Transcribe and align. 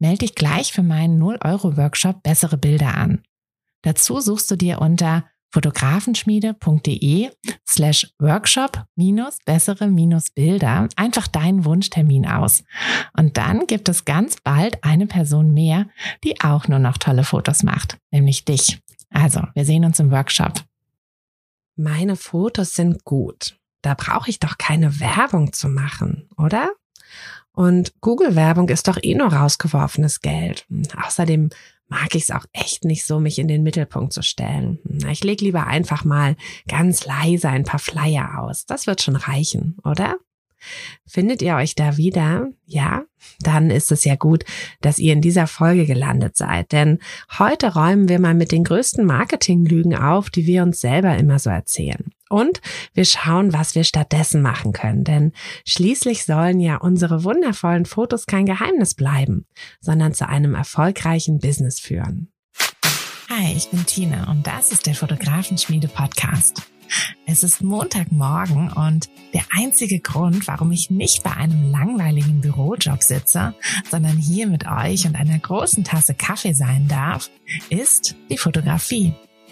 Melde 0.00 0.18
dich 0.18 0.34
gleich 0.34 0.72
für 0.72 0.82
meinen 0.82 1.22
0-Euro-Workshop 1.22 2.22
Bessere 2.22 2.56
Bilder 2.56 2.96
an. 2.96 3.22
Dazu 3.82 4.20
suchst 4.20 4.50
du 4.50 4.56
dir 4.56 4.80
unter 4.80 5.24
fotografenschmiede.de 5.52 7.30
slash 7.68 8.12
workshop 8.18 8.84
minus 8.96 9.38
bessere 9.44 9.88
minus 9.88 10.30
Bilder 10.30 10.88
einfach 10.96 11.26
deinen 11.26 11.64
Wunschtermin 11.64 12.26
aus. 12.26 12.64
Und 13.16 13.36
dann 13.36 13.66
gibt 13.66 13.88
es 13.88 14.04
ganz 14.04 14.36
bald 14.42 14.82
eine 14.84 15.06
Person 15.06 15.52
mehr, 15.52 15.86
die 16.24 16.40
auch 16.40 16.68
nur 16.68 16.78
noch 16.78 16.98
tolle 16.98 17.24
Fotos 17.24 17.62
macht, 17.62 17.98
nämlich 18.10 18.44
dich. 18.44 18.80
Also, 19.10 19.42
wir 19.54 19.64
sehen 19.64 19.84
uns 19.84 19.98
im 19.98 20.10
Workshop. 20.12 20.62
Meine 21.76 22.16
Fotos 22.16 22.74
sind 22.74 23.04
gut. 23.04 23.56
Da 23.82 23.94
brauche 23.94 24.30
ich 24.30 24.38
doch 24.38 24.56
keine 24.58 25.00
Werbung 25.00 25.52
zu 25.52 25.68
machen, 25.68 26.28
oder? 26.36 26.70
Und 27.52 27.92
Google-Werbung 28.00 28.68
ist 28.68 28.88
doch 28.88 28.98
eh 29.02 29.14
nur 29.14 29.32
rausgeworfenes 29.32 30.20
Geld. 30.20 30.66
Außerdem 31.04 31.50
mag 31.88 32.14
ich 32.14 32.22
es 32.24 32.30
auch 32.30 32.44
echt 32.52 32.84
nicht 32.84 33.04
so, 33.04 33.18
mich 33.18 33.38
in 33.38 33.48
den 33.48 33.62
Mittelpunkt 33.62 34.12
zu 34.12 34.22
stellen. 34.22 34.78
Ich 35.10 35.24
lege 35.24 35.44
lieber 35.44 35.66
einfach 35.66 36.04
mal 36.04 36.36
ganz 36.68 37.04
leise 37.04 37.48
ein 37.48 37.64
paar 37.64 37.80
Flyer 37.80 38.38
aus. 38.38 38.64
Das 38.64 38.86
wird 38.86 39.02
schon 39.02 39.16
reichen, 39.16 39.76
oder? 39.84 40.16
Findet 41.06 41.42
ihr 41.42 41.56
euch 41.56 41.74
da 41.74 41.96
wieder? 41.96 42.48
Ja? 42.66 43.04
Dann 43.40 43.70
ist 43.70 43.92
es 43.92 44.04
ja 44.04 44.16
gut, 44.16 44.44
dass 44.80 44.98
ihr 44.98 45.12
in 45.12 45.20
dieser 45.20 45.46
Folge 45.46 45.86
gelandet 45.86 46.36
seid. 46.36 46.72
Denn 46.72 46.98
heute 47.38 47.74
räumen 47.74 48.08
wir 48.08 48.18
mal 48.18 48.34
mit 48.34 48.52
den 48.52 48.64
größten 48.64 49.04
Marketinglügen 49.04 49.94
auf, 49.94 50.30
die 50.30 50.46
wir 50.46 50.62
uns 50.62 50.80
selber 50.80 51.16
immer 51.16 51.38
so 51.38 51.50
erzählen. 51.50 52.12
Und 52.28 52.60
wir 52.94 53.04
schauen, 53.04 53.52
was 53.52 53.74
wir 53.74 53.84
stattdessen 53.84 54.40
machen 54.40 54.72
können. 54.72 55.04
Denn 55.04 55.32
schließlich 55.66 56.24
sollen 56.24 56.60
ja 56.60 56.76
unsere 56.76 57.24
wundervollen 57.24 57.86
Fotos 57.86 58.26
kein 58.26 58.46
Geheimnis 58.46 58.94
bleiben, 58.94 59.46
sondern 59.80 60.14
zu 60.14 60.28
einem 60.28 60.54
erfolgreichen 60.54 61.38
Business 61.40 61.80
führen. 61.80 62.32
Hi, 63.28 63.52
ich 63.56 63.68
bin 63.70 63.84
Tina 63.86 64.30
und 64.30 64.46
das 64.46 64.72
ist 64.72 64.86
der 64.86 64.94
Fotografenschmiede 64.94 65.88
Podcast. 65.88 66.62
Es 67.26 67.42
ist 67.42 67.62
Montagmorgen 67.62 68.72
und 68.72 69.08
der 69.32 69.44
einzige 69.50 70.00
Grund, 70.00 70.48
warum 70.48 70.72
ich 70.72 70.90
nicht 70.90 71.22
bei 71.22 71.32
einem 71.32 71.70
langweiligen 71.70 72.40
Bürojob 72.40 73.02
sitze, 73.02 73.54
sondern 73.90 74.16
hier 74.16 74.46
mit 74.46 74.66
euch 74.66 75.06
und 75.06 75.16
einer 75.16 75.38
großen 75.38 75.84
Tasse 75.84 76.14
Kaffee 76.14 76.52
sein 76.52 76.88
darf, 76.88 77.30
ist 77.68 78.16
die 78.30 78.38
Fotografie. 78.38 79.14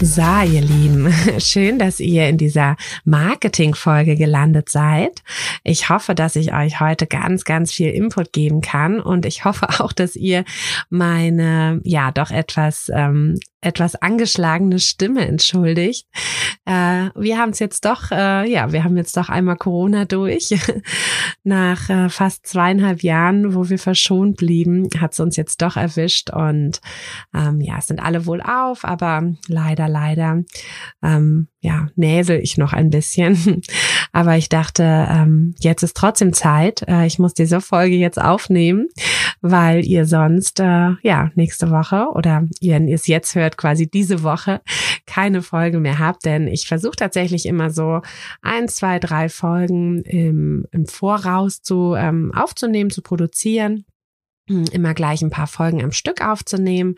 So, 0.00 0.22
ihr 0.22 0.60
Lieben, 0.60 1.12
schön, 1.38 1.78
dass 1.78 2.00
ihr 2.00 2.28
in 2.28 2.38
dieser 2.38 2.76
Marketing-Folge 3.04 4.16
gelandet 4.16 4.68
seid. 4.68 5.22
Ich 5.62 5.88
hoffe, 5.88 6.14
dass 6.14 6.36
ich 6.36 6.52
euch 6.52 6.80
heute 6.80 7.06
ganz, 7.06 7.44
ganz 7.44 7.72
viel 7.72 7.90
Input 7.90 8.32
geben 8.32 8.60
kann 8.60 9.00
und 9.00 9.26
ich 9.26 9.44
hoffe 9.44 9.68
auch, 9.80 9.92
dass 9.92 10.16
ihr 10.16 10.44
meine, 10.90 11.80
ja, 11.84 12.10
doch 12.10 12.30
etwas 12.30 12.90
ähm, 12.94 13.38
etwas 13.62 13.94
angeschlagene 13.94 14.78
Stimme 14.80 15.26
entschuldigt. 15.26 16.06
Äh, 16.66 17.10
wir 17.14 17.38
haben 17.38 17.50
es 17.50 17.60
jetzt 17.60 17.84
doch, 17.84 18.10
äh, 18.10 18.50
ja, 18.50 18.72
wir 18.72 18.84
haben 18.84 18.96
jetzt 18.96 19.16
doch 19.16 19.28
einmal 19.28 19.56
Corona 19.56 20.04
durch. 20.04 20.54
Nach 21.44 21.88
äh, 21.88 22.08
fast 22.08 22.46
zweieinhalb 22.46 23.02
Jahren, 23.02 23.54
wo 23.54 23.68
wir 23.68 23.78
verschont 23.78 24.36
blieben, 24.36 24.88
hat 24.98 25.12
es 25.12 25.20
uns 25.20 25.36
jetzt 25.36 25.62
doch 25.62 25.76
erwischt 25.76 26.30
und 26.30 26.80
ähm, 27.34 27.60
ja, 27.60 27.78
es 27.78 27.86
sind 27.86 28.00
alle 28.00 28.26
wohl 28.26 28.42
auf, 28.42 28.84
aber 28.84 29.32
leider, 29.46 29.88
leider, 29.88 30.42
ähm, 31.02 31.48
ja, 31.60 31.88
näsel 31.94 32.40
ich 32.40 32.58
noch 32.58 32.72
ein 32.72 32.90
bisschen. 32.90 33.62
aber 34.12 34.36
ich 34.36 34.48
dachte, 34.48 34.82
ähm, 34.82 35.54
jetzt 35.60 35.82
ist 35.82 35.96
trotzdem 35.96 36.32
Zeit. 36.32 36.82
Äh, 36.86 37.06
ich 37.06 37.18
muss 37.18 37.34
diese 37.34 37.60
Folge 37.60 37.96
jetzt 37.96 38.20
aufnehmen, 38.20 38.88
weil 39.40 39.84
ihr 39.86 40.04
sonst, 40.04 40.60
äh, 40.60 40.90
ja, 41.02 41.30
nächste 41.34 41.70
Woche 41.70 42.08
oder 42.14 42.46
ihr, 42.60 42.80
ihr 42.80 42.94
es 42.94 43.06
jetzt 43.06 43.34
hört, 43.34 43.56
quasi 43.56 43.90
diese 43.90 44.22
Woche 44.22 44.60
keine 45.06 45.42
Folge 45.42 45.80
mehr 45.80 45.98
habt, 45.98 46.24
denn 46.26 46.46
ich 46.46 46.68
versuche 46.68 46.96
tatsächlich 46.96 47.46
immer 47.46 47.70
so 47.70 48.02
ein, 48.42 48.68
zwei, 48.68 48.98
drei 48.98 49.28
Folgen 49.28 50.02
im, 50.02 50.66
im 50.70 50.86
Voraus 50.86 51.62
zu 51.62 51.94
ähm, 51.96 52.32
aufzunehmen, 52.34 52.90
zu 52.90 53.02
produzieren 53.02 53.84
immer 54.48 54.92
gleich 54.92 55.22
ein 55.22 55.30
paar 55.30 55.46
Folgen 55.46 55.82
am 55.82 55.92
Stück 55.92 56.20
aufzunehmen. 56.20 56.96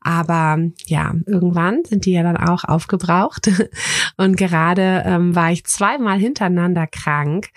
Aber 0.00 0.58
ja, 0.86 1.14
irgendwann 1.26 1.84
sind 1.84 2.04
die 2.04 2.12
ja 2.12 2.22
dann 2.22 2.36
auch 2.36 2.64
aufgebraucht. 2.64 3.50
Und 4.18 4.36
gerade 4.36 5.02
ähm, 5.06 5.34
war 5.34 5.50
ich 5.50 5.64
zweimal 5.64 6.18
hintereinander 6.18 6.86
krank, 6.86 7.48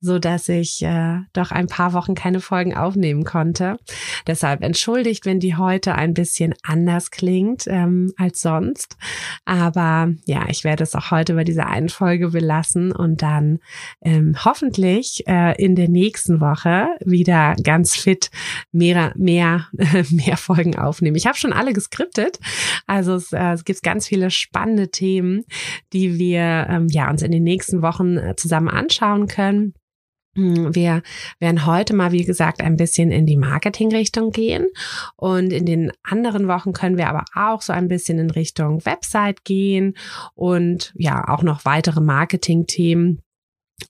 so 0.00 0.18
dass 0.18 0.48
ich 0.48 0.82
äh, 0.82 1.20
doch 1.32 1.52
ein 1.52 1.68
paar 1.68 1.94
Wochen 1.94 2.14
keine 2.14 2.40
Folgen 2.40 2.76
aufnehmen 2.76 3.24
konnte. 3.24 3.78
Deshalb 4.26 4.62
entschuldigt, 4.62 5.24
wenn 5.24 5.40
die 5.40 5.56
heute 5.56 5.94
ein 5.94 6.12
bisschen 6.12 6.54
anders 6.62 7.10
klingt 7.10 7.64
ähm, 7.66 8.12
als 8.18 8.42
sonst. 8.42 8.96
Aber 9.46 10.12
ja, 10.26 10.44
ich 10.48 10.64
werde 10.64 10.82
es 10.82 10.94
auch 10.94 11.10
heute 11.10 11.34
bei 11.34 11.44
dieser 11.44 11.66
einen 11.66 11.88
Folge 11.88 12.28
belassen 12.28 12.92
und 12.92 13.22
dann 13.22 13.58
ähm, 14.02 14.36
hoffentlich 14.44 15.26
äh, 15.26 15.54
in 15.62 15.76
der 15.76 15.88
nächsten 15.88 16.40
Woche 16.40 16.88
wieder 17.04 17.54
ganz 17.62 17.96
fit 17.96 18.30
mehr, 18.82 19.12
mehr, 19.16 19.66
mehr 20.10 20.36
Folgen 20.36 20.76
aufnehmen. 20.76 21.16
Ich 21.16 21.26
habe 21.26 21.38
schon 21.38 21.52
alle 21.52 21.72
geskriptet. 21.72 22.38
Also 22.86 23.14
es, 23.14 23.32
äh, 23.32 23.52
es 23.52 23.64
gibt 23.64 23.82
ganz 23.82 24.08
viele 24.08 24.30
spannende 24.30 24.90
Themen, 24.90 25.44
die 25.92 26.18
wir 26.18 26.66
ähm, 26.68 26.88
ja 26.88 27.08
uns 27.10 27.22
in 27.22 27.30
den 27.30 27.44
nächsten 27.44 27.82
Wochen 27.82 28.16
äh, 28.16 28.34
zusammen 28.36 28.68
anschauen 28.68 29.28
können. 29.28 29.74
Hm, 30.34 30.74
wir 30.74 31.02
werden 31.40 31.66
heute 31.66 31.94
mal, 31.94 32.10
wie 32.10 32.24
gesagt, 32.24 32.62
ein 32.62 32.76
bisschen 32.76 33.10
in 33.10 33.26
die 33.26 33.36
Marketing-Richtung 33.36 34.30
gehen. 34.30 34.66
Und 35.16 35.52
in 35.52 35.66
den 35.66 35.92
anderen 36.02 36.48
Wochen 36.48 36.72
können 36.72 36.96
wir 36.96 37.08
aber 37.08 37.24
auch 37.34 37.62
so 37.62 37.72
ein 37.72 37.88
bisschen 37.88 38.18
in 38.18 38.30
Richtung 38.30 38.84
Website 38.84 39.44
gehen 39.44 39.94
und 40.34 40.92
ja, 40.96 41.28
auch 41.28 41.42
noch 41.42 41.64
weitere 41.64 42.00
Marketing-Themen 42.00 43.20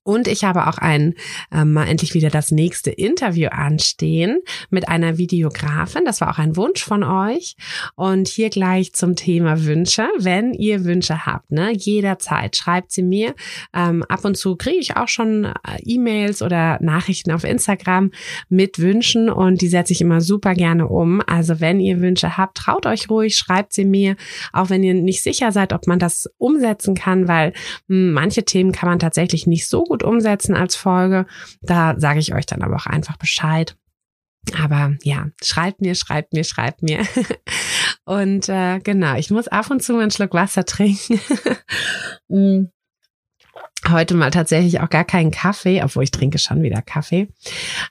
Und 0.02 0.28
ich 0.28 0.44
habe 0.44 0.66
auch 0.66 0.78
ein 0.78 1.14
ähm, 1.52 1.72
mal 1.72 1.86
endlich 1.86 2.14
wieder 2.14 2.30
das 2.30 2.50
nächste 2.50 2.90
Interview 2.90 3.48
anstehen 3.50 4.40
mit 4.70 4.88
einer 4.88 5.18
Videografin. 5.18 6.04
Das 6.04 6.20
war 6.20 6.30
auch 6.30 6.38
ein 6.38 6.56
Wunsch 6.56 6.82
von 6.82 7.02
euch. 7.02 7.56
Und 7.94 8.28
hier 8.28 8.50
gleich 8.50 8.92
zum 8.92 9.16
Thema 9.16 9.64
Wünsche. 9.64 10.08
Wenn 10.18 10.52
ihr 10.54 10.84
Wünsche 10.84 11.26
habt, 11.26 11.50
ne, 11.50 11.72
jederzeit 11.72 12.56
schreibt 12.56 12.92
sie 12.92 13.02
mir. 13.02 13.34
Ähm, 13.74 14.02
ab 14.04 14.24
und 14.24 14.36
zu 14.36 14.56
kriege 14.56 14.78
ich 14.78 14.96
auch 14.96 15.08
schon 15.08 15.44
äh, 15.44 15.52
E-Mails 15.84 16.42
oder 16.42 16.78
Nachrichten 16.80 17.30
auf 17.32 17.44
Instagram 17.44 18.10
mit 18.48 18.78
Wünschen 18.78 19.30
und 19.30 19.60
die 19.60 19.68
setze 19.68 19.92
ich 19.92 20.00
immer 20.00 20.20
super 20.20 20.54
gerne 20.54 20.88
um. 20.88 21.22
Also 21.26 21.60
wenn 21.60 21.80
ihr 21.80 22.00
Wünsche 22.00 22.36
habt, 22.36 22.56
traut 22.56 22.86
euch 22.86 23.08
ruhig, 23.10 23.36
schreibt 23.36 23.72
sie 23.72 23.84
mir, 23.84 24.16
auch 24.52 24.70
wenn 24.70 24.82
ihr 24.82 24.94
nicht 24.94 25.22
sicher 25.22 25.52
seid, 25.52 25.72
ob 25.72 25.86
man 25.86 25.98
das 25.98 26.28
umsetzen 26.38 26.94
kann, 26.94 27.28
weil 27.28 27.52
mh, 27.88 27.96
hm, 27.96 28.12
manche 28.12 28.44
Themen 28.44 28.72
kann 28.72 28.88
man 28.88 28.98
tatsächlich 28.98 29.46
nicht 29.46 29.66
so 29.68 29.81
gut 29.84 30.02
umsetzen 30.02 30.56
als 30.56 30.76
Folge. 30.76 31.26
Da 31.60 31.94
sage 31.98 32.18
ich 32.18 32.34
euch 32.34 32.46
dann 32.46 32.62
aber 32.62 32.76
auch 32.76 32.86
einfach 32.86 33.16
Bescheid. 33.16 33.76
Aber 34.60 34.96
ja, 35.02 35.28
schreibt 35.42 35.80
mir, 35.80 35.94
schreibt 35.94 36.32
mir, 36.32 36.44
schreibt 36.44 36.82
mir. 36.82 37.06
Und 38.04 38.48
äh, 38.48 38.80
genau, 38.80 39.16
ich 39.16 39.30
muss 39.30 39.48
ab 39.48 39.70
und 39.70 39.82
zu 39.82 39.96
einen 39.96 40.10
Schluck 40.10 40.34
Wasser 40.34 40.64
trinken. 40.66 41.20
Mm. 42.28 42.64
Heute 43.88 44.14
mal 44.14 44.30
tatsächlich 44.30 44.80
auch 44.80 44.90
gar 44.90 45.04
keinen 45.04 45.32
Kaffee, 45.32 45.82
obwohl 45.82 46.04
ich 46.04 46.12
trinke 46.12 46.38
schon 46.38 46.62
wieder 46.62 46.82
Kaffee. 46.82 47.28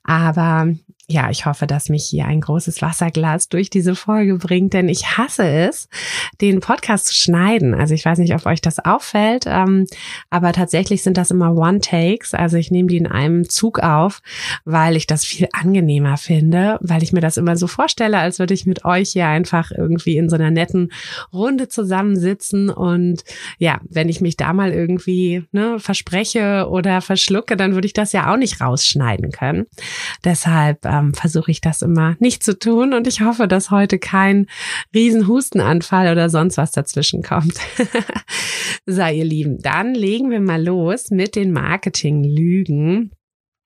Aber 0.04 0.74
ja, 1.08 1.30
ich 1.30 1.46
hoffe, 1.46 1.68
dass 1.68 1.90
mich 1.90 2.06
hier 2.06 2.26
ein 2.26 2.40
großes 2.40 2.82
Wasserglas 2.82 3.50
durch 3.50 3.70
diese 3.70 3.96
Folge 3.96 4.38
bringt, 4.38 4.74
denn 4.74 4.88
ich 4.88 5.18
hasse 5.18 5.46
es, 5.46 5.90
den 6.40 6.62
Podcast 6.62 7.08
zu 7.08 7.16
schneiden. 7.16 7.74
Also 7.74 7.94
ich 7.94 8.06
weiß 8.06 8.20
nicht, 8.20 8.34
ob 8.34 8.46
euch 8.46 8.62
das 8.62 8.80
auffällt, 8.80 9.46
ähm, 9.48 9.88
aber 10.30 10.54
tatsächlich 10.54 11.04
sind 11.04 11.18
das 11.18 11.32
immer 11.32 11.54
One-Takes. 11.54 12.34
Also 12.34 12.58
ich 12.58 12.72
nehme 12.72 12.88
die 12.88 12.98
in 12.98 13.08
einem 13.08 13.50
Zug 13.50 13.80
auf, 13.80 14.22
weil 14.64 14.96
ich 14.96 15.06
das 15.06 15.26
viel 15.26 15.50
angenehmer 15.52 16.18
finde, 16.18 16.78
weil 16.82 17.04
ich 17.04 17.12
mir 17.12 17.22
das 17.22 17.38
immer 17.38 17.58
so 17.58 17.68
vorstelle, 17.68 18.20
als 18.20 18.40
würde 18.40 18.54
ich 18.54 18.66
mit 18.66 18.86
euch 18.86 19.10
hier 19.12 19.28
einfach 19.28 19.72
irgendwie 19.72 20.18
in 20.18 20.30
so 20.30 20.36
einer 20.36 20.52
netten 20.52 20.92
Runde 21.34 21.68
zusammensitzen. 21.68 22.70
Und 22.70 23.24
ja, 23.58 23.82
wenn 23.90 24.08
ich 24.08 24.22
mich 24.22 24.38
da 24.38 24.54
mal 24.54 24.72
irgendwie 24.72 25.44
ne, 25.52 25.80
verspreche 25.80 26.68
oder 26.70 27.02
verschlucke, 27.02 27.58
dann 27.58 27.74
würde 27.74 27.88
ich 27.88 27.94
das 27.94 28.14
ja 28.14 28.32
auch 28.32 28.38
nicht 28.38 28.62
rausschneiden 28.62 29.32
können. 29.32 29.66
Deshalb 30.24 30.86
ähm, 30.86 31.01
versuche 31.14 31.52
ich 31.52 31.62
das 31.62 31.82
immer 31.82 32.16
nicht 32.20 32.44
zu 32.44 32.58
tun 32.58 32.94
und 32.94 33.08
ich 33.08 33.22
hoffe, 33.22 33.48
dass 33.48 33.72
heute 33.72 34.00
kein 34.00 34.48
Riesenhustenanfall 34.94 36.12
oder 36.12 36.30
sonst 36.30 36.58
was 36.58 36.72
dazwischen 36.72 37.24
kommt. 37.24 37.56
so, 38.86 39.02
ihr 39.02 39.26
Lieben, 39.26 39.60
dann 39.62 39.94
legen 39.94 40.30
wir 40.30 40.40
mal 40.42 40.64
los 40.64 41.12
mit 41.12 41.36
den 41.36 41.52
Marketing-Lügen 41.52 43.12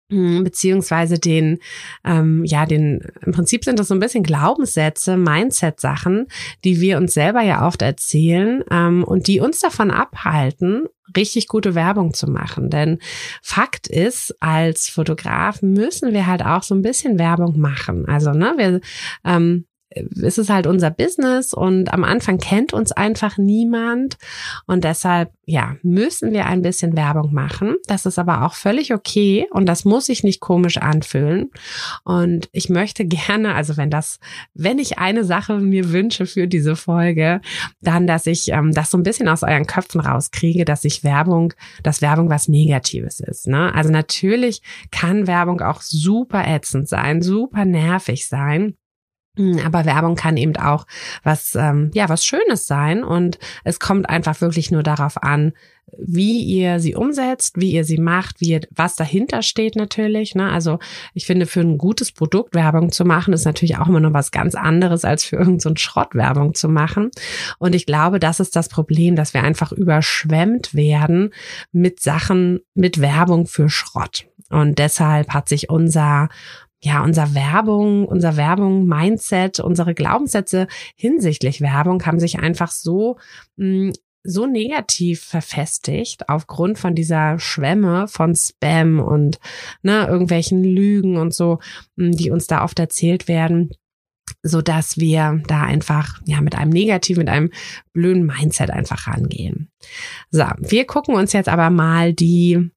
beziehungsweise 0.09 1.17
den, 1.17 1.59
ähm, 2.03 2.43
ja, 2.45 2.65
den, 2.65 3.01
im 3.25 3.31
Prinzip 3.31 3.63
sind 3.63 3.79
das 3.79 3.87
so 3.87 3.95
ein 3.95 3.99
bisschen 3.99 4.23
Glaubenssätze, 4.23 5.17
Mindset-Sachen, 5.17 6.27
die 6.63 6.79
wir 6.79 6.97
uns 6.97 7.13
selber 7.13 7.41
ja 7.41 7.65
oft 7.65 7.81
erzählen 7.81 8.63
ähm, 8.69 9.03
und 9.03 9.27
die 9.27 9.39
uns 9.39 9.59
davon 9.59 9.89
abhalten, 9.89 10.83
richtig 11.15 11.47
gute 11.47 11.75
Werbung 11.75 12.13
zu 12.13 12.29
machen. 12.29 12.69
Denn 12.69 12.99
Fakt 13.41 13.87
ist, 13.87 14.35
als 14.39 14.89
Fotograf 14.89 15.61
müssen 15.61 16.13
wir 16.13 16.27
halt 16.27 16.43
auch 16.43 16.63
so 16.63 16.75
ein 16.75 16.81
bisschen 16.81 17.17
Werbung 17.17 17.59
machen. 17.59 18.05
Also, 18.07 18.31
ne, 18.31 18.53
wir 18.57 18.81
ähm, 19.23 19.65
es 19.95 20.37
ist 20.37 20.49
halt 20.49 20.67
unser 20.67 20.91
Business 20.91 21.53
und 21.53 21.93
am 21.93 22.03
Anfang 22.03 22.37
kennt 22.37 22.73
uns 22.73 22.91
einfach 22.91 23.37
niemand 23.37 24.17
und 24.67 24.83
deshalb, 24.83 25.31
ja, 25.45 25.75
müssen 25.83 26.31
wir 26.31 26.45
ein 26.45 26.61
bisschen 26.61 26.95
Werbung 26.95 27.33
machen. 27.33 27.75
Das 27.87 28.05
ist 28.05 28.19
aber 28.19 28.45
auch 28.45 28.53
völlig 28.53 28.93
okay 28.93 29.47
und 29.51 29.67
das 29.67 29.85
muss 29.85 30.07
sich 30.07 30.23
nicht 30.23 30.39
komisch 30.39 30.77
anfühlen. 30.77 31.51
Und 32.03 32.49
ich 32.51 32.69
möchte 32.69 33.05
gerne, 33.05 33.55
also 33.55 33.77
wenn 33.77 33.89
das, 33.89 34.19
wenn 34.53 34.79
ich 34.79 34.97
eine 34.97 35.23
Sache 35.23 35.59
mir 35.59 35.91
wünsche 35.91 36.25
für 36.25 36.47
diese 36.47 36.75
Folge, 36.75 37.41
dann, 37.81 38.07
dass 38.07 38.27
ich 38.27 38.49
ähm, 38.49 38.71
das 38.73 38.91
so 38.91 38.97
ein 38.97 39.03
bisschen 39.03 39.29
aus 39.29 39.43
euren 39.43 39.67
Köpfen 39.67 40.01
rauskriege, 40.01 40.65
dass 40.65 40.83
ich 40.83 41.03
Werbung, 41.03 41.53
dass 41.83 42.01
Werbung 42.01 42.29
was 42.29 42.47
Negatives 42.47 43.19
ist. 43.19 43.47
Ne? 43.47 43.73
Also 43.73 43.91
natürlich 43.91 44.61
kann 44.91 45.27
Werbung 45.27 45.61
auch 45.61 45.81
super 45.81 46.45
ätzend 46.47 46.89
sein, 46.89 47.21
super 47.21 47.65
nervig 47.65 48.27
sein. 48.27 48.75
Hm, 49.37 49.59
aber 49.65 49.85
Werbung 49.85 50.15
kann 50.15 50.37
eben 50.37 50.55
auch 50.57 50.85
was, 51.23 51.55
ähm, 51.55 51.91
ja, 51.93 52.09
was 52.09 52.25
Schönes 52.25 52.67
sein 52.67 53.03
und 53.03 53.37
es 53.63 53.79
kommt 53.79 54.09
einfach 54.09 54.41
wirklich 54.41 54.71
nur 54.71 54.83
darauf 54.83 55.21
an, 55.21 55.53
wie 55.97 56.41
ihr 56.41 56.79
sie 56.79 56.95
umsetzt, 56.95 57.55
wie 57.57 57.71
ihr 57.71 57.85
sie 57.85 57.97
macht, 57.97 58.41
wie 58.41 58.49
ihr, 58.49 58.61
was 58.71 58.95
dahinter 58.95 59.41
steht 59.41 59.75
natürlich. 59.75 60.35
Ne? 60.35 60.49
Also 60.51 60.79
ich 61.13 61.25
finde, 61.25 61.45
für 61.45 61.61
ein 61.61 61.77
gutes 61.77 62.11
Produkt 62.11 62.55
Werbung 62.55 62.91
zu 62.91 63.05
machen, 63.05 63.33
ist 63.33 63.45
natürlich 63.45 63.77
auch 63.77 63.87
immer 63.87 63.99
noch 63.99 64.13
was 64.13 64.31
ganz 64.31 64.55
anderes, 64.55 65.05
als 65.05 65.23
für 65.23 65.37
irgendeinen 65.37 65.59
so 65.59 65.75
Schrott 65.75 66.15
Werbung 66.15 66.53
zu 66.53 66.69
machen. 66.69 67.11
Und 67.59 67.75
ich 67.75 67.85
glaube, 67.85 68.19
das 68.19 68.39
ist 68.39 68.55
das 68.55 68.67
Problem, 68.67 69.15
dass 69.15 69.33
wir 69.33 69.43
einfach 69.43 69.71
überschwemmt 69.71 70.73
werden 70.73 71.33
mit 71.71 71.99
Sachen, 72.01 72.61
mit 72.73 72.99
Werbung 72.99 73.45
für 73.45 73.69
Schrott. 73.69 74.25
Und 74.49 74.79
deshalb 74.79 75.29
hat 75.33 75.49
sich 75.49 75.69
unser 75.69 76.29
ja, 76.85 77.03
unser 77.03 77.33
Werbung, 77.33 78.05
unser 78.05 78.37
Werbung, 78.37 78.85
Mindset, 78.85 79.59
unsere 79.59 79.95
Glaubenssätze 79.95 80.67
hinsichtlich 80.95 81.59
Werbung 81.59 82.05
haben 82.05 82.19
sich 82.19 82.37
einfach 82.39 82.71
so 82.71 83.17
mh, 83.57 83.87
hm, 83.87 83.93
so 84.27 84.47
negativ 84.47 85.23
verfestigt 85.23 86.29
aufgrund 86.29 86.79
von 86.79 86.95
dieser 86.95 87.37
Schwemme 87.37 88.07
von 88.07 88.35
Spam 88.35 88.99
und 88.99 89.39
ne, 89.83 90.07
irgendwelchen 90.07 90.63
Lügen 90.63 91.17
und 91.17 91.33
so, 91.33 91.59
hm, 91.97 92.11
die 92.11 92.31
uns 92.31 92.47
da 92.47 92.63
oft 92.63 92.79
erzählt 92.79 93.27
werden 93.27 93.71
so 94.41 94.61
dass 94.61 94.97
wir 94.97 95.41
da 95.47 95.63
einfach 95.63 96.19
ja 96.25 96.41
mit 96.41 96.55
einem 96.55 96.71
negativen, 96.71 97.21
mit 97.21 97.29
einem 97.29 97.51
blöden 97.93 98.25
Mindset 98.25 98.69
einfach 98.69 99.07
rangehen. 99.07 99.69
So, 100.29 100.45
wir 100.57 100.85
gucken 100.85 101.15
uns 101.15 101.33
jetzt 101.33 101.49
aber 101.49 101.69
mal 101.69 102.13
die 102.13 102.71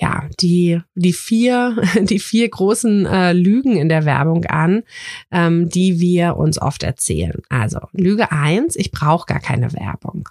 ja, 0.00 0.28
die, 0.40 0.80
die 0.94 1.12
vier, 1.12 1.76
die 2.00 2.18
vier 2.18 2.48
großen 2.48 3.06
äh, 3.06 3.32
Lügen 3.32 3.76
in 3.76 3.88
der 3.88 4.04
Werbung 4.04 4.44
an, 4.46 4.82
ähm, 5.30 5.68
die 5.68 6.00
wir 6.00 6.36
uns 6.36 6.60
oft 6.60 6.82
erzählen. 6.82 7.42
Also 7.48 7.80
Lüge 7.92 8.32
eins: 8.32 8.76
ich 8.76 8.90
brauche 8.90 9.26
gar 9.26 9.40
keine 9.40 9.72
Werbung. 9.72 10.28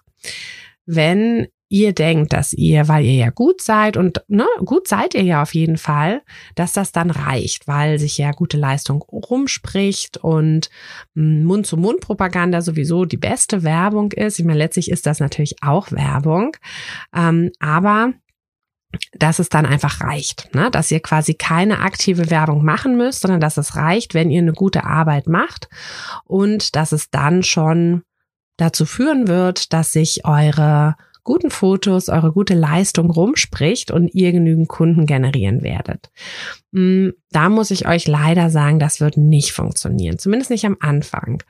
Wenn 0.85 1.47
ihr 1.71 1.93
denkt, 1.93 2.33
dass 2.33 2.51
ihr, 2.51 2.87
weil 2.87 3.05
ihr 3.05 3.13
ja 3.13 3.29
gut 3.29 3.61
seid 3.61 3.95
und 3.95 4.23
ne, 4.27 4.47
gut 4.65 4.87
seid 4.87 5.13
ihr 5.13 5.21
ja 5.21 5.43
auf 5.43 5.53
jeden 5.53 5.77
Fall, 5.77 6.23
dass 6.55 6.73
das 6.73 6.91
dann 6.91 7.11
reicht, 7.11 7.67
weil 7.67 7.99
sich 7.99 8.17
ja 8.17 8.31
gute 8.31 8.57
Leistung 8.57 9.03
rumspricht 9.03 10.17
und 10.17 10.71
hm, 11.15 11.43
Mund-zu-Mund-Propaganda 11.43 12.61
sowieso 12.61 13.05
die 13.05 13.17
beste 13.17 13.61
Werbung 13.61 14.13
ist. 14.13 14.39
Ich 14.39 14.45
meine, 14.45 14.57
letztlich 14.57 14.89
ist 14.89 15.05
das 15.05 15.19
natürlich 15.19 15.57
auch 15.61 15.91
Werbung, 15.91 16.57
ähm, 17.15 17.51
aber 17.59 18.13
dass 19.13 19.39
es 19.39 19.49
dann 19.49 19.65
einfach 19.65 20.01
reicht, 20.01 20.53
ne? 20.55 20.71
dass 20.71 20.91
ihr 20.91 20.99
quasi 20.99 21.35
keine 21.35 21.79
aktive 21.79 22.31
Werbung 22.31 22.63
machen 22.63 22.97
müsst, 22.97 23.21
sondern 23.21 23.39
dass 23.39 23.57
es 23.57 23.75
reicht, 23.75 24.13
wenn 24.13 24.31
ihr 24.31 24.41
eine 24.41 24.53
gute 24.53 24.83
Arbeit 24.83 25.27
macht 25.27 25.69
und 26.25 26.75
dass 26.75 26.91
es 26.91 27.11
dann 27.11 27.43
schon 27.43 28.03
dazu 28.57 28.85
führen 28.85 29.27
wird, 29.27 29.73
dass 29.73 29.93
sich 29.93 30.25
eure 30.25 30.95
guten 31.23 31.51
Fotos, 31.51 32.09
eure 32.09 32.31
gute 32.31 32.55
Leistung 32.55 33.11
rumspricht 33.11 33.91
und 33.91 34.13
ihr 34.15 34.31
genügend 34.31 34.67
Kunden 34.67 35.05
generieren 35.05 35.61
werdet. 35.61 36.09
Mm, 36.71 37.09
da 37.31 37.49
muss 37.49 37.69
ich 37.69 37.87
euch 37.87 38.07
leider 38.07 38.49
sagen, 38.49 38.79
das 38.79 38.99
wird 38.99 39.17
nicht 39.17 39.51
funktionieren, 39.51 40.17
zumindest 40.17 40.49
nicht 40.49 40.65
am 40.65 40.77
Anfang. 40.79 41.43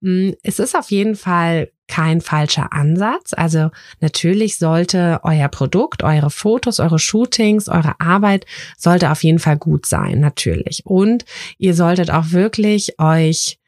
Mm, 0.00 0.30
es 0.42 0.58
ist 0.58 0.74
auf 0.74 0.90
jeden 0.90 1.16
Fall 1.16 1.70
kein 1.88 2.20
falscher 2.20 2.72
Ansatz. 2.72 3.32
Also 3.32 3.70
natürlich 4.00 4.58
sollte 4.58 5.20
euer 5.22 5.48
Produkt, 5.48 6.02
eure 6.02 6.30
Fotos, 6.30 6.80
eure 6.80 6.98
Shootings, 6.98 7.68
eure 7.68 8.00
Arbeit 8.00 8.46
sollte 8.76 9.10
auf 9.10 9.22
jeden 9.22 9.38
Fall 9.38 9.56
gut 9.56 9.86
sein, 9.86 10.20
natürlich. 10.20 10.82
Und 10.84 11.24
ihr 11.58 11.74
solltet 11.74 12.10
auch 12.10 12.30
wirklich 12.30 12.98
euch 12.98 13.58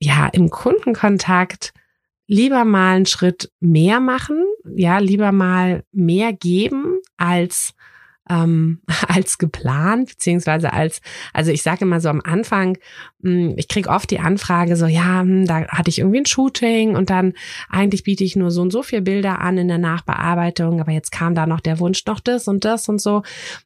ja 0.00 0.26
im 0.26 0.50
Kundenkontakt 0.50 1.72
lieber 2.26 2.64
mal 2.64 2.96
einen 2.96 3.06
Schritt 3.06 3.50
mehr 3.58 4.00
machen, 4.00 4.44
ja, 4.76 4.98
lieber 4.98 5.32
mal 5.32 5.82
mehr 5.92 6.32
geben 6.32 6.98
als 7.16 7.74
ähm, 8.28 8.80
als 9.08 9.38
geplant, 9.38 10.10
beziehungsweise 10.10 10.72
als, 10.72 11.00
also 11.32 11.50
ich 11.50 11.62
sage 11.62 11.84
immer 11.84 12.00
so 12.00 12.08
am 12.08 12.20
Anfang, 12.24 12.78
hm, 13.22 13.54
ich 13.56 13.68
kriege 13.68 13.88
oft 13.88 14.10
die 14.10 14.20
Anfrage 14.20 14.76
so, 14.76 14.86
ja, 14.86 15.20
hm, 15.20 15.46
da 15.46 15.66
hatte 15.68 15.90
ich 15.90 15.98
irgendwie 15.98 16.18
ein 16.18 16.26
Shooting 16.26 16.94
und 16.94 17.10
dann 17.10 17.34
eigentlich 17.68 18.04
biete 18.04 18.24
ich 18.24 18.36
nur 18.36 18.50
so 18.50 18.62
und 18.62 18.70
so 18.70 18.82
viel 18.82 19.00
Bilder 19.00 19.40
an 19.40 19.58
in 19.58 19.68
der 19.68 19.78
Nachbearbeitung, 19.78 20.80
aber 20.80 20.92
jetzt 20.92 21.10
kam 21.10 21.34
da 21.34 21.46
noch 21.46 21.60
der 21.60 21.80
Wunsch 21.80 22.04
noch 22.06 22.20
das 22.20 22.48
und 22.48 22.64
das 22.64 22.88
und 22.88 23.00
so. 23.00 23.22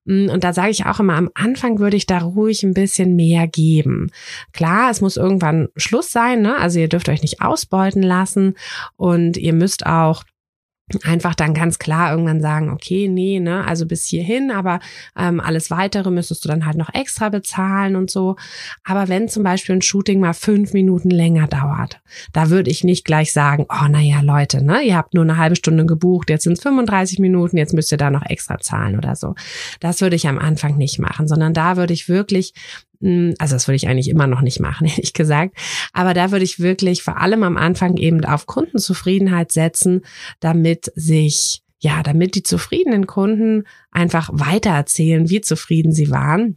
Hm, 0.07 0.31
und 0.31 0.45
da 0.45 0.53
sage 0.53 0.71
ich 0.71 0.87
auch 0.87 1.01
immer, 1.01 1.15
am 1.15 1.31
Anfang 1.35 1.79
würde 1.79 1.97
ich 1.97 2.07
da 2.07 2.19
ruhig 2.19 2.63
ein 2.63 2.75
bisschen 2.75 3.17
mehr 3.17 3.47
geben. 3.47 4.11
Klar, 4.53 4.91
es 4.91 5.01
muss 5.01 5.17
irgendwann 5.17 5.69
Schluss 5.77 6.13
sein, 6.13 6.43
ne? 6.43 6.59
Also 6.59 6.79
ihr 6.79 6.89
dürft 6.89 7.09
euch 7.09 7.23
nicht 7.23 7.43
ausbeuten 7.43 8.03
lassen 8.03 8.55
und 8.97 9.37
ihr 9.37 9.53
müsst 9.53 9.87
auch 9.87 10.25
einfach 11.05 11.35
dann 11.35 11.55
ganz 11.55 11.79
klar 11.79 12.11
irgendwann 12.13 12.41
sagen, 12.41 12.71
okay, 12.71 13.09
nee, 13.09 13.41
ne, 13.41 13.67
also 13.67 13.87
bis 13.87 14.05
hierhin, 14.07 14.51
aber 14.51 14.81
ähm, 15.17 15.41
alles 15.41 15.71
weitere 15.71 16.11
müsstest 16.11 16.45
du 16.45 16.49
dann 16.49 16.67
halt 16.67 16.77
noch 16.77 16.93
extra 16.93 17.29
bezahlen 17.29 17.97
und 17.97 18.11
so. 18.11 18.37
Aber 18.85 19.09
wenn 19.09 19.29
zum 19.29 19.43
Beispiel 19.43 19.77
ein 19.77 19.83
Shooting 19.83 20.21
mal 20.21 20.35
fünf 20.35 20.73
Minuten 20.73 21.11
länger 21.11 21.47
dauert, 21.47 22.01
da 22.33 22.51
würde 22.51 22.71
ich 22.71 22.85
nicht 22.85 23.05
gleich 23.05 23.33
sagen, 23.33 23.67
oh, 23.69 23.89
naja, 23.89 24.21
Leute, 24.21 24.65
ne, 24.65 24.83
ihr 24.83 24.97
habt 24.97 25.15
nur 25.15 25.25
eine 25.25 25.37
halbe 25.37 25.57
Stunde 25.57 25.87
gebucht, 25.87 26.31
jetzt 26.31 26.45
sind 26.45 26.55
es 26.55 26.63
35 26.63 27.19
Minuten, 27.19 27.57
jetzt 27.57 27.75
müsst 27.75 27.93
ihr 27.93 27.99
da 27.99 28.11
noch 28.11 28.25
extra 28.25 28.59
zahlen 28.59 28.97
oder 28.97 29.17
so. 29.17 29.35
Das 29.81 30.01
würde 30.01 30.17
ich 30.17 30.29
am 30.29 30.39
Anfang 30.39 30.77
nicht 30.77 30.99
machen, 30.99 31.29
sondern 31.29 31.55
da 31.55 31.77
würde 31.77 31.93
ich 31.93 32.09
wirklich 32.09 32.55
also 33.39 33.57
das 33.57 33.67
würde 33.67 33.77
ich 33.77 33.89
eigentlich 33.89 34.09
immer 34.09 34.27
noch 34.27 34.43
nicht 34.43 34.61
machen, 34.61 34.87
ehrlich 34.89 35.13
gesagt. 35.13 35.57
Aber 35.93 36.15
da 36.15 36.31
würde 36.31 36.45
ich 36.45 36.61
wirklich 36.61 37.03
vor 37.03 37.21
allem 37.21 37.43
am 37.43 37.57
Anfang 37.57 37.97
eben 37.97 38.25
auf 38.25 38.47
Kundenzufriedenheit 38.47 39.53
setzen, 39.53 40.03
damit 40.41 40.93
sich, 40.95 41.63
ja, 41.81 42.03
damit 42.03 42.35
die 42.35 42.43
zufriedenen 42.43 43.07
Kunden 43.07 43.65
einfach 43.91 44.31
weitererzählen, 44.33 45.29
wie 45.29 45.41
zufrieden 45.41 45.93
sie 45.93 46.11
waren. 46.11 46.57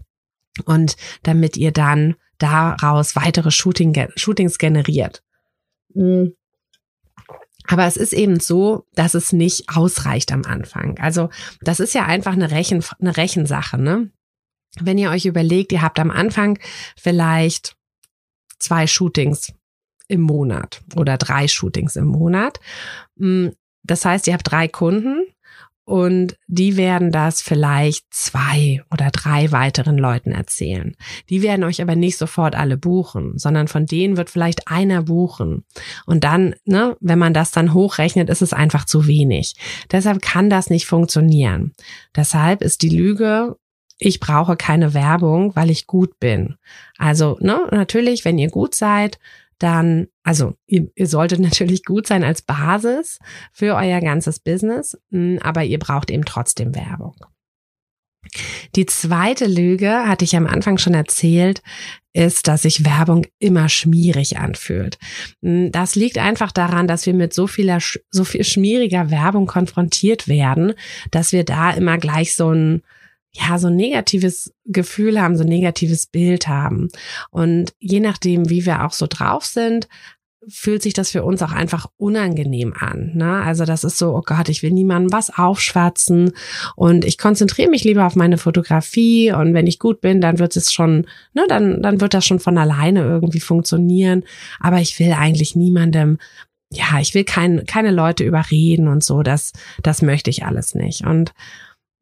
Und 0.65 0.95
damit 1.23 1.57
ihr 1.57 1.71
dann 1.71 2.15
daraus 2.37 3.15
weitere 3.15 3.51
Shooting, 3.51 4.07
Shootings 4.15 4.57
generiert. 4.57 5.23
Hm. 5.93 6.33
Aber 7.67 7.85
es 7.85 7.97
ist 7.97 8.13
eben 8.13 8.39
so, 8.39 8.85
dass 8.93 9.15
es 9.15 9.33
nicht 9.33 9.75
ausreicht 9.75 10.31
am 10.31 10.43
Anfang. 10.43 10.99
Also 10.99 11.29
das 11.61 11.79
ist 11.79 11.95
ja 11.95 12.05
einfach 12.05 12.33
eine, 12.33 12.51
Rechen, 12.51 12.83
eine 12.99 13.17
Rechensache. 13.17 13.79
Ne? 13.79 14.11
Wenn 14.81 14.97
ihr 14.97 15.09
euch 15.09 15.25
überlegt, 15.25 15.71
ihr 15.71 15.81
habt 15.81 15.99
am 15.99 16.11
Anfang 16.11 16.59
vielleicht 16.97 17.75
zwei 18.59 18.87
Shootings 18.87 19.53
im 20.07 20.21
Monat 20.21 20.81
oder 20.95 21.17
drei 21.17 21.47
Shootings 21.47 21.95
im 21.95 22.05
Monat. 22.05 22.59
Mm, 23.15 23.49
das 23.83 24.05
heißt, 24.05 24.27
ihr 24.27 24.33
habt 24.33 24.49
drei 24.49 24.67
Kunden 24.67 25.25
und 25.85 26.35
die 26.47 26.77
werden 26.77 27.11
das 27.11 27.43
vielleicht 27.43 28.05
zwei 28.09 28.83
oder 28.91 29.11
drei 29.11 29.51
weiteren 29.51 29.99
Leuten 29.99 30.31
erzählen. 30.31 30.95
Die 31.29 31.43
werden 31.43 31.63
euch 31.63 31.79
aber 31.79 31.95
nicht 31.95 32.17
sofort 32.17 32.55
alle 32.55 32.75
buchen, 32.75 33.37
sondern 33.37 33.67
von 33.67 33.85
denen 33.85 34.17
wird 34.17 34.31
vielleicht 34.31 34.67
einer 34.67 35.03
buchen. 35.03 35.63
Und 36.07 36.23
dann, 36.23 36.55
ne, 36.65 36.97
wenn 37.01 37.19
man 37.19 37.35
das 37.35 37.51
dann 37.51 37.75
hochrechnet, 37.75 38.31
ist 38.31 38.41
es 38.41 38.51
einfach 38.51 38.85
zu 38.85 39.05
wenig. 39.05 39.53
Deshalb 39.91 40.23
kann 40.23 40.49
das 40.49 40.71
nicht 40.71 40.87
funktionieren. 40.87 41.73
Deshalb 42.15 42.63
ist 42.63 42.81
die 42.81 42.89
Lüge, 42.89 43.55
ich 43.97 44.19
brauche 44.19 44.55
keine 44.55 44.93
Werbung, 44.93 45.55
weil 45.55 45.69
ich 45.69 45.87
gut 45.87 46.19
bin. 46.19 46.55
Also, 46.97 47.37
ne, 47.39 47.67
natürlich, 47.71 48.25
wenn 48.25 48.37
ihr 48.37 48.49
gut 48.49 48.75
seid, 48.75 49.19
dann, 49.59 50.07
also 50.23 50.55
ihr, 50.67 50.87
ihr 50.95 51.07
solltet 51.07 51.39
natürlich 51.41 51.83
gut 51.85 52.07
sein 52.07 52.23
als 52.23 52.41
Basis 52.41 53.19
für 53.51 53.75
euer 53.75 54.01
ganzes 54.01 54.39
Business, 54.39 54.97
hm, 55.11 55.39
aber 55.41 55.63
ihr 55.63 55.79
braucht 55.79 56.11
eben 56.11 56.25
trotzdem 56.25 56.75
Werbung. 56.75 57.15
Die 58.75 58.87
zweite 58.87 59.45
Lüge, 59.45 60.07
hatte 60.07 60.25
ich 60.25 60.35
am 60.35 60.47
Anfang 60.47 60.77
schon 60.77 60.95
erzählt, 60.95 61.61
ist, 62.11 62.47
dass 62.47 62.63
sich 62.63 62.83
Werbung 62.83 63.27
immer 63.39 63.69
schmierig 63.69 64.37
anfühlt. 64.37 64.97
Hm, 65.41 65.71
das 65.71 65.95
liegt 65.95 66.17
einfach 66.17 66.51
daran, 66.51 66.87
dass 66.87 67.05
wir 67.05 67.13
mit 67.13 67.33
so 67.33 67.47
vieler, 67.47 67.79
so 68.09 68.23
viel 68.23 68.43
schmieriger 68.43 69.09
Werbung 69.09 69.45
konfrontiert 69.45 70.27
werden, 70.27 70.73
dass 71.11 71.31
wir 71.31 71.43
da 71.43 71.71
immer 71.71 71.97
gleich 71.97 72.35
so 72.35 72.51
ein, 72.51 72.81
ja, 73.35 73.59
so 73.59 73.67
ein 73.67 73.75
negatives 73.75 74.53
Gefühl 74.65 75.21
haben, 75.21 75.35
so 75.35 75.43
ein 75.43 75.49
negatives 75.49 76.05
Bild 76.05 76.47
haben. 76.47 76.89
Und 77.31 77.73
je 77.79 77.99
nachdem, 77.99 78.49
wie 78.49 78.65
wir 78.65 78.85
auch 78.85 78.93
so 78.93 79.07
drauf 79.07 79.45
sind, 79.45 79.87
fühlt 80.47 80.83
sich 80.83 80.93
das 80.93 81.09
für 81.09 81.23
uns 81.23 81.41
auch 81.41 81.51
einfach 81.51 81.87
unangenehm 81.97 82.73
an. 82.79 83.11
Ne? 83.15 83.41
Also 83.41 83.65
das 83.65 83.83
ist 83.83 83.97
so, 83.97 84.15
oh 84.15 84.21
Gott, 84.23 84.47
ich 84.47 84.61
will 84.61 84.71
niemandem 84.71 85.11
was 85.11 85.35
aufschwatzen 85.35 86.33
und 86.75 87.03
ich 87.03 87.17
konzentriere 87.17 87.69
mich 87.69 87.83
lieber 87.83 88.05
auf 88.05 88.15
meine 88.15 88.37
Fotografie 88.37 89.31
und 89.31 89.55
wenn 89.55 89.65
ich 89.67 89.79
gut 89.79 90.01
bin, 90.01 90.21
dann 90.21 90.37
wird 90.37 90.55
es 90.55 90.71
schon, 90.71 91.07
ne, 91.33 91.45
dann, 91.49 91.81
dann 91.81 91.99
wird 91.99 92.13
das 92.13 92.25
schon 92.25 92.39
von 92.39 92.59
alleine 92.59 93.01
irgendwie 93.01 93.39
funktionieren. 93.39 94.23
Aber 94.59 94.79
ich 94.81 94.99
will 94.99 95.13
eigentlich 95.13 95.55
niemandem, 95.55 96.19
ja, 96.71 96.99
ich 96.99 97.15
will 97.15 97.23
kein, 97.23 97.65
keine 97.65 97.91
Leute 97.91 98.23
überreden 98.23 98.87
und 98.87 99.03
so, 99.03 99.23
das, 99.23 99.51
das 99.81 100.03
möchte 100.03 100.29
ich 100.29 100.45
alles 100.45 100.75
nicht. 100.75 101.05
Und 101.05 101.33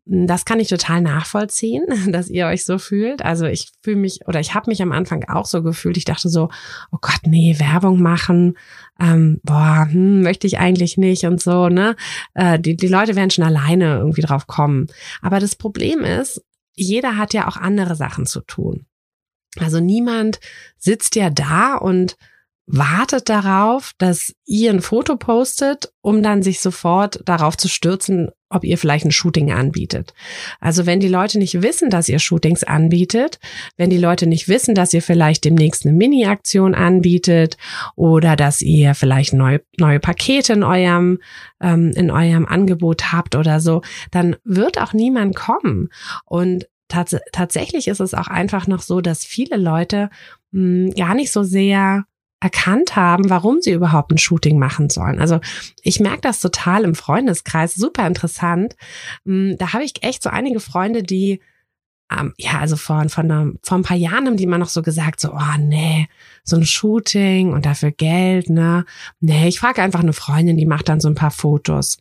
das 0.05 0.43
kann 0.43 0.59
ich 0.59 0.67
total 0.67 1.01
nachvollziehen, 1.01 1.85
dass 2.11 2.29
ihr 2.29 2.47
euch 2.47 2.65
so 2.65 2.77
fühlt. 2.77 3.23
Also 3.23 3.45
ich 3.45 3.71
fühle 3.81 3.97
mich 3.97 4.27
oder 4.27 4.39
ich 4.39 4.53
habe 4.53 4.69
mich 4.69 4.81
am 4.81 4.91
Anfang 4.91 5.23
auch 5.29 5.45
so 5.45 5.63
gefühlt. 5.63 5.97
Ich 5.97 6.05
dachte 6.05 6.29
so, 6.29 6.49
oh 6.91 6.97
Gott, 6.99 7.21
nee, 7.25 7.55
Werbung 7.57 8.01
machen, 8.01 8.57
ähm, 8.99 9.39
boah, 9.43 9.87
hm, 9.89 10.21
möchte 10.21 10.47
ich 10.47 10.59
eigentlich 10.59 10.97
nicht 10.97 11.25
und 11.25 11.41
so, 11.41 11.69
ne? 11.69 11.95
Äh, 12.33 12.59
die, 12.59 12.75
die 12.75 12.87
Leute 12.87 13.15
werden 13.15 13.29
schon 13.29 13.45
alleine 13.45 13.97
irgendwie 13.97 14.21
drauf 14.21 14.47
kommen. 14.47 14.87
Aber 15.21 15.39
das 15.39 15.55
Problem 15.55 16.01
ist, 16.01 16.43
jeder 16.73 17.17
hat 17.17 17.33
ja 17.33 17.47
auch 17.47 17.57
andere 17.57 17.95
Sachen 17.95 18.25
zu 18.25 18.41
tun. 18.41 18.85
Also 19.59 19.79
niemand 19.79 20.39
sitzt 20.77 21.15
ja 21.15 21.29
da 21.29 21.75
und 21.75 22.17
wartet 22.65 23.27
darauf, 23.27 23.91
dass 23.97 24.33
ihr 24.45 24.71
ein 24.71 24.81
Foto 24.81 25.17
postet, 25.17 25.91
um 26.01 26.23
dann 26.23 26.43
sich 26.43 26.61
sofort 26.61 27.19
darauf 27.25 27.57
zu 27.57 27.67
stürzen, 27.67 28.29
ob 28.49 28.63
ihr 28.63 28.77
vielleicht 28.77 29.05
ein 29.05 29.11
Shooting 29.11 29.51
anbietet. 29.51 30.13
Also 30.61 30.85
wenn 30.85 30.99
die 30.99 31.09
Leute 31.09 31.39
nicht 31.39 31.61
wissen, 31.61 31.89
dass 31.89 32.07
ihr 32.07 32.19
Shootings 32.19 32.63
anbietet, 32.63 33.39
wenn 33.75 33.89
die 33.89 33.97
Leute 33.97 34.27
nicht 34.27 34.47
wissen, 34.47 34.75
dass 34.75 34.93
ihr 34.93 35.01
vielleicht 35.01 35.43
demnächst 35.43 35.85
eine 35.85 35.95
Mini-Aktion 35.95 36.73
anbietet 36.73 37.57
oder 37.95 38.35
dass 38.35 38.61
ihr 38.61 38.95
vielleicht 38.95 39.33
neue, 39.33 39.61
neue 39.77 39.99
Pakete 39.99 40.53
in 40.53 40.63
eurem, 40.63 41.19
ähm, 41.59 41.91
in 41.95 42.11
eurem 42.11 42.45
Angebot 42.45 43.11
habt 43.11 43.35
oder 43.35 43.59
so, 43.59 43.81
dann 44.11 44.37
wird 44.45 44.79
auch 44.79 44.93
niemand 44.93 45.35
kommen. 45.35 45.89
Und 46.25 46.67
tats 46.87 47.17
tatsächlich 47.33 47.89
ist 47.89 47.99
es 47.99 48.13
auch 48.13 48.27
einfach 48.27 48.67
noch 48.67 48.81
so, 48.81 49.01
dass 49.01 49.25
viele 49.25 49.57
Leute 49.57 50.09
mh, 50.51 50.87
hm, 50.87 50.95
gar 50.95 51.15
nicht 51.15 51.31
so 51.31 51.43
sehr 51.43 52.05
erkannt 52.43 52.95
haben, 52.95 53.29
warum 53.29 53.61
sie 53.61 53.71
überhaupt 53.71 54.11
ein 54.11 54.17
Shooting 54.17 54.59
machen 54.59 54.89
sollen. 54.89 55.19
Also 55.19 55.39
ich 55.81 55.99
merke 55.99 56.21
das 56.21 56.39
total 56.39 56.83
im 56.83 56.95
Freundeskreis, 56.95 57.73
super 57.73 58.05
interessant. 58.05 58.75
Mm, 59.23 59.53
da 59.57 59.73
habe 59.73 59.83
ich 59.83 60.03
echt 60.03 60.21
so 60.23 60.29
einige 60.29 60.59
Freunde, 60.59 61.03
die 61.03 61.39
ähm, 62.11 62.33
ja, 62.37 62.59
also 62.59 62.75
vor, 62.75 63.07
von 63.09 63.31
einer, 63.31 63.51
vor 63.61 63.77
ein 63.77 63.83
paar 63.83 63.97
Jahren 63.97 64.27
haben 64.27 64.37
die 64.37 64.43
immer 64.43 64.57
noch 64.57 64.69
so 64.69 64.81
gesagt, 64.81 65.19
so, 65.19 65.31
oh 65.31 65.57
nee, 65.57 66.07
so 66.43 66.57
ein 66.57 66.65
Shooting 66.65 67.53
und 67.53 67.65
dafür 67.65 67.91
Geld, 67.91 68.49
ne? 68.49 68.85
Nee, 69.19 69.47
ich 69.47 69.59
frage 69.59 69.81
einfach 69.81 70.01
eine 70.01 70.13
Freundin, 70.13 70.57
die 70.57 70.65
macht 70.65 70.89
dann 70.89 70.99
so 70.99 71.07
ein 71.07 71.15
paar 71.15 71.31
Fotos. 71.31 71.97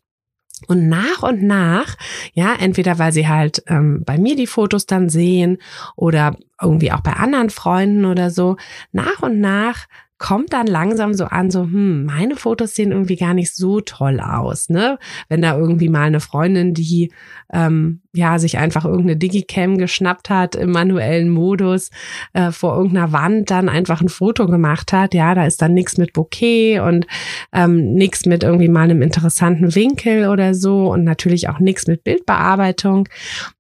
Und 0.69 0.89
nach 0.89 1.23
und 1.23 1.43
nach, 1.43 1.97
ja, 2.35 2.55
entweder 2.55 2.99
weil 2.99 3.13
sie 3.13 3.29
halt 3.29 3.63
ähm, 3.67 4.03
bei 4.05 4.19
mir 4.19 4.37
die 4.37 4.47
Fotos 4.47 4.87
dann 4.87 5.09
sehen 5.09 5.59
oder 5.97 6.37
irgendwie 6.61 6.93
auch 6.93 7.01
bei 7.01 7.15
anderen 7.15 7.51
Freunden 7.51 8.05
oder 8.05 8.31
so, 8.31 8.57
nach 8.93 9.23
und 9.23 9.41
nach 9.41 9.87
kommt 10.23 10.53
dann 10.53 10.69
langsam 10.69 11.15
so 11.15 11.25
an, 11.25 11.51
so, 11.51 11.63
hm, 11.63 12.05
meine 12.07 12.37
Fotos 12.37 12.77
sehen 12.77 12.93
irgendwie 12.93 13.17
gar 13.17 13.35
nicht 13.35 13.57
so 13.57 13.81
toll 13.81 14.21
aus, 14.21 14.69
ne? 14.69 14.99
Wenn 15.29 15.43
da 15.43 15.59
irgendwie 15.59 15.89
mal 15.89 16.05
eine 16.05 16.21
Freundin, 16.21 16.75
die 16.75 17.11
ähm, 17.53 18.03
ja 18.13 18.39
sich 18.39 18.57
einfach 18.57 18.85
irgendeine 18.85 19.17
Digicam 19.17 19.79
geschnappt 19.79 20.31
hat 20.31 20.55
im 20.55 20.71
manuellen 20.71 21.29
Modus 21.29 21.91
äh, 22.35 22.53
vor 22.53 22.77
irgendeiner 22.77 23.13
Wand 23.13 23.51
dann 23.51 23.69
einfach 23.69 24.01
ein 24.01 24.09
Foto 24.09 24.47
gemacht 24.47 24.93
hat, 24.93 25.13
ja, 25.13 25.35
da 25.35 25.45
ist 25.45 25.61
dann 25.61 25.75
nichts 25.75 25.99
mit 25.99 26.13
Bouquet 26.13 26.79
und 26.79 27.07
ähm, 27.53 27.95
nichts 27.95 28.25
mit 28.25 28.45
irgendwie 28.45 28.69
mal 28.69 28.85
einem 28.85 29.03
interessanten 29.03 29.75
Winkel 29.75 30.29
oder 30.29 30.55
so 30.55 30.93
und 30.93 31.03
natürlich 31.03 31.49
auch 31.49 31.59
nichts 31.59 31.89
mit 31.89 32.05
Bildbearbeitung. 32.05 33.09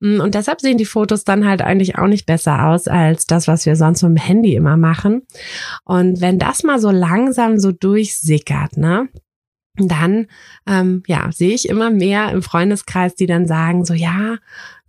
Hm, 0.00 0.20
und 0.20 0.36
deshalb 0.36 0.60
sehen 0.60 0.78
die 0.78 0.84
Fotos 0.84 1.24
dann 1.24 1.44
halt 1.44 1.60
eigentlich 1.60 1.98
auch 1.98 2.06
nicht 2.06 2.26
besser 2.26 2.68
aus 2.68 2.86
als 2.86 3.26
das, 3.26 3.48
was 3.48 3.66
wir 3.66 3.74
sonst 3.74 4.02
mit 4.02 4.12
dem 4.12 4.22
Handy 4.22 4.54
immer 4.54 4.76
machen. 4.76 5.22
Und 5.84 6.20
wenn 6.20 6.38
das 6.38 6.51
das 6.52 6.62
mal 6.64 6.78
so 6.78 6.90
langsam 6.90 7.58
so 7.58 7.72
durchsickert, 7.72 8.76
ne? 8.76 9.08
Dann, 9.76 10.26
ähm, 10.66 11.02
ja, 11.06 11.32
sehe 11.32 11.54
ich 11.54 11.66
immer 11.66 11.90
mehr 11.90 12.30
im 12.30 12.42
Freundeskreis, 12.42 13.14
die 13.14 13.26
dann 13.26 13.46
sagen 13.46 13.86
so, 13.86 13.94
ja, 13.94 14.36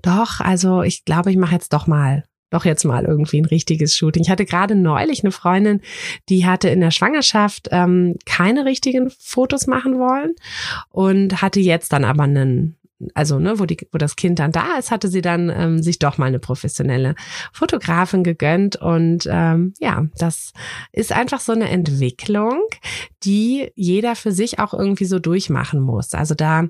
doch, 0.01 0.41
also 0.41 0.81
ich 0.81 1.05
glaube, 1.05 1.31
ich 1.31 1.37
mache 1.37 1.53
jetzt 1.53 1.71
doch 1.71 1.87
mal 1.87 2.23
doch 2.49 2.65
jetzt 2.65 2.83
mal 2.83 3.03
irgendwie 3.03 3.41
ein 3.41 3.45
richtiges 3.45 3.97
Shooting. 3.97 4.21
Ich 4.21 4.29
hatte 4.29 4.45
gerade 4.45 4.75
neulich 4.75 5.23
eine 5.23 5.31
Freundin, 5.31 5.81
die 6.29 6.45
hatte 6.45 6.69
in 6.69 6.81
der 6.81 6.91
Schwangerschaft 6.91 7.69
ähm, 7.71 8.15
keine 8.27 8.65
richtigen 8.65 9.09
Fotos 9.09 9.65
machen 9.65 9.97
wollen 9.97 10.35
und 10.89 11.41
hatte 11.41 11.59
jetzt 11.59 11.93
dann 11.93 12.05
aber 12.05 12.23
einen 12.23 12.77
also 13.13 13.39
ne, 13.39 13.59
wo, 13.59 13.65
die, 13.65 13.77
wo 13.91 13.97
das 13.97 14.15
Kind 14.15 14.39
dann 14.39 14.51
da 14.51 14.77
ist, 14.77 14.91
hatte 14.91 15.07
sie 15.07 15.21
dann 15.21 15.49
ähm, 15.49 15.81
sich 15.81 15.99
doch 15.99 16.17
mal 16.17 16.25
eine 16.25 16.39
professionelle 16.39 17.15
Fotografin 17.51 18.23
gegönnt. 18.23 18.75
Und 18.75 19.27
ähm, 19.29 19.73
ja, 19.79 20.05
das 20.17 20.53
ist 20.91 21.11
einfach 21.11 21.39
so 21.39 21.51
eine 21.51 21.69
Entwicklung, 21.69 22.61
die 23.23 23.71
jeder 23.75 24.15
für 24.15 24.31
sich 24.31 24.59
auch 24.59 24.73
irgendwie 24.73 25.05
so 25.05 25.19
durchmachen 25.19 25.79
muss. 25.79 26.13
Also 26.13 26.35
da 26.35 26.65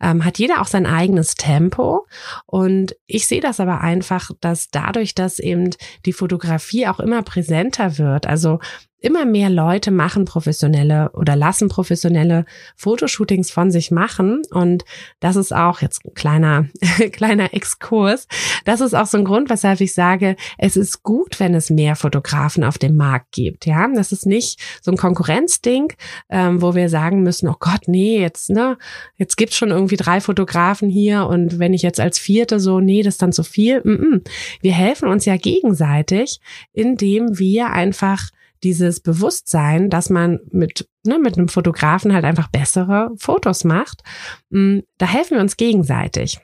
ähm, 0.00 0.24
hat 0.24 0.38
jeder 0.38 0.60
auch 0.60 0.66
sein 0.66 0.86
eigenes 0.86 1.34
Tempo. 1.34 2.06
Und 2.46 2.96
ich 3.06 3.26
sehe 3.26 3.40
das 3.40 3.60
aber 3.60 3.80
einfach, 3.80 4.30
dass 4.40 4.70
dadurch, 4.70 5.14
dass 5.14 5.38
eben 5.38 5.70
die 6.04 6.12
Fotografie 6.12 6.86
auch 6.86 7.00
immer 7.00 7.22
präsenter 7.22 7.98
wird, 7.98 8.26
also 8.26 8.58
immer 9.04 9.26
mehr 9.26 9.50
Leute 9.50 9.90
machen 9.90 10.24
professionelle 10.24 11.10
oder 11.12 11.36
lassen 11.36 11.68
professionelle 11.68 12.46
Fotoshootings 12.74 13.50
von 13.50 13.70
sich 13.70 13.90
machen. 13.90 14.42
Und 14.50 14.84
das 15.20 15.36
ist 15.36 15.54
auch 15.54 15.82
jetzt 15.82 16.06
ein 16.06 16.14
kleiner, 16.14 16.68
kleiner 17.12 17.52
Exkurs. 17.52 18.26
Das 18.64 18.80
ist 18.80 18.94
auch 18.94 19.06
so 19.06 19.18
ein 19.18 19.26
Grund, 19.26 19.50
weshalb 19.50 19.82
ich 19.82 19.92
sage, 19.92 20.36
es 20.56 20.76
ist 20.76 21.02
gut, 21.02 21.38
wenn 21.38 21.54
es 21.54 21.68
mehr 21.68 21.96
Fotografen 21.96 22.64
auf 22.64 22.78
dem 22.78 22.96
Markt 22.96 23.32
gibt. 23.32 23.66
Ja, 23.66 23.86
das 23.94 24.10
ist 24.10 24.24
nicht 24.24 24.58
so 24.80 24.90
ein 24.90 24.96
Konkurrenzding, 24.96 25.92
ähm, 26.28 26.62
wo 26.62 26.74
wir 26.74 26.88
sagen 26.88 27.22
müssen, 27.22 27.48
oh 27.48 27.56
Gott, 27.58 27.82
nee, 27.86 28.20
jetzt, 28.20 28.50
ne, 28.50 28.76
jetzt 29.16 29.36
gibt's 29.36 29.56
schon 29.56 29.70
irgendwie 29.70 29.96
drei 29.96 30.20
Fotografen 30.20 30.88
hier 30.88 31.26
und 31.26 31.58
wenn 31.58 31.74
ich 31.74 31.82
jetzt 31.82 32.00
als 32.00 32.18
vierte 32.18 32.60
so, 32.60 32.80
nee, 32.80 33.02
das 33.02 33.14
ist 33.14 33.22
dann 33.22 33.32
zu 33.32 33.42
viel. 33.42 33.80
Mm 33.80 33.90
-mm. 33.90 34.28
Wir 34.60 34.72
helfen 34.72 35.08
uns 35.08 35.24
ja 35.24 35.36
gegenseitig, 35.36 36.40
indem 36.72 37.38
wir 37.38 37.70
einfach 37.70 38.30
dieses 38.64 39.00
Bewusstsein, 39.00 39.90
dass 39.90 40.10
man 40.10 40.40
mit, 40.50 40.88
ne, 41.04 41.18
mit 41.18 41.36
einem 41.36 41.48
Fotografen 41.48 42.14
halt 42.14 42.24
einfach 42.24 42.48
bessere 42.48 43.10
Fotos 43.16 43.62
macht. 43.62 44.02
Mm, 44.50 44.80
da 44.98 45.06
helfen 45.06 45.34
wir 45.34 45.42
uns 45.42 45.56
gegenseitig. 45.56 46.40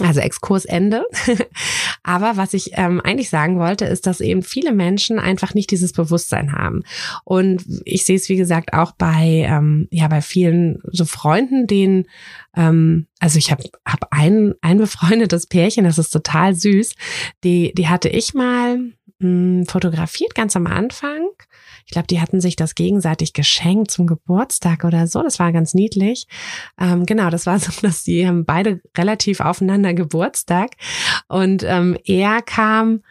Also 0.00 0.20
Exkursende. 0.20 1.04
Aber 2.02 2.38
was 2.38 2.54
ich 2.54 2.70
ähm, 2.74 3.00
eigentlich 3.02 3.28
sagen 3.28 3.58
wollte, 3.58 3.84
ist, 3.84 4.06
dass 4.06 4.20
eben 4.20 4.42
viele 4.42 4.72
Menschen 4.72 5.18
einfach 5.18 5.52
nicht 5.52 5.70
dieses 5.70 5.92
Bewusstsein 5.92 6.52
haben. 6.52 6.82
Und 7.24 7.64
ich 7.84 8.04
sehe 8.04 8.16
es, 8.16 8.30
wie 8.30 8.36
gesagt, 8.36 8.72
auch 8.72 8.92
bei, 8.92 9.46
ähm, 9.46 9.88
ja, 9.90 10.08
bei 10.08 10.22
vielen 10.22 10.80
so 10.90 11.04
Freunden, 11.04 11.66
denen, 11.66 12.06
ähm, 12.56 13.06
also 13.20 13.38
ich 13.38 13.50
habe 13.50 13.64
hab 13.86 14.08
ein, 14.10 14.54
ein 14.62 14.78
befreundetes 14.78 15.46
Pärchen, 15.46 15.84
das 15.84 15.98
ist 15.98 16.10
total 16.10 16.54
süß. 16.54 16.94
Die, 17.44 17.72
die 17.74 17.88
hatte 17.88 18.08
ich 18.08 18.32
mal 18.32 18.78
hm, 19.22 19.66
fotografiert 19.66 20.34
ganz 20.34 20.56
am 20.56 20.66
Anfang. 20.66 21.28
Ich 21.86 21.92
glaube, 21.92 22.08
die 22.08 22.20
hatten 22.20 22.40
sich 22.40 22.56
das 22.56 22.74
gegenseitig 22.74 23.32
geschenkt 23.32 23.92
zum 23.92 24.06
Geburtstag 24.06 24.84
oder 24.84 25.06
so. 25.06 25.22
Das 25.22 25.38
war 25.38 25.52
ganz 25.52 25.74
niedlich. 25.74 26.26
Ähm, 26.78 27.06
genau, 27.06 27.30
das 27.30 27.46
war 27.46 27.58
so, 27.60 27.70
dass 27.82 28.02
die 28.02 28.26
haben 28.26 28.44
beide 28.44 28.80
relativ 28.98 29.40
aufeinander 29.40 29.94
Geburtstag. 29.94 30.72
Und 31.28 31.62
ähm, 31.62 31.96
er 32.04 32.42
kam 32.42 33.02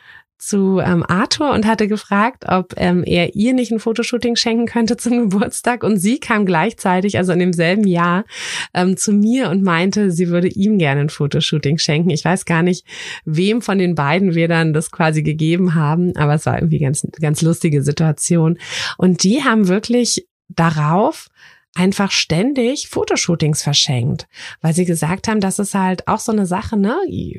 zu 0.41 0.79
ähm, 0.79 1.05
Arthur 1.07 1.51
und 1.51 1.67
hatte 1.67 1.87
gefragt, 1.87 2.45
ob 2.47 2.73
ähm, 2.77 3.03
er 3.05 3.35
ihr 3.35 3.53
nicht 3.53 3.71
ein 3.71 3.79
Fotoshooting 3.79 4.35
schenken 4.35 4.65
könnte 4.65 4.97
zum 4.97 5.17
Geburtstag. 5.29 5.83
Und 5.83 5.97
sie 5.97 6.19
kam 6.19 6.47
gleichzeitig, 6.47 7.17
also 7.17 7.31
in 7.31 7.39
demselben 7.39 7.85
Jahr, 7.85 8.25
ähm, 8.73 8.97
zu 8.97 9.13
mir 9.13 9.51
und 9.51 9.61
meinte, 9.61 10.09
sie 10.09 10.29
würde 10.29 10.47
ihm 10.47 10.79
gerne 10.79 11.01
ein 11.01 11.09
Fotoshooting 11.09 11.77
schenken. 11.77 12.09
Ich 12.09 12.25
weiß 12.25 12.45
gar 12.45 12.63
nicht, 12.63 12.87
wem 13.23 13.61
von 13.61 13.77
den 13.77 13.93
beiden 13.93 14.33
wir 14.33 14.47
dann 14.47 14.73
das 14.73 14.89
quasi 14.89 15.21
gegeben 15.21 15.75
haben, 15.75 16.15
aber 16.15 16.33
es 16.33 16.47
war 16.47 16.55
irgendwie 16.55 16.79
ganz, 16.79 17.07
ganz 17.21 17.43
lustige 17.43 17.83
Situation. 17.83 18.57
Und 18.97 19.23
die 19.23 19.43
haben 19.43 19.67
wirklich 19.67 20.27
darauf 20.49 21.29
einfach 21.73 22.11
ständig 22.11 22.89
Fotoshootings 22.89 23.63
verschenkt, 23.63 24.27
weil 24.61 24.73
sie 24.73 24.83
gesagt 24.85 25.27
haben, 25.27 25.39
das 25.39 25.57
ist 25.57 25.73
halt 25.73 26.07
auch 26.07 26.19
so 26.19 26.31
eine 26.31 26.45
Sache, 26.45 26.75
ne? 26.75 26.97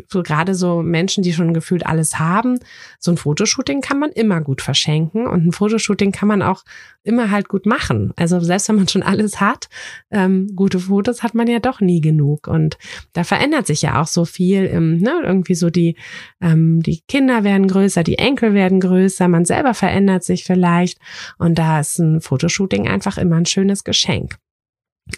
So 0.09 0.23
gerade 0.23 0.55
so 0.55 0.83
Menschen, 0.83 1.23
die 1.23 1.35
schon 1.35 1.53
gefühlt 1.53 1.85
alles 1.85 2.19
haben, 2.19 2.59
so 2.99 3.11
ein 3.11 3.19
Fotoshooting 3.19 3.83
kann 3.83 3.99
man 3.99 4.11
immer 4.11 4.41
gut 4.41 4.62
verschenken 4.62 5.27
und 5.27 5.47
ein 5.47 5.53
Fotoshooting 5.53 6.12
kann 6.12 6.29
man 6.29 6.43
auch 6.43 6.65
immer 7.04 7.30
halt 7.30 7.49
gut 7.49 7.66
machen. 7.66 8.12
Also 8.16 8.40
selbst 8.40 8.68
wenn 8.68 8.76
man 8.76 8.88
schon 8.88 9.02
alles 9.02 9.40
hat, 9.40 9.68
ähm, 10.11 10.49
gute 10.54 10.78
Fotos 10.78 11.23
hat 11.23 11.35
man 11.35 11.49
ja 11.49 11.59
doch 11.59 11.80
nie 11.80 12.00
genug 12.00 12.47
und 12.47 12.78
da 13.12 13.25
verändert 13.25 13.66
sich 13.66 13.82
ja 13.82 14.00
auch 14.00 14.06
so 14.06 14.25
viel, 14.25 14.64
im, 14.64 14.99
ne? 14.99 15.21
Irgendwie 15.25 15.54
so 15.54 15.71
die 15.71 15.97
ähm, 16.40 16.80
die 16.82 17.02
Kinder 17.09 17.44
werden 17.44 17.66
größer, 17.66 18.02
die 18.02 18.18
Enkel 18.18 18.54
werden 18.54 18.80
größer, 18.80 19.28
man 19.28 19.44
selber 19.44 19.75
verändert 19.75 20.25
sich 20.25 20.44
vielleicht 20.44 20.99
und 21.38 21.59
da 21.59 21.80
ist 21.80 21.99
ein 21.99 22.21
Fotoshooting 22.21 22.88
einfach 22.88 23.18
immer 23.18 23.37
ein 23.37 23.47
schönes 23.47 23.85
Geschenk. 23.85 24.37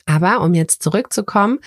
Aber 0.07 0.41
um 0.41 0.55
jetzt 0.55 0.83
zurückzukommen 0.83 1.59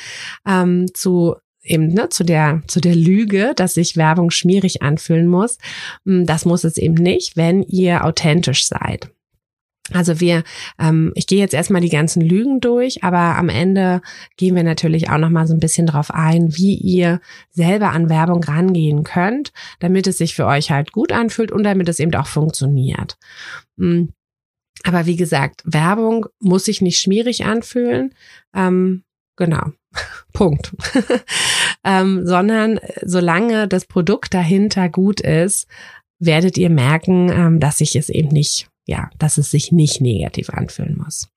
ähm, 0.48 0.88
zu 0.94 1.36
eben 1.64 1.90
ne, 1.90 2.10
zu 2.10 2.24
der 2.24 2.64
zu 2.68 2.80
der 2.80 2.96
Lüge, 2.96 3.54
dass 3.56 3.76
sich 3.76 3.98
Werbung 3.98 4.32
schmierig 4.32 4.82
anfühlen 4.82 5.28
muss, 5.28 5.58
hm, 6.06 6.26
das 6.26 6.46
muss 6.46 6.64
es 6.64 6.78
eben 6.78 6.96
nicht, 6.96 7.38
wenn 7.38 7.62
ihr 7.64 8.04
authentisch 8.06 8.66
seid. 8.66 9.12
Also 9.94 10.20
wir, 10.20 10.44
ähm, 10.80 11.12
ich 11.16 11.28
gehe 11.28 11.40
jetzt 11.40 11.54
erstmal 11.54 11.82
die 11.82 11.90
ganzen 11.90 12.22
Lügen 12.22 12.60
durch, 12.60 13.04
aber 13.04 13.38
am 13.38 13.50
Ende 13.50 14.02
gehen 14.36 14.56
wir 14.56 14.64
natürlich 14.64 15.10
auch 15.10 15.18
noch 15.18 15.30
mal 15.30 15.48
so 15.48 15.54
ein 15.54 15.60
bisschen 15.60 15.88
drauf 15.88 16.12
ein, 16.12 16.56
wie 16.58 16.76
ihr 16.76 17.22
selber 17.52 17.92
an 17.92 18.10
Werbung 18.10 18.44
rangehen 18.44 19.04
könnt, 19.04 19.54
damit 19.80 20.08
es 20.08 20.18
sich 20.18 20.36
für 20.36 20.46
euch 20.46 20.72
halt 20.72 20.92
gut 20.92 21.12
anfühlt 21.12 21.52
und 21.52 21.64
damit 21.64 21.88
es 21.88 22.00
eben 22.00 22.14
auch 22.16 22.28
funktioniert. 22.28 23.18
Hm, 23.78 24.10
aber 24.84 25.06
wie 25.06 25.16
gesagt, 25.16 25.64
Werbung 25.66 26.28
muss 26.40 26.66
sich 26.66 26.82
nicht 26.82 27.00
schmierig 27.00 27.46
anfühlen. 27.46 28.14
Ähm, 28.54 29.04
genau. 29.36 29.72
Punkt. 30.34 30.76
ähm, 31.84 32.26
sondern 32.26 32.80
solange 33.04 33.68
das 33.68 33.86
Produkt 33.86 34.34
dahinter 34.34 34.90
gut 34.90 35.22
ist, 35.22 35.68
werdet 36.20 36.58
ihr 36.58 36.70
merken, 36.70 37.30
ähm, 37.32 37.60
dass 37.60 37.80
sich 37.80 37.96
es 37.96 38.10
eben 38.10 38.30
nicht, 38.30 38.70
ja, 38.88 39.10
dass 39.20 39.38
es 39.38 39.52
sich 39.52 39.72
nicht 39.72 40.02
negativ 40.02 40.50
anfühlen 40.50 40.98
muss. 40.98 41.28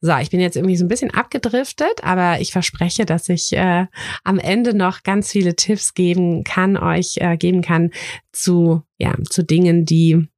So, 0.00 0.16
ich 0.18 0.30
bin 0.30 0.40
jetzt 0.40 0.56
irgendwie 0.56 0.76
so 0.76 0.84
ein 0.84 0.88
bisschen 0.88 1.10
abgedriftet, 1.10 2.02
aber 2.02 2.40
ich 2.40 2.52
verspreche, 2.52 3.06
dass 3.06 3.28
ich 3.28 3.52
äh, 3.54 3.86
am 4.22 4.38
Ende 4.38 4.74
noch 4.74 5.02
ganz 5.02 5.30
viele 5.30 5.56
Tipps 5.56 5.94
geben 5.94 6.44
kann, 6.44 6.76
euch 6.76 7.16
äh, 7.18 7.36
geben 7.36 7.62
kann 7.62 7.90
zu, 8.32 8.82
ja, 8.98 9.14
zu 9.28 9.42
Dingen, 9.42 9.86
die, 9.86 10.28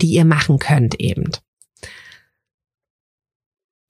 die 0.00 0.08
ihr 0.08 0.24
machen 0.24 0.58
könnt 0.58 0.98
eben. 1.00 1.30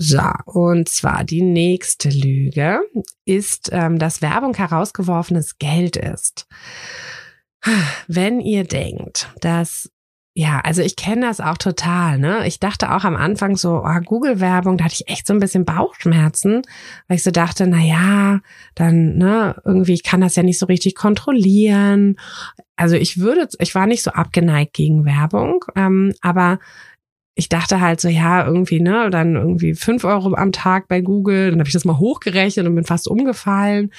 So, 0.00 0.22
und 0.46 0.88
zwar 0.88 1.24
die 1.24 1.42
nächste 1.42 2.08
Lüge 2.10 2.80
ist, 3.24 3.70
ähm, 3.72 3.98
dass 3.98 4.22
Werbung 4.22 4.54
herausgeworfenes 4.54 5.58
Geld 5.58 5.96
ist. 5.96 6.46
Wenn 8.06 8.40
ihr 8.40 8.64
denkt, 8.64 9.28
dass 9.40 9.90
ja, 10.34 10.60
also 10.60 10.82
ich 10.82 10.94
kenne 10.94 11.22
das 11.26 11.40
auch 11.40 11.58
total, 11.58 12.18
ne? 12.18 12.46
Ich 12.46 12.60
dachte 12.60 12.94
auch 12.94 13.04
am 13.04 13.16
Anfang 13.16 13.56
so, 13.56 13.82
oh, 13.84 14.00
Google-Werbung, 14.04 14.76
da 14.78 14.84
hatte 14.84 14.94
ich 14.94 15.08
echt 15.08 15.26
so 15.26 15.32
ein 15.32 15.40
bisschen 15.40 15.64
Bauchschmerzen, 15.64 16.62
weil 17.08 17.16
ich 17.16 17.24
so 17.24 17.32
dachte, 17.32 17.66
na 17.66 17.80
ja, 17.80 18.40
dann, 18.76 19.16
ne, 19.16 19.60
irgendwie, 19.64 19.94
ich 19.94 20.04
kann 20.04 20.20
das 20.20 20.36
ja 20.36 20.44
nicht 20.44 20.58
so 20.58 20.66
richtig 20.66 20.94
kontrollieren. 20.94 22.16
Also 22.76 22.94
ich 22.94 23.18
würde, 23.18 23.48
ich 23.58 23.74
war 23.74 23.86
nicht 23.86 24.04
so 24.04 24.12
abgeneigt 24.12 24.74
gegen 24.74 25.04
Werbung, 25.04 25.64
ähm, 25.74 26.14
aber 26.20 26.60
ich 27.34 27.48
dachte 27.48 27.80
halt 27.80 28.00
so, 28.00 28.08
ja, 28.08 28.44
irgendwie, 28.44 28.80
ne, 28.80 29.10
dann 29.10 29.36
irgendwie 29.36 29.74
fünf 29.74 30.04
Euro 30.04 30.34
am 30.34 30.50
Tag 30.50 30.88
bei 30.88 31.00
Google. 31.00 31.50
Dann 31.50 31.60
habe 31.60 31.68
ich 31.68 31.72
das 31.72 31.84
mal 31.84 31.98
hochgerechnet 31.98 32.66
und 32.66 32.74
bin 32.74 32.84
fast 32.84 33.06
umgefallen. 33.06 33.92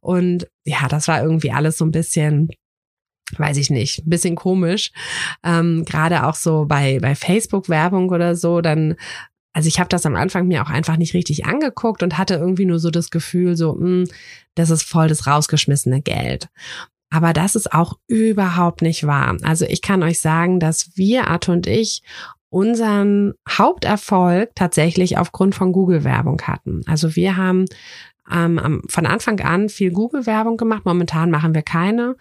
Und 0.00 0.46
ja, 0.64 0.86
das 0.88 1.08
war 1.08 1.20
irgendwie 1.20 1.50
alles 1.50 1.76
so 1.76 1.84
ein 1.84 1.90
bisschen, 1.90 2.50
weiß 3.36 3.56
ich 3.56 3.70
nicht, 3.70 4.06
ein 4.06 4.10
bisschen 4.10 4.36
komisch. 4.36 4.90
Ähm, 5.42 5.84
Gerade 5.84 6.26
auch 6.26 6.34
so 6.34 6.66
bei, 6.66 6.98
bei 7.00 7.14
Facebook-Werbung 7.14 8.10
oder 8.10 8.36
so, 8.36 8.60
dann 8.60 8.96
also 9.54 9.68
ich 9.68 9.78
habe 9.78 9.88
das 9.88 10.04
am 10.04 10.16
Anfang 10.16 10.48
mir 10.48 10.62
auch 10.62 10.68
einfach 10.68 10.96
nicht 10.96 11.14
richtig 11.14 11.46
angeguckt 11.46 12.02
und 12.02 12.18
hatte 12.18 12.34
irgendwie 12.34 12.66
nur 12.66 12.80
so 12.80 12.90
das 12.90 13.10
Gefühl, 13.10 13.56
so, 13.56 13.74
mh, 13.74 13.80
hm, 13.80 14.08
das 14.56 14.70
ist 14.70 14.82
voll 14.82 15.08
das 15.08 15.26
rausgeschmissene 15.26 16.02
Geld. 16.02 16.48
Aber 17.10 17.32
das 17.32 17.54
ist 17.54 17.72
auch 17.72 17.96
überhaupt 18.08 18.82
nicht 18.82 19.06
wahr. 19.06 19.36
Also 19.42 19.64
ich 19.66 19.80
kann 19.80 20.02
euch 20.02 20.18
sagen, 20.18 20.58
dass 20.58 20.96
wir, 20.96 21.28
Arthur 21.28 21.54
und 21.54 21.68
ich, 21.68 22.02
unseren 22.50 23.34
Haupterfolg 23.48 24.50
tatsächlich 24.56 25.18
aufgrund 25.18 25.54
von 25.54 25.72
Google-Werbung 25.72 26.42
hatten. 26.42 26.82
Also 26.86 27.14
wir 27.14 27.36
haben 27.36 27.66
ähm, 28.32 28.82
von 28.88 29.06
Anfang 29.06 29.40
an 29.40 29.68
viel 29.68 29.90
Google-Werbung 29.90 30.56
gemacht. 30.56 30.84
Momentan 30.84 31.30
machen 31.30 31.54
wir 31.54 31.62
keine, 31.62 32.16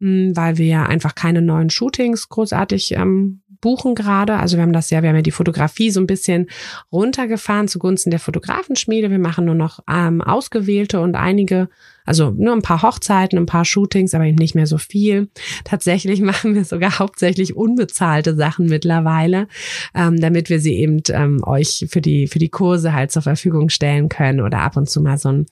hm, 0.00 0.36
weil 0.36 0.58
wir 0.58 0.88
einfach 0.88 1.14
keine 1.14 1.42
neuen 1.42 1.70
Shootings 1.70 2.28
großartig 2.28 2.92
ähm, 2.92 3.40
buchen 3.60 3.94
gerade. 3.94 4.36
Also 4.36 4.56
wir 4.56 4.62
haben 4.62 4.72
das 4.72 4.90
ja, 4.90 5.02
wir 5.02 5.08
haben 5.08 5.16
ja 5.16 5.22
die 5.22 5.30
Fotografie 5.30 5.90
so 5.90 6.00
ein 6.00 6.06
bisschen 6.06 6.48
runtergefahren 6.92 7.68
zugunsten 7.68 8.10
der 8.10 8.20
Fotografenschmiede. 8.20 9.10
Wir 9.10 9.18
machen 9.18 9.44
nur 9.44 9.54
noch 9.54 9.80
ähm, 9.90 10.20
ausgewählte 10.20 11.00
und 11.00 11.14
einige, 11.14 11.68
also 12.04 12.30
nur 12.30 12.54
ein 12.54 12.62
paar 12.62 12.82
Hochzeiten, 12.82 13.38
ein 13.38 13.46
paar 13.46 13.64
Shootings, 13.64 14.14
aber 14.14 14.24
eben 14.24 14.36
nicht 14.36 14.54
mehr 14.54 14.66
so 14.66 14.78
viel. 14.78 15.28
Tatsächlich 15.64 16.20
machen 16.22 16.54
wir 16.54 16.64
sogar 16.64 16.98
hauptsächlich 16.98 17.56
unbezahlte 17.56 18.34
Sachen 18.34 18.66
mittlerweile, 18.66 19.48
ähm, 19.94 20.20
damit 20.20 20.50
wir 20.50 20.60
sie 20.60 20.74
eben 20.74 21.02
ähm, 21.10 21.42
euch 21.44 21.86
für 21.90 22.00
die 22.00 22.26
für 22.26 22.38
die 22.38 22.50
Kurse 22.50 22.92
halt 22.92 23.10
zur 23.10 23.22
Verfügung 23.22 23.68
stellen 23.68 24.08
können 24.08 24.40
oder 24.40 24.60
ab 24.60 24.76
und 24.76 24.88
zu 24.88 25.00
mal 25.00 25.18
so 25.18 25.30
ein 25.30 25.46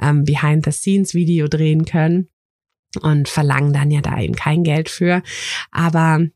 ähm, 0.00 0.24
Behind-the-Scenes-Video 0.24 1.48
drehen 1.48 1.84
können 1.84 2.28
und 3.00 3.28
verlangen 3.28 3.72
dann 3.72 3.90
ja 3.90 4.00
da 4.00 4.20
eben 4.20 4.34
kein 4.34 4.64
Geld 4.64 4.88
für. 4.88 5.22
Aber 5.70 6.26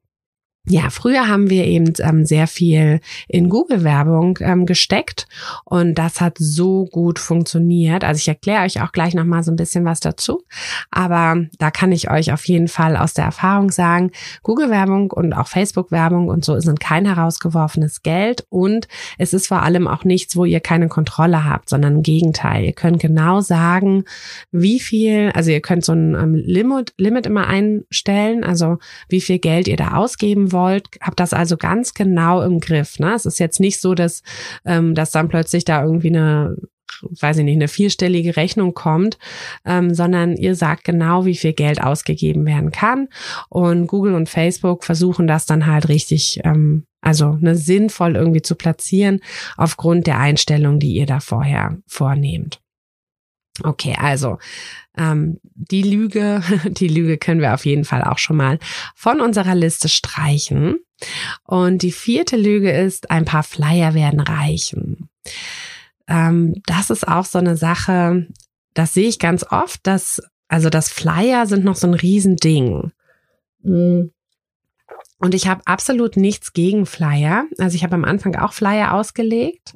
ja, 0.69 0.91
früher 0.91 1.29
haben 1.29 1.49
wir 1.49 1.65
eben 1.65 1.93
ähm, 2.01 2.25
sehr 2.25 2.49
viel 2.49 3.01
in 3.29 3.49
Google-Werbung 3.49 4.39
ähm, 4.41 4.67
gesteckt 4.67 5.29
und 5.65 5.95
das 5.95 6.21
hat 6.21 6.39
so 6.39 6.87
gut 6.87 7.21
funktioniert. 7.21 8.03
Also 8.03 8.19
ich 8.19 8.27
erkläre 8.27 8.65
euch 8.65 8.83
auch 8.83 8.91
gleich 8.91 9.15
nochmal 9.15 9.45
so 9.45 9.53
ein 9.53 9.57
bisschen 9.57 9.85
was 9.85 10.01
dazu, 10.01 10.43
aber 10.91 11.45
da 11.59 11.71
kann 11.71 11.93
ich 11.93 12.11
euch 12.11 12.33
auf 12.33 12.45
jeden 12.49 12.67
Fall 12.67 12.97
aus 12.97 13.15
der 13.15 13.27
Erfahrung 13.27 13.71
sagen, 13.71 14.11
Google-Werbung 14.43 15.13
und 15.13 15.35
auch 15.35 15.47
Facebook-Werbung 15.47 16.29
und 16.29 16.45
so 16.45 16.59
sind 16.59 16.81
kein 16.81 17.07
herausgeworfenes 17.07 18.03
Geld 18.03 18.45
und 18.49 18.89
es 19.19 19.35
ist 19.35 19.47
vor 19.47 19.63
allem 19.63 19.87
auch 19.87 20.03
nichts, 20.03 20.37
wo 20.37 20.45
ihr 20.45 20.59
keine 20.59 20.89
Kontrolle 20.89 21.45
habt, 21.45 21.69
sondern 21.69 21.97
im 21.97 22.03
Gegenteil. 22.03 22.65
Ihr 22.65 22.73
könnt 22.73 23.01
genau 23.01 23.41
sagen, 23.41 24.05
wie 24.51 24.81
viel, 24.81 25.31
also 25.33 25.53
ihr 25.53 25.61
könnt 25.61 25.85
so 25.85 25.93
ein 25.93 26.17
ähm, 26.17 26.35
Limit, 26.35 26.93
Limit 26.99 27.27
immer 27.27 27.47
einstellen, 27.47 28.43
also 28.43 28.79
wie 29.09 29.21
viel 29.21 29.39
Geld 29.39 29.69
ihr 29.69 29.77
da 29.77 29.93
ausgeben 29.93 30.51
wollt 30.51 30.56
wollt, 30.57 30.89
habt 31.01 31.21
das 31.21 31.33
also 31.33 31.57
ganz 31.57 31.95
genau 31.95 32.43
im 32.43 32.59
Griff. 32.59 32.99
Ne? 32.99 33.15
Es 33.15 33.27
ist 33.27 33.39
jetzt 33.39 33.61
nicht 33.61 33.81
so, 33.81 33.95
dass, 33.95 34.23
ähm, 34.65 34.95
dass 34.95 35.11
dann 35.11 35.29
plötzlich 35.29 35.65
da 35.65 35.85
irgendwie 35.85 36.09
eine 36.09 36.57
weiß 37.21 37.39
ich 37.39 37.45
nicht, 37.45 37.57
eine 37.57 37.69
vierstellige 37.69 38.37
Rechnung 38.37 38.75
kommt, 38.75 39.19
ähm, 39.65 39.95
sondern 39.95 40.37
ihr 40.37 40.55
sagt 40.55 40.85
genau, 40.85 41.25
wie 41.25 41.37
viel 41.37 41.53
Geld 41.53 41.83
ausgegeben 41.83 42.47
werden 42.47 42.71
kann. 42.71 43.09
Und 43.49 43.87
Google 43.87 44.15
und 44.15 44.29
Facebook 44.29 44.85
versuchen 44.85 45.27
das 45.27 45.47
dann 45.47 45.67
halt 45.67 45.89
richtig, 45.89 46.41
ähm, 46.45 46.85
also 47.01 47.37
ne, 47.41 47.55
sinnvoll 47.55 48.17
irgendwie 48.17 48.43
zu 48.43 48.55
platzieren 48.55 49.21
aufgrund 49.57 50.07
der 50.07 50.19
Einstellung, 50.19 50.79
die 50.79 50.95
ihr 50.95 51.07
da 51.07 51.21
vorher 51.21 51.77
vornehmt. 51.87 52.61
Okay, 53.63 53.97
also 53.99 54.39
ähm, 54.97 55.41
die 55.55 55.83
Lüge, 55.83 56.43
die 56.67 56.89
Lüge 56.89 57.19
können 57.19 57.41
wir 57.41 57.55
auf 57.55 57.65
jeden 57.65 57.85
Fall 57.85 58.03
auch 58.03 58.19
schon 58.19 58.37
mal 58.37 58.59
von 58.95 59.21
unserer 59.21 59.55
Liste 59.55 59.89
streichen. 59.89 60.79
Und 61.45 61.83
die 61.83 61.93
vierte 61.93 62.37
Lüge 62.37 62.71
ist, 62.71 63.11
ein 63.11 63.25
paar 63.25 63.43
Flyer 63.43 63.95
werden 63.95 64.21
reichen. 64.21 65.09
Ähm, 66.09 66.55
das 66.67 66.91
ist 66.91 67.07
auch 67.07 67.25
so 67.25 67.39
eine 67.39 67.57
Sache, 67.57 68.27
das 68.75 68.95
sehe 68.95 69.09
ich 69.09 69.19
ganz 69.19 69.45
oft, 69.51 69.87
dass, 69.87 70.23
also 70.49 70.71
das 70.71 70.91
Flyer 70.91 71.47
sind 71.47 71.65
noch 71.65 71.77
so 71.77 71.87
ein 71.87 71.95
Riesending. 71.95 72.93
Und 73.63 75.35
ich 75.35 75.49
habe 75.49 75.63
absolut 75.65 76.17
nichts 76.17 76.53
gegen 76.53 76.87
Flyer. 76.87 77.47
Also 77.59 77.75
ich 77.75 77.83
habe 77.83 77.95
am 77.95 78.05
Anfang 78.05 78.37
auch 78.37 78.53
Flyer 78.53 78.93
ausgelegt. 78.93 79.75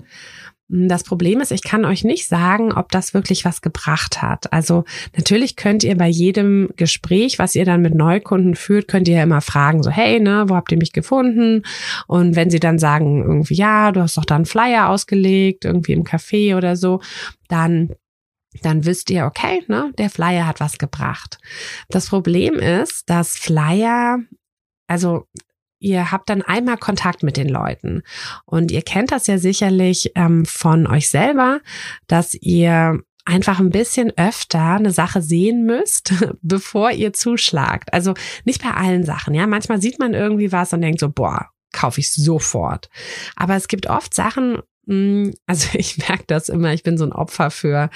Das 0.73 1.03
Problem 1.03 1.41
ist, 1.41 1.51
ich 1.51 1.65
kann 1.65 1.85
euch 1.85 2.05
nicht 2.05 2.29
sagen, 2.29 2.73
ob 2.73 2.93
das 2.93 3.13
wirklich 3.13 3.45
was 3.45 3.61
gebracht 3.61 4.23
hat. 4.23 4.53
Also 4.53 4.85
natürlich 5.17 5.57
könnt 5.57 5.83
ihr 5.83 5.97
bei 5.97 6.07
jedem 6.07 6.71
Gespräch, 6.77 7.41
was 7.41 7.57
ihr 7.57 7.65
dann 7.65 7.83
mit 7.83 7.97
Neukunden 7.97 8.55
führt, 8.55 8.87
könnt 8.87 9.09
ihr 9.09 9.17
ja 9.17 9.25
immer 9.25 9.41
fragen, 9.41 9.83
so 9.83 9.91
hey, 9.91 10.21
ne, 10.21 10.45
wo 10.47 10.55
habt 10.55 10.71
ihr 10.71 10.79
mich 10.79 10.93
gefunden? 10.93 11.65
Und 12.07 12.37
wenn 12.37 12.51
sie 12.51 12.61
dann 12.61 12.79
sagen, 12.79 13.21
irgendwie, 13.21 13.55
ja, 13.55 13.91
du 13.91 14.01
hast 14.01 14.17
doch 14.17 14.25
da 14.25 14.37
einen 14.37 14.47
Flyer 14.47 14.89
ausgelegt, 14.91 15.65
irgendwie 15.65 15.93
im 15.93 16.05
Café 16.05 16.57
oder 16.57 16.77
so, 16.77 17.01
dann 17.49 17.91
dann 18.63 18.85
wisst 18.85 19.11
ihr, 19.11 19.27
okay, 19.27 19.63
ne, 19.69 19.93
der 19.99 20.11
Flyer 20.11 20.47
hat 20.47 20.61
was 20.61 20.79
gebracht. 20.79 21.39
Das 21.89 22.09
Problem 22.09 22.55
ist, 22.55 23.09
dass 23.09 23.37
Flyer, 23.37 24.19
also 24.89 25.27
ihr 25.81 26.13
habt 26.13 26.31
dann 26.31 26.43
einmal 26.43 26.77
Kontakt 26.77 27.23
mit 27.23 27.37
den 27.37 27.49
Leuten. 27.49 28.03
Und 28.45 28.71
ihr 28.71 28.83
kennt 28.83 29.11
das 29.11 29.27
ja 29.27 29.39
sicherlich 29.39 30.13
ähm, 30.15 30.45
von 30.45 30.87
euch 30.87 31.09
selber, 31.09 31.61
dass 32.07 32.35
ihr 32.35 33.01
einfach 33.25 33.59
ein 33.59 33.71
bisschen 33.71 34.13
öfter 34.17 34.77
eine 34.77 34.93
Sache 34.93 35.23
sehen 35.23 35.65
müsst, 35.65 36.13
bevor 36.43 36.91
ihr 36.93 37.13
zuschlagt. 37.13 37.93
Also 37.93 38.15
nicht 38.45 38.63
bei 38.63 38.71
allen 38.71 39.05
Sachen, 39.05 39.35
ja. 39.35 39.47
Manchmal 39.47 39.81
sieht 39.81 39.99
man 39.99 40.15
irgendwie 40.15 40.53
was 40.53 40.73
und 40.73 40.83
denkt 40.83 41.01
so, 41.01 41.11
boah, 41.11 41.49
kaufe 41.73 42.01
ich 42.01 42.13
sofort. 42.13 42.89
Aber 43.37 43.57
es 43.57 43.69
gibt 43.69 43.89
oft 43.89 44.15
Sachen, 44.15 44.59
also 44.87 45.69
ich 45.75 45.99
merke 45.99 46.25
das 46.27 46.49
immer, 46.49 46.73
ich 46.73 46.83
bin 46.83 46.99
so 46.99 47.05
ein 47.05 47.13
Opfer 47.13 47.51
für, 47.51 47.91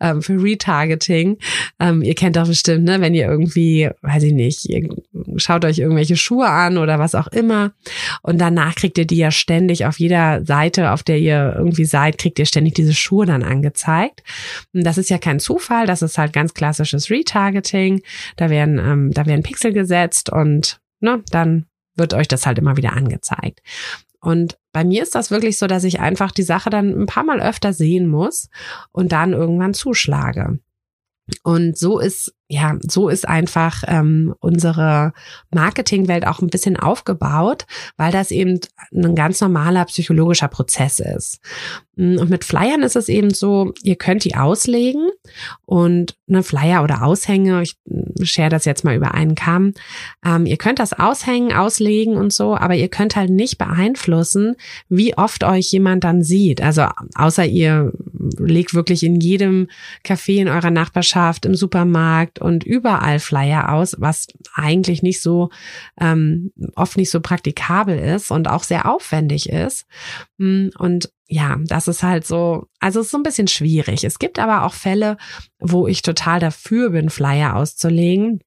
ähm, 0.00 0.22
für 0.22 0.42
Retargeting. 0.42 1.38
Ähm, 1.80 2.02
ihr 2.02 2.14
kennt 2.14 2.36
doch 2.36 2.46
bestimmt, 2.46 2.84
ne, 2.84 3.00
wenn 3.00 3.14
ihr 3.14 3.26
irgendwie, 3.26 3.90
weiß 4.02 4.22
ich 4.22 4.32
nicht, 4.32 4.68
ihr 4.68 4.88
schaut 5.36 5.64
euch 5.64 5.78
irgendwelche 5.78 6.16
Schuhe 6.16 6.48
an 6.48 6.78
oder 6.78 6.98
was 6.98 7.14
auch 7.14 7.28
immer 7.28 7.72
und 8.22 8.38
danach 8.38 8.74
kriegt 8.74 8.98
ihr 8.98 9.06
die 9.06 9.16
ja 9.16 9.30
ständig 9.30 9.86
auf 9.86 9.98
jeder 9.98 10.44
Seite, 10.44 10.92
auf 10.92 11.02
der 11.02 11.18
ihr 11.18 11.54
irgendwie 11.56 11.84
seid, 11.84 12.18
kriegt 12.18 12.38
ihr 12.38 12.46
ständig 12.46 12.74
diese 12.74 12.94
Schuhe 12.94 13.26
dann 13.26 13.42
angezeigt. 13.42 14.22
Und 14.72 14.84
das 14.84 14.98
ist 14.98 15.10
ja 15.10 15.18
kein 15.18 15.40
Zufall, 15.40 15.86
das 15.86 16.02
ist 16.02 16.18
halt 16.18 16.32
ganz 16.32 16.54
klassisches 16.54 17.10
Retargeting. 17.10 18.02
Da 18.36 18.50
werden, 18.50 18.78
ähm, 18.78 19.10
da 19.12 19.26
werden 19.26 19.42
Pixel 19.42 19.72
gesetzt 19.72 20.30
und 20.30 20.80
ne, 21.00 21.22
dann 21.30 21.66
wird 21.96 22.14
euch 22.14 22.28
das 22.28 22.46
halt 22.46 22.58
immer 22.58 22.76
wieder 22.76 22.92
angezeigt. 22.92 23.62
Und 24.26 24.58
bei 24.72 24.82
mir 24.82 25.04
ist 25.04 25.14
das 25.14 25.30
wirklich 25.30 25.56
so, 25.56 25.68
dass 25.68 25.84
ich 25.84 26.00
einfach 26.00 26.32
die 26.32 26.42
Sache 26.42 26.68
dann 26.68 27.00
ein 27.00 27.06
paar 27.06 27.22
Mal 27.22 27.40
öfter 27.40 27.72
sehen 27.72 28.08
muss 28.08 28.48
und 28.90 29.12
dann 29.12 29.32
irgendwann 29.32 29.72
zuschlage. 29.72 30.58
Und 31.44 31.78
so 31.78 32.00
ist 32.00 32.34
ja, 32.48 32.78
so 32.80 33.08
ist 33.08 33.26
einfach 33.26 33.82
ähm, 33.88 34.34
unsere 34.38 35.12
Marketingwelt 35.52 36.26
auch 36.26 36.40
ein 36.40 36.48
bisschen 36.48 36.76
aufgebaut, 36.76 37.66
weil 37.96 38.12
das 38.12 38.30
eben 38.30 38.60
ein 38.94 39.16
ganz 39.16 39.40
normaler 39.40 39.84
psychologischer 39.86 40.46
Prozess 40.46 41.00
ist. 41.00 41.40
Mm, 41.96 42.18
und 42.18 42.30
mit 42.30 42.44
Flyern 42.44 42.82
ist 42.82 42.94
es 42.94 43.08
eben 43.08 43.30
so, 43.34 43.72
ihr 43.82 43.96
könnt 43.96 44.24
die 44.24 44.36
auslegen 44.36 45.08
und 45.64 46.16
eine 46.28 46.44
Flyer 46.44 46.84
oder 46.84 47.02
Aushänge, 47.02 47.62
ich 47.62 47.76
share 48.22 48.50
das 48.50 48.64
jetzt 48.64 48.84
mal 48.84 48.94
über 48.94 49.14
einen 49.14 49.34
Kamm, 49.34 49.72
ähm, 50.24 50.46
ihr 50.46 50.56
könnt 50.56 50.78
das 50.78 50.92
aushängen, 50.92 51.52
auslegen 51.52 52.16
und 52.16 52.32
so, 52.32 52.56
aber 52.56 52.76
ihr 52.76 52.88
könnt 52.88 53.16
halt 53.16 53.30
nicht 53.30 53.58
beeinflussen, 53.58 54.54
wie 54.88 55.16
oft 55.16 55.42
euch 55.42 55.72
jemand 55.72 56.04
dann 56.04 56.22
sieht. 56.22 56.62
Also 56.62 56.86
außer 57.16 57.44
ihr 57.44 57.92
legt 58.38 58.74
wirklich 58.74 59.02
in 59.02 59.20
jedem 59.20 59.68
Café 60.04 60.40
in 60.40 60.48
eurer 60.48 60.70
Nachbarschaft, 60.70 61.46
im 61.46 61.54
Supermarkt, 61.54 62.35
und 62.40 62.64
überall 62.64 63.18
Flyer 63.18 63.72
aus, 63.72 63.96
was 63.98 64.26
eigentlich 64.54 65.02
nicht 65.02 65.20
so 65.20 65.50
ähm, 66.00 66.52
oft 66.74 66.96
nicht 66.96 67.10
so 67.10 67.20
praktikabel 67.20 67.98
ist 67.98 68.30
und 68.30 68.48
auch 68.48 68.62
sehr 68.62 68.88
aufwendig 68.90 69.48
ist. 69.48 69.86
Mm, 70.38 70.68
und 70.78 71.10
ja, 71.28 71.56
das 71.64 71.88
ist 71.88 72.02
halt 72.02 72.26
so, 72.26 72.66
also 72.78 73.00
es 73.00 73.06
ist 73.06 73.12
so 73.12 73.18
ein 73.18 73.24
bisschen 73.24 73.48
schwierig. 73.48 74.04
Es 74.04 74.18
gibt 74.18 74.38
aber 74.38 74.64
auch 74.64 74.74
Fälle, 74.74 75.16
wo 75.58 75.86
ich 75.86 76.02
total 76.02 76.40
dafür 76.40 76.90
bin, 76.90 77.10
Flyer 77.10 77.56
auszulegen. 77.56 78.40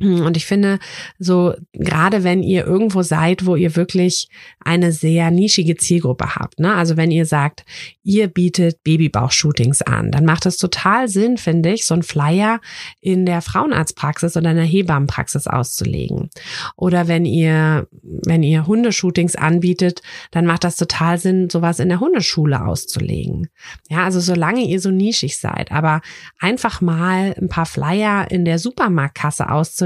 Und 0.00 0.36
ich 0.36 0.44
finde, 0.44 0.80
so 1.20 1.54
gerade 1.72 2.24
wenn 2.24 2.42
ihr 2.42 2.66
irgendwo 2.66 3.02
seid, 3.02 3.46
wo 3.46 3.54
ihr 3.54 3.76
wirklich 3.76 4.28
eine 4.58 4.90
sehr 4.90 5.30
nischige 5.30 5.76
Zielgruppe 5.76 6.34
habt, 6.34 6.58
ne? 6.58 6.74
Also 6.74 6.96
wenn 6.96 7.12
ihr 7.12 7.26
sagt, 7.26 7.64
ihr 8.02 8.26
bietet 8.26 8.82
Babybauch-Shootings 8.82 9.82
an, 9.82 10.10
dann 10.10 10.24
macht 10.24 10.46
es 10.46 10.56
total 10.56 11.06
Sinn, 11.06 11.38
finde 11.38 11.72
ich, 11.72 11.86
so 11.86 11.94
ein 11.94 12.02
Flyer 12.02 12.60
in 13.00 13.24
der 13.24 13.40
Frauenarztpraxis 13.40 14.36
oder 14.36 14.50
in 14.50 14.56
der 14.56 14.66
Hebammenpraxis 14.66 15.46
auszulegen. 15.46 16.28
Oder 16.76 17.06
wenn 17.06 17.24
ihr, 17.24 17.86
wenn 18.02 18.42
ihr 18.42 18.66
Hundeshootings 18.66 19.36
anbietet, 19.36 20.02
dann 20.32 20.44
macht 20.44 20.64
das 20.64 20.74
total 20.74 21.18
Sinn, 21.18 21.50
sowas 21.50 21.78
in 21.78 21.88
der 21.88 22.00
Hundeschule 22.00 22.66
auszulegen. 22.66 23.48
Ja, 23.88 24.02
also 24.04 24.18
solange 24.18 24.62
ihr 24.62 24.80
so 24.80 24.90
nischig 24.90 25.38
seid, 25.38 25.70
aber 25.70 26.00
einfach 26.40 26.80
mal 26.80 27.36
ein 27.40 27.48
paar 27.48 27.66
Flyer 27.66 28.28
in 28.28 28.44
der 28.44 28.58
Supermarktkasse 28.58 29.48
auszulegen, 29.48 29.83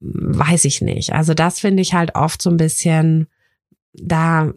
weiß 0.00 0.64
ich 0.64 0.80
nicht. 0.80 1.12
Also 1.12 1.34
das 1.34 1.60
finde 1.60 1.82
ich 1.82 1.94
halt 1.94 2.14
oft 2.14 2.40
so 2.40 2.50
ein 2.50 2.56
bisschen 2.56 3.28
da, 3.92 4.52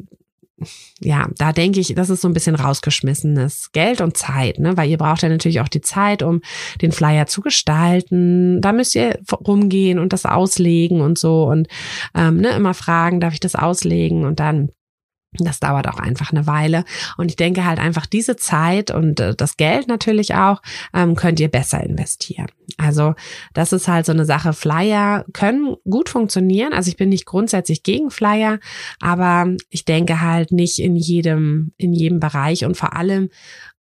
ja, 1.02 1.28
da 1.38 1.52
denke 1.52 1.80
ich, 1.80 1.94
das 1.96 2.10
ist 2.10 2.22
so 2.22 2.30
ein 2.30 2.34
bisschen 2.34 2.56
rausgeschmissenes 2.56 3.72
Geld 3.74 4.00
und 4.00 4.16
Zeit, 4.16 4.60
ne? 4.60 4.78
Weil 4.78 4.90
ihr 4.90 4.98
braucht 4.98 5.22
ja 5.22 5.30
natürlich 5.30 5.60
auch 5.60 5.68
die 5.68 5.82
Zeit, 5.82 6.24
um 6.24 6.42
den 6.82 6.92
Flyer 6.92 7.26
zu 7.26 7.42
gestalten. 7.42 8.62
Da 8.62 8.72
müsst 8.72 8.96
ihr 8.96 9.20
rumgehen 9.46 10.00
und 10.00 10.14
das 10.14 10.26
auslegen 10.26 11.02
und 11.02 11.18
so 11.18 11.44
und 11.46 11.68
ähm, 12.16 12.38
ne, 12.38 12.50
immer 12.50 12.74
fragen, 12.74 13.20
darf 13.20 13.34
ich 13.34 13.42
das 13.42 13.56
auslegen? 13.56 14.26
Und 14.26 14.40
dann 14.40 14.70
das 15.40 15.60
dauert 15.60 15.88
auch 15.88 16.00
einfach 16.00 16.32
eine 16.32 16.48
Weile. 16.48 16.86
Und 17.18 17.30
ich 17.30 17.36
denke 17.36 17.66
halt 17.66 17.80
einfach 17.80 18.06
diese 18.06 18.36
Zeit 18.36 18.92
und 18.92 19.20
äh, 19.20 19.36
das 19.36 19.58
Geld 19.58 19.88
natürlich 19.88 20.36
auch, 20.36 20.62
ähm, 20.94 21.16
könnt 21.16 21.40
ihr 21.40 21.50
besser 21.50 21.84
investieren. 21.84 22.48
Also 22.78 23.16
das 23.54 23.74
ist 23.74 23.88
halt 23.88 24.06
so 24.06 24.12
eine 24.12 24.26
Sache. 24.26 24.54
Flyer 24.54 25.26
können 25.34 25.76
gut 25.90 26.10
funktionieren. 26.10 26.74
Also 26.74 26.90
ich 26.90 26.98
bin 26.98 27.10
nicht 27.10 27.26
grundsätzlich 27.26 27.84
gegen 27.84 28.10
Flyer, 28.10 28.60
aber 29.00 29.56
ich 29.70 29.86
denke 29.86 30.22
halt 30.22 30.52
nicht 30.52 30.80
in 30.80 30.96
jedem, 30.96 31.74
in 31.78 31.94
jedem 31.94 32.20
Bereich 32.20 32.66
und 32.66 32.78
vor 32.78 32.96
allem 32.96 33.30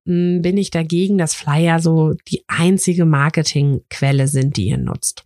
hm, 0.07 0.41
bin 0.43 0.57
ich 0.57 0.71
dagegen, 0.71 1.19
dass 1.19 1.35
Flyer 1.35 1.81
so 1.81 2.15
die 2.29 2.45
einzige 2.49 3.05
Marketingquelle 3.05 4.29
sind, 4.29 4.57
die 4.57 4.69
ihr 4.69 4.79
nutzt. 4.79 5.25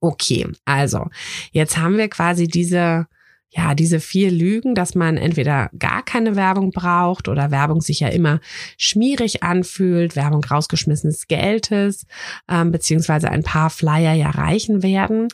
Okay, 0.00 0.46
also 0.64 1.08
jetzt 1.50 1.76
haben 1.76 1.96
wir 1.96 2.08
quasi 2.08 2.46
diese 2.46 3.06
ja, 3.54 3.74
diese 3.74 4.00
vier 4.00 4.30
Lügen, 4.30 4.74
dass 4.74 4.94
man 4.94 5.18
entweder 5.18 5.68
gar 5.78 6.02
keine 6.02 6.36
Werbung 6.36 6.70
braucht 6.70 7.28
oder 7.28 7.50
Werbung 7.50 7.82
sich 7.82 8.00
ja 8.00 8.08
immer 8.08 8.40
schmierig 8.78 9.42
anfühlt, 9.42 10.16
Werbung 10.16 10.42
rausgeschmissenes 10.42 11.28
Geldes, 11.28 12.06
ähm, 12.48 12.72
beziehungsweise 12.72 13.30
ein 13.30 13.42
paar 13.42 13.68
Flyer 13.68 14.14
ja 14.14 14.30
reichen 14.30 14.82
werden. 14.82 15.28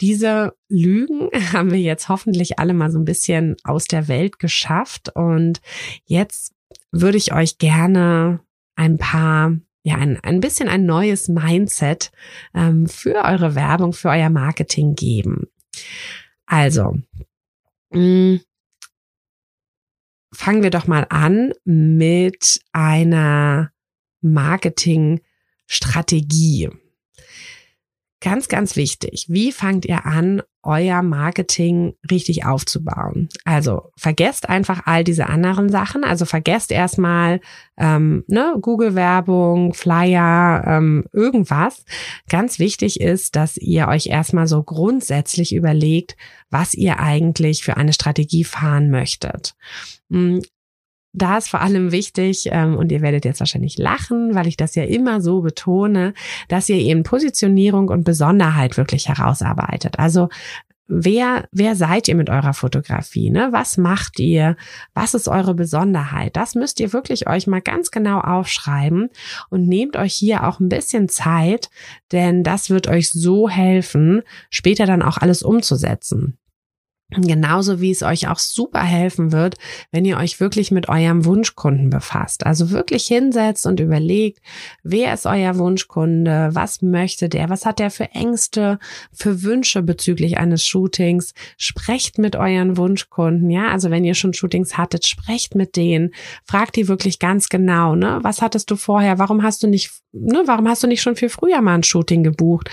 Diese 0.00 0.54
Lügen 0.68 1.30
haben 1.52 1.72
wir 1.72 1.80
jetzt 1.80 2.08
hoffentlich 2.08 2.60
alle 2.60 2.74
mal 2.74 2.92
so 2.92 2.98
ein 3.00 3.04
bisschen 3.04 3.56
aus 3.64 3.86
der 3.86 4.06
Welt 4.06 4.38
geschafft 4.38 5.10
und 5.12 5.60
jetzt 6.04 6.54
würde 6.92 7.18
ich 7.18 7.34
euch 7.34 7.58
gerne 7.58 8.38
ein 8.76 8.98
paar 8.98 9.56
ja, 9.86 9.96
ein, 9.96 10.18
ein 10.22 10.40
bisschen 10.40 10.68
ein 10.68 10.86
neues 10.86 11.28
Mindset 11.28 12.10
ähm, 12.54 12.86
für 12.86 13.16
eure 13.16 13.54
Werbung, 13.54 13.92
für 13.92 14.08
euer 14.08 14.30
Marketing 14.30 14.94
geben. 14.94 15.48
Also, 16.46 16.96
fangen 20.32 20.62
wir 20.62 20.70
doch 20.70 20.86
mal 20.86 21.06
an 21.08 21.52
mit 21.64 22.60
einer 22.72 23.72
Marketingstrategie. 24.20 26.70
Ganz, 28.24 28.48
ganz 28.48 28.74
wichtig. 28.74 29.26
Wie 29.28 29.52
fangt 29.52 29.84
ihr 29.84 30.06
an, 30.06 30.40
euer 30.62 31.02
Marketing 31.02 31.92
richtig 32.10 32.46
aufzubauen? 32.46 33.28
Also 33.44 33.92
vergesst 33.98 34.48
einfach 34.48 34.86
all 34.86 35.04
diese 35.04 35.28
anderen 35.28 35.68
Sachen. 35.68 36.04
Also 36.04 36.24
vergesst 36.24 36.72
erstmal 36.72 37.40
ähm, 37.76 38.24
ne, 38.26 38.56
Google-Werbung, 38.58 39.74
Flyer, 39.74 40.64
ähm, 40.66 41.04
irgendwas. 41.12 41.84
Ganz 42.30 42.58
wichtig 42.58 42.98
ist, 42.98 43.36
dass 43.36 43.58
ihr 43.58 43.88
euch 43.88 44.06
erstmal 44.06 44.46
so 44.46 44.62
grundsätzlich 44.62 45.54
überlegt, 45.54 46.16
was 46.48 46.72
ihr 46.72 47.00
eigentlich 47.00 47.62
für 47.62 47.76
eine 47.76 47.92
Strategie 47.92 48.44
fahren 48.44 48.88
möchtet. 48.88 49.54
Da 51.16 51.38
ist 51.38 51.48
vor 51.48 51.60
allem 51.60 51.92
wichtig, 51.92 52.48
ähm, 52.50 52.76
und 52.76 52.90
ihr 52.90 53.00
werdet 53.00 53.24
jetzt 53.24 53.40
wahrscheinlich 53.40 53.78
lachen, 53.78 54.34
weil 54.34 54.48
ich 54.48 54.56
das 54.56 54.74
ja 54.74 54.82
immer 54.82 55.20
so 55.20 55.42
betone, 55.42 56.12
dass 56.48 56.68
ihr 56.68 56.76
eben 56.76 57.04
Positionierung 57.04 57.88
und 57.88 58.04
Besonderheit 58.04 58.76
wirklich 58.76 59.08
herausarbeitet. 59.08 59.98
Also 59.98 60.28
Wer, 60.86 61.48
wer 61.50 61.76
seid 61.76 62.08
ihr 62.08 62.14
mit 62.14 62.28
eurer 62.28 62.52
Fotografie? 62.52 63.30
Ne? 63.30 63.48
Was 63.52 63.78
macht 63.78 64.20
ihr? 64.20 64.54
Was 64.92 65.14
ist 65.14 65.28
eure 65.28 65.54
Besonderheit? 65.54 66.36
Das 66.36 66.54
müsst 66.54 66.78
ihr 66.78 66.92
wirklich 66.92 67.26
euch 67.26 67.46
mal 67.46 67.62
ganz 67.62 67.90
genau 67.90 68.20
aufschreiben 68.20 69.08
und 69.48 69.66
nehmt 69.66 69.96
euch 69.96 70.12
hier 70.12 70.46
auch 70.46 70.60
ein 70.60 70.68
bisschen 70.68 71.08
Zeit, 71.08 71.70
denn 72.12 72.42
das 72.42 72.68
wird 72.68 72.86
euch 72.86 73.10
so 73.10 73.48
helfen, 73.48 74.20
später 74.50 74.84
dann 74.84 75.00
auch 75.00 75.16
alles 75.16 75.42
umzusetzen. 75.42 76.36
Genauso 77.10 77.80
wie 77.80 77.90
es 77.90 78.02
euch 78.02 78.28
auch 78.28 78.38
super 78.38 78.82
helfen 78.82 79.30
wird, 79.30 79.56
wenn 79.92 80.06
ihr 80.06 80.16
euch 80.16 80.40
wirklich 80.40 80.70
mit 80.70 80.88
eurem 80.88 81.24
Wunschkunden 81.26 81.90
befasst. 81.90 82.46
Also 82.46 82.70
wirklich 82.70 83.06
hinsetzt 83.06 83.66
und 83.66 83.78
überlegt, 83.78 84.40
wer 84.82 85.12
ist 85.12 85.26
euer 85.26 85.58
Wunschkunde? 85.58 86.48
Was 86.52 86.82
möchte 86.82 87.28
der? 87.28 87.50
Was 87.50 87.66
hat 87.66 87.78
der 87.78 87.90
für 87.90 88.10
Ängste, 88.12 88.78
für 89.12 89.42
Wünsche 89.42 89.82
bezüglich 89.82 90.38
eines 90.38 90.66
Shootings? 90.66 91.34
Sprecht 91.56 92.18
mit 92.18 92.36
euren 92.36 92.76
Wunschkunden. 92.78 93.50
Ja, 93.50 93.68
also 93.68 93.90
wenn 93.90 94.04
ihr 94.04 94.14
schon 94.14 94.32
Shootings 94.32 94.76
hattet, 94.78 95.06
sprecht 95.06 95.54
mit 95.54 95.76
denen. 95.76 96.10
Fragt 96.44 96.74
die 96.74 96.88
wirklich 96.88 97.18
ganz 97.18 97.48
genau, 97.48 97.94
ne? 97.94 98.18
Was 98.22 98.40
hattest 98.42 98.70
du 98.70 98.76
vorher? 98.76 99.18
Warum 99.18 99.42
hast 99.42 99.62
du 99.62 99.68
nicht, 99.68 99.92
ne? 100.12 100.42
Warum 100.46 100.66
hast 100.66 100.82
du 100.82 100.86
nicht 100.86 101.02
schon 101.02 101.16
viel 101.16 101.28
früher 101.28 101.60
mal 101.60 101.74
ein 101.74 101.82
Shooting 101.82 102.24
gebucht? 102.24 102.70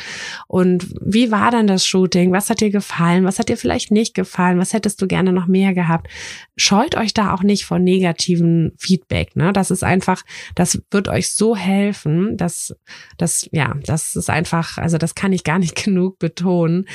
Und 0.47 0.87
wie 1.01 1.31
war 1.31 1.51
dann 1.51 1.67
das 1.67 1.85
Shooting? 1.85 2.31
Was 2.31 2.49
hat 2.49 2.61
dir 2.61 2.71
gefallen? 2.71 3.25
Was 3.25 3.37
hat 3.37 3.49
dir 3.49 3.57
vielleicht 3.57 3.91
nicht 3.91 4.15
gefallen? 4.15 4.20
Gefallen? 4.21 4.59
Was 4.59 4.73
hättest 4.73 5.01
du 5.01 5.07
gerne 5.07 5.33
noch 5.33 5.47
mehr 5.47 5.73
gehabt? 5.73 6.07
Scheut 6.55 6.95
euch 6.95 7.13
da 7.13 7.33
auch 7.33 7.43
nicht 7.43 7.65
vor 7.65 7.79
negativen 7.79 8.73
Feedback. 8.77 9.35
Ne? 9.35 9.51
Das 9.53 9.71
ist 9.71 9.83
einfach, 9.83 10.23
das 10.55 10.81
wird 10.91 11.07
euch 11.07 11.31
so 11.31 11.55
helfen, 11.55 12.37
dass 12.37 12.75
das, 13.17 13.49
ja, 13.51 13.75
das 13.85 14.15
ist 14.15 14.29
einfach, 14.29 14.77
also 14.77 14.97
das 14.97 15.15
kann 15.15 15.33
ich 15.33 15.43
gar 15.43 15.59
nicht 15.59 15.75
genug 15.83 16.19
betonen. 16.19 16.87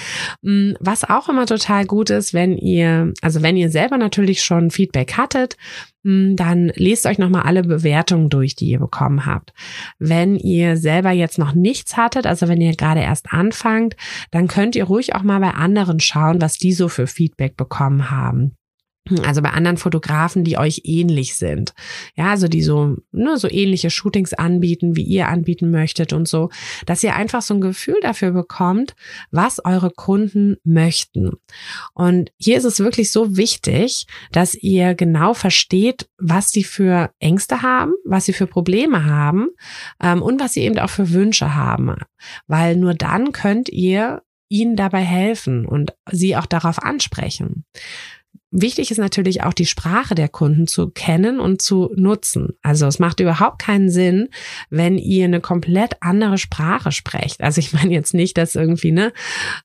Mm, 0.43 0.73
was 0.81 1.05
auch 1.05 1.29
immer 1.29 1.47
total 1.47 1.85
gut 1.85 2.11
ist, 2.11 2.33
wenn 2.35 2.57
ihr, 2.57 3.13
also 3.23 3.43
wenn 3.43 3.57
ihr 3.57 3.71
selber 3.71 3.99
natürlich 3.99 4.43
schon 4.43 4.71
Feedback 4.71 5.17
hattet, 5.17 5.57
dann 6.07 6.73
lest 6.75 7.07
euch 7.07 7.19
nochmal 7.19 7.43
alle 7.43 7.63
Bewertungen 7.63 8.31
durch, 8.31 8.55
die 8.55 8.67
ihr 8.67 8.79
bekommen 8.79 9.27
habt. 9.27 9.53
Wenn 9.99 10.37
ihr 10.37 10.77
selber 10.77 11.11
jetzt 11.11 11.39
noch 11.39 11.55
nichts 11.55 11.97
hattet, 11.97 12.27
also 12.27 12.49
wenn 12.49 12.61
ihr 12.61 12.75
gerade 12.77 13.01
erst 13.01 13.33
anfangt, 13.33 13.97
dann 14.31 14.49
könnt 14.49 14.77
ihr 14.77 14.85
ruhig 14.85 15.15
auch 15.15 15.23
mal 15.23 15.41
bei 15.41 15.51
anderen 15.51 16.01
schauen, 16.01 16.41
was 16.41 16.59
die 16.59 16.73
so 16.73 16.89
für 16.89 17.07
Feedback 17.07 17.57
bekommen 17.57 18.11
haben. 18.11 18.56
Also 19.25 19.43
bei 19.43 19.51
anderen 19.51 19.77
Fotografen, 19.77 20.45
die 20.45 20.59
euch 20.59 20.83
ähnlich 20.85 21.37
sind. 21.37 21.75
Ja, 22.15 22.31
also 22.31 22.49
die 22.49 22.63
so, 22.63 22.97
ne, 23.13 23.37
so 23.37 23.49
ähnliche 23.49 23.91
Shootings 23.91 24.35
anbieten, 24.35 24.97
wie 24.97 25.03
ihr 25.03 25.29
anbieten 25.29 25.71
möchtet 25.71 26.13
und 26.13 26.29
so, 26.29 26.51
dass 26.87 27.03
ihr 27.05 27.15
einfach 27.15 27.43
so 27.43 27.55
ein 27.55 27.61
Gefühl 27.61 27.99
dafür 28.03 28.33
bekommt, 28.33 28.95
was 29.31 29.65
eure 29.65 29.91
Kunden 29.91 30.57
möchten. 30.65 31.33
Und 31.95 32.33
hier 32.37 32.57
ist 32.57 32.65
es 32.65 32.81
wirklich 32.81 33.11
so 33.13 33.37
wichtig, 33.37 34.07
dass 34.33 34.55
ihr 34.55 34.95
genau 34.95 35.35
versteht, 35.35 36.09
was 36.19 36.51
sie 36.51 36.65
für 36.65 37.11
Ängste 37.19 37.63
haben, 37.63 37.93
was 38.05 38.27
sie 38.27 38.33
für 38.33 38.47
Probleme 38.47 39.05
haben 39.05 39.49
ähm, 40.03 40.23
und 40.23 40.41
was 40.41 40.55
sie 40.55 40.63
eben 40.63 40.79
auch 40.79 40.91
für 40.91 41.11
Wünsche 41.11 41.55
haben. 41.55 41.95
Weil 42.47 42.77
nur 42.77 42.95
dann 42.95 43.33
könnt 43.33 43.69
ihr 43.69 44.23
ihnen 44.49 44.77
dabei 44.77 45.01
helfen 45.01 45.67
und 45.67 45.95
sie 46.11 46.37
auch 46.37 46.47
darauf 46.47 46.83
ansprechen. 46.83 47.65
Wichtig 48.53 48.93
ist 48.93 48.99
natürlich 48.99 49.43
auch 49.43 49.53
die 49.53 49.67
Sprache 49.67 50.15
der 50.15 50.29
Kunden 50.29 50.69
zu 50.69 50.89
kennen 50.89 51.41
und 51.41 51.61
zu 51.61 51.91
nutzen. 51.97 52.51
Also 52.63 52.87
es 52.87 53.01
macht 53.01 53.19
überhaupt 53.19 53.61
keinen 53.61 53.91
Sinn, 53.91 54.29
wenn 54.71 54.99
ihr 54.99 55.25
eine 55.25 55.41
komplett 55.41 55.97
andere 56.01 56.39
Sprache 56.39 56.93
sprecht. 56.93 57.41
Also 57.43 57.59
ich 57.59 57.73
meine 57.73 57.93
jetzt 57.93 58.15
nicht, 58.15 58.39
dass 58.39 58.55
irgendwie, 58.55 58.93
ne, 58.93 59.13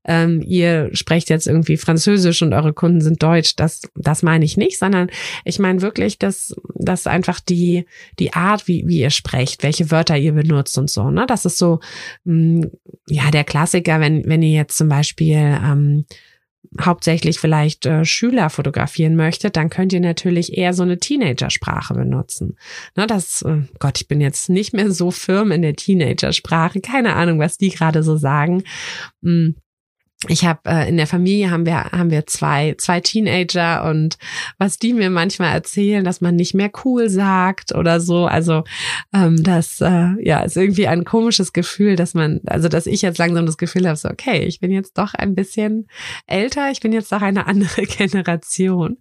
ähm, 0.03 0.41
ihr 0.41 0.89
sprecht 0.93 1.29
jetzt 1.29 1.45
irgendwie 1.45 1.77
Französisch 1.77 2.41
und 2.41 2.53
eure 2.53 2.73
Kunden 2.73 3.01
sind 3.01 3.21
Deutsch. 3.21 3.55
Das, 3.55 3.81
das 3.95 4.23
meine 4.23 4.45
ich 4.45 4.57
nicht, 4.57 4.79
sondern 4.79 5.11
ich 5.45 5.59
meine 5.59 5.83
wirklich, 5.83 6.17
dass, 6.17 6.55
dass 6.73 7.05
einfach 7.05 7.39
die, 7.39 7.85
die 8.17 8.33
Art, 8.33 8.67
wie, 8.67 8.87
wie 8.87 8.99
ihr 8.99 9.11
sprecht, 9.11 9.61
welche 9.61 9.91
Wörter 9.91 10.17
ihr 10.17 10.33
benutzt 10.33 10.79
und 10.79 10.89
so, 10.89 11.11
ne, 11.11 11.27
das 11.27 11.45
ist 11.45 11.59
so, 11.59 11.81
mh, 12.23 12.65
mm, 12.65 12.71
ja, 13.07 13.29
der 13.29 13.43
Klassiker, 13.43 13.99
wenn, 13.99 14.25
wenn 14.25 14.41
ihr 14.41 14.55
jetzt 14.55 14.77
zum 14.77 14.89
Beispiel, 14.89 15.35
ähm, 15.35 16.05
hauptsächlich 16.79 17.39
vielleicht 17.39 17.85
äh, 17.85 18.05
Schüler 18.05 18.49
fotografieren 18.49 19.15
möchtet, 19.15 19.55
dann 19.55 19.69
könnt 19.69 19.93
ihr 19.93 19.99
natürlich 19.99 20.57
eher 20.57 20.73
so 20.73 20.83
eine 20.83 20.99
Teenagersprache 20.99 21.93
benutzen. 21.93 22.57
Na, 22.95 23.07
das, 23.07 23.41
äh, 23.41 23.63
Gott, 23.79 23.99
ich 23.99 24.07
bin 24.07 24.21
jetzt 24.21 24.49
nicht 24.49 24.73
mehr 24.73 24.91
so 24.91 25.11
firm 25.11 25.51
in 25.51 25.61
der 25.61 25.75
Teenagersprache. 25.75 26.79
Keine 26.79 27.15
Ahnung, 27.15 27.39
was 27.39 27.57
die 27.57 27.69
gerade 27.69 28.03
so 28.03 28.15
sagen. 28.15 28.63
Hm 29.21 29.55
ich 30.27 30.45
habe 30.45 30.59
äh, 30.67 30.87
in 30.87 30.97
der 30.97 31.07
Familie 31.07 31.49
haben 31.49 31.65
wir 31.65 31.85
haben 31.85 32.11
wir 32.11 32.27
zwei 32.27 32.75
zwei 32.77 32.99
Teenager 32.99 33.83
und 33.89 34.19
was 34.59 34.77
die 34.77 34.93
mir 34.93 35.09
manchmal 35.09 35.51
erzählen, 35.51 36.03
dass 36.03 36.21
man 36.21 36.35
nicht 36.35 36.53
mehr 36.53 36.69
cool 36.85 37.09
sagt 37.09 37.73
oder 37.73 37.99
so, 37.99 38.27
also 38.27 38.63
ähm, 39.15 39.41
das 39.41 39.81
äh, 39.81 40.09
ja 40.23 40.41
ist 40.41 40.57
irgendwie 40.57 40.87
ein 40.87 41.05
komisches 41.05 41.53
Gefühl, 41.53 41.95
dass 41.95 42.13
man 42.13 42.39
also 42.45 42.69
dass 42.69 42.85
ich 42.85 43.01
jetzt 43.01 43.17
langsam 43.17 43.47
das 43.47 43.57
Gefühl 43.57 43.87
habe, 43.87 43.97
so 43.97 44.09
okay, 44.09 44.43
ich 44.45 44.59
bin 44.59 44.71
jetzt 44.71 44.95
doch 44.99 45.15
ein 45.15 45.33
bisschen 45.33 45.87
älter, 46.27 46.69
ich 46.69 46.81
bin 46.81 46.93
jetzt 46.93 47.11
doch 47.11 47.23
eine 47.23 47.47
andere 47.51 47.81
Generation, 47.83 48.97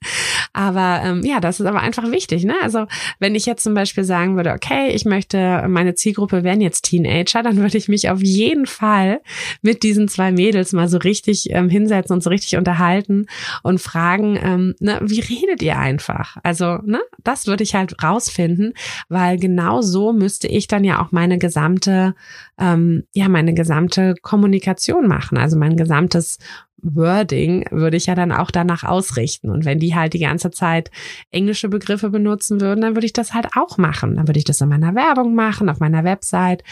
aber 0.55 1.03
ähm, 1.05 1.23
ja, 1.23 1.41
das 1.41 1.61
ist 1.61 1.67
aber 1.67 1.81
einfach 1.81 2.11
wichtig, 2.11 2.45
ne? 2.45 2.55
Also 2.63 2.87
wenn 3.19 3.35
ich 3.35 3.45
jetzt 3.45 3.63
zum 3.63 3.75
Beispiel 3.75 4.05
sagen 4.05 4.37
würde, 4.37 4.53
okay, 4.53 4.89
ich 4.93 5.05
möchte 5.05 5.67
meine 5.69 5.95
Zielgruppe 5.95 6.45
wären 6.45 6.63
jetzt 6.63 6.87
Teenager, 6.87 7.43
dann 7.43 7.59
würde 7.59 7.77
ich 7.77 7.89
mich 7.89 8.09
auf 8.09 8.23
jeden 8.23 8.65
Fall 8.65 9.21
mit 9.61 9.83
diesen 9.83 10.09
zwei 10.09 10.33
Mädels 10.33 10.73
mal 10.73 10.89
so 10.89 10.97
richtig 11.11 11.51
ähm, 11.51 11.69
hinsetzen 11.69 12.15
und 12.15 12.23
so 12.23 12.31
richtig 12.31 12.57
unterhalten 12.57 13.27
und 13.63 13.81
fragen, 13.81 14.39
ähm, 14.41 14.75
ne, 14.79 15.01
wie 15.03 15.21
redet 15.21 15.61
ihr 15.63 15.77
einfach? 15.77 16.37
Also, 16.45 16.79
ne, 16.85 17.01
das 17.25 17.49
würde 17.49 17.65
ich 17.65 17.75
halt 17.75 18.01
rausfinden, 18.03 18.75
weil 19.09 19.39
genau 19.39 19.83
so 19.83 20.13
müsste 20.13 20.47
ich 20.47 20.69
dann 20.69 20.85
ja 20.85 21.03
auch 21.03 21.11
meine 21.11 21.39
gesamte, 21.39 22.15
ähm, 22.59 23.05
ja, 23.13 23.29
meine 23.29 23.55
gesamte 23.55 24.15
Kommunikation 24.23 25.09
machen, 25.09 25.37
also 25.37 25.59
mein 25.59 25.77
gesamtes 25.77 26.39
Wording 26.83 27.67
würde 27.71 27.97
ich 27.97 28.07
ja 28.07 28.15
dann 28.15 28.33
auch 28.33 28.51
danach 28.51 28.85
ausrichten. 28.85 29.51
Und 29.51 29.65
wenn 29.65 29.79
die 29.79 29.95
halt 29.95 30.15
die 30.15 30.19
ganze 30.19 30.51
Zeit 30.51 30.91
englische 31.31 31.69
Begriffe 31.69 32.11
benutzen 32.11 32.61
würden, 32.61 32.81
dann 32.81 32.95
würde 32.95 33.07
ich 33.07 33.13
das 33.13 33.35
halt 33.35 33.49
auch 33.57 33.79
machen. 33.79 34.17
Dann 34.17 34.29
würde 34.29 34.39
ich 34.39 34.45
das 34.45 34.61
in 34.61 34.69
meiner 34.69 34.95
Werbung 34.95 35.35
machen, 35.35 35.69
auf 35.69 35.81
meiner 35.81 36.05
Website. 36.05 36.63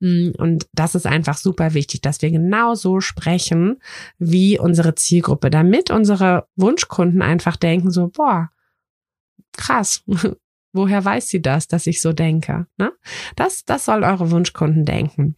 Mm, 0.00 0.30
und 0.38 0.66
das 0.72 0.94
ist 0.94 1.06
einfach 1.06 1.36
super 1.36 1.74
wichtig, 1.74 2.02
dass 2.02 2.22
wir 2.22 2.30
genau 2.30 2.74
so 2.74 3.00
sprechen 3.00 3.78
wie 4.18 4.58
unsere 4.58 4.94
Zielgruppe, 4.94 5.50
damit 5.50 5.90
unsere 5.90 6.46
Wunschkunden 6.56 7.22
einfach 7.22 7.56
denken 7.56 7.90
so, 7.90 8.08
boah, 8.08 8.50
krass. 9.52 10.04
Woher 10.72 11.04
weiß 11.04 11.28
sie 11.28 11.40
das, 11.40 11.68
dass 11.68 11.86
ich 11.86 12.02
so 12.02 12.12
denke? 12.12 12.66
Ne? 12.78 12.92
Das, 13.36 13.64
das 13.64 13.84
soll 13.84 14.02
eure 14.02 14.32
Wunschkunden 14.32 14.84
denken. 14.84 15.36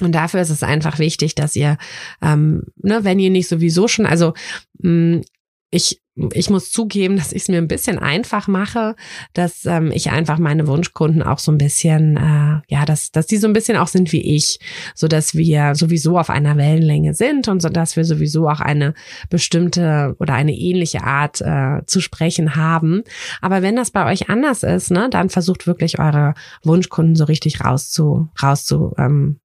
Und 0.00 0.12
dafür 0.12 0.40
ist 0.40 0.50
es 0.50 0.62
einfach 0.62 0.98
wichtig, 0.98 1.34
dass 1.34 1.54
ihr, 1.54 1.78
ähm, 2.20 2.64
ne, 2.76 3.04
wenn 3.04 3.18
ihr 3.18 3.30
nicht 3.30 3.48
sowieso 3.48 3.86
schon, 3.88 4.06
also 4.06 4.34
mh, 4.78 4.90
mm, 4.90 5.22
ich 5.70 6.00
ich 6.32 6.48
muss 6.48 6.70
zugeben, 6.70 7.16
dass 7.18 7.32
ich 7.32 7.42
es 7.42 7.48
mir 7.48 7.58
ein 7.58 7.68
bisschen 7.68 7.98
einfach 7.98 8.46
mache, 8.46 8.94
dass 9.32 9.64
ähm, 9.66 9.90
ich 9.92 10.10
einfach 10.10 10.38
meine 10.38 10.66
Wunschkunden 10.66 11.22
auch 11.22 11.38
so 11.38 11.50
ein 11.50 11.58
bisschen, 11.58 12.16
äh, 12.16 12.60
ja, 12.68 12.84
dass, 12.86 13.10
dass 13.10 13.26
die 13.26 13.36
so 13.36 13.46
ein 13.46 13.52
bisschen 13.52 13.76
auch 13.76 13.88
sind 13.88 14.12
wie 14.12 14.36
ich, 14.36 14.60
so 14.94 15.08
dass 15.08 15.34
wir 15.34 15.74
sowieso 15.74 16.18
auf 16.18 16.30
einer 16.30 16.56
Wellenlänge 16.56 17.14
sind 17.14 17.48
und 17.48 17.60
so 17.60 17.68
dass 17.68 17.96
wir 17.96 18.04
sowieso 18.04 18.48
auch 18.48 18.60
eine 18.60 18.94
bestimmte 19.28 20.14
oder 20.20 20.34
eine 20.34 20.54
ähnliche 20.54 21.02
Art 21.02 21.40
äh, 21.40 21.84
zu 21.86 22.00
sprechen 22.00 22.54
haben. 22.56 23.02
Aber 23.40 23.62
wenn 23.62 23.76
das 23.76 23.90
bei 23.90 24.10
euch 24.10 24.30
anders 24.30 24.62
ist, 24.62 24.90
ne, 24.90 25.08
dann 25.10 25.30
versucht 25.30 25.66
wirklich 25.66 25.98
eure 25.98 26.34
Wunschkunden 26.62 27.16
so 27.16 27.24
richtig 27.24 27.64
rauszu, 27.64 28.28
rauszu, 28.40 28.94
ähm, 28.98 29.40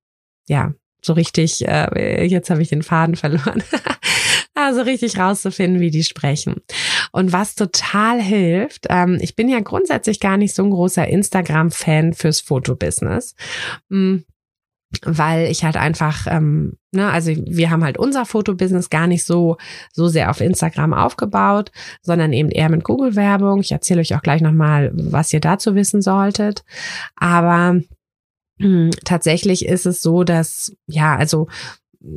ja, 0.50 0.74
so 1.02 1.14
richtig, 1.14 1.66
äh, 1.66 2.26
jetzt 2.26 2.50
habe 2.50 2.62
ich 2.62 2.70
den 2.70 2.84
Faden 2.84 3.16
verloren. 3.16 3.64
also 4.54 4.82
richtig 4.82 5.18
rauszufinden, 5.18 5.80
wie 5.80 5.92
die 5.92 6.04
sprechen. 6.04 6.56
Und 7.12 7.32
was 7.32 7.56
total 7.56 8.22
hilft, 8.22 8.88
ähm, 8.90 9.18
ich 9.22 9.36
bin 9.36 9.48
ja 9.48 9.62
grundsätzlich 9.62 10.20
gar 10.20 10.36
nicht 10.36 10.54
so 10.54 10.64
ein 10.64 10.72
großer 10.72 11.08
Instagram-Fan 11.08 12.14
fürs 12.14 12.42
Fotobusiness. 12.42 13.36
Mhm 13.88 14.26
weil 15.04 15.52
ich 15.52 15.64
halt 15.64 15.78
einfach, 15.78 16.26
ähm, 16.28 16.74
ne, 16.92 17.12
also 17.12 17.32
wir 17.32 17.70
haben 17.70 17.84
halt 17.84 18.00
unser 18.00 18.26
Fotobusiness 18.26 18.90
gar 18.90 19.06
nicht 19.06 19.24
so 19.24 19.58
so 19.94 20.08
sehr 20.08 20.32
auf 20.32 20.42
Instagram 20.42 20.94
aufgebaut, 20.94 21.72
sondern 22.02 22.34
eben 22.34 22.50
eher 22.50 22.70
mit 22.70 22.84
Google-Werbung. 22.84 23.60
Ich 23.60 23.72
erzähle 23.72 24.02
euch 24.02 24.16
auch 24.16 24.24
gleich 24.24 24.42
nochmal, 24.42 24.92
was 24.94 25.32
ihr 25.32 25.42
dazu 25.42 25.76
wissen 25.76 26.02
solltet. 26.02 26.64
Aber 27.16 27.70
hm, 27.70 27.88
tatsächlich 29.06 29.66
ist 29.66 29.86
es 29.86 30.02
so, 30.02 30.24
dass, 30.24 30.76
ja, 30.88 31.16
also 31.16 31.48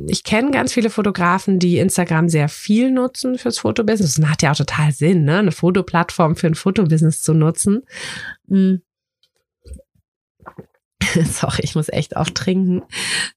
ich 0.07 0.23
kenne 0.23 0.51
ganz 0.51 0.71
viele 0.71 0.89
Fotografen, 0.89 1.59
die 1.59 1.77
Instagram 1.77 2.29
sehr 2.29 2.47
viel 2.47 2.89
nutzen 2.89 3.37
fürs 3.37 3.59
Fotobusiness. 3.59 4.15
Das 4.15 4.25
macht 4.25 4.41
ja 4.41 4.51
auch 4.51 4.55
total 4.55 4.93
Sinn, 4.93 5.25
ne? 5.25 5.39
eine 5.39 5.51
Fotoplattform 5.51 6.37
für 6.37 6.47
ein 6.47 6.55
Fotobusiness 6.55 7.21
zu 7.21 7.33
nutzen. 7.33 7.81
Hm. 8.47 8.81
Sorry, 11.25 11.61
ich 11.63 11.75
muss 11.75 11.89
echt 11.89 12.15
oft 12.15 12.33
trinken. 12.33 12.83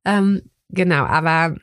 Ähm, 0.04 0.42
genau, 0.68 1.04
aber 1.04 1.56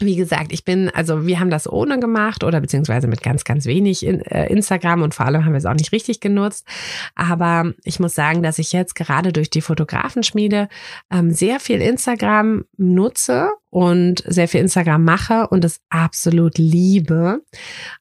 wie 0.00 0.16
gesagt, 0.16 0.52
ich 0.52 0.64
bin, 0.64 0.88
also 0.88 1.26
wir 1.26 1.40
haben 1.40 1.50
das 1.50 1.70
ohne 1.70 1.98
gemacht 1.98 2.44
oder 2.44 2.60
beziehungsweise 2.60 3.06
mit 3.06 3.22
ganz, 3.22 3.44
ganz 3.44 3.66
wenig 3.66 4.04
in, 4.04 4.20
äh, 4.22 4.46
Instagram 4.46 5.02
und 5.02 5.14
vor 5.14 5.26
allem 5.26 5.44
haben 5.44 5.52
wir 5.52 5.58
es 5.58 5.66
auch 5.66 5.74
nicht 5.74 5.92
richtig 5.92 6.20
genutzt. 6.20 6.66
Aber 7.14 7.72
ich 7.84 8.00
muss 8.00 8.14
sagen, 8.14 8.42
dass 8.42 8.58
ich 8.58 8.72
jetzt 8.72 8.94
gerade 8.94 9.32
durch 9.32 9.50
die 9.50 9.60
Fotografenschmiede 9.60 10.68
ähm, 11.10 11.30
sehr 11.30 11.60
viel 11.60 11.80
Instagram 11.80 12.64
nutze 12.76 13.50
und 13.68 14.24
sehr 14.26 14.48
viel 14.48 14.60
Instagram 14.60 15.04
mache 15.04 15.48
und 15.48 15.64
es 15.64 15.80
absolut 15.90 16.58
liebe 16.58 17.42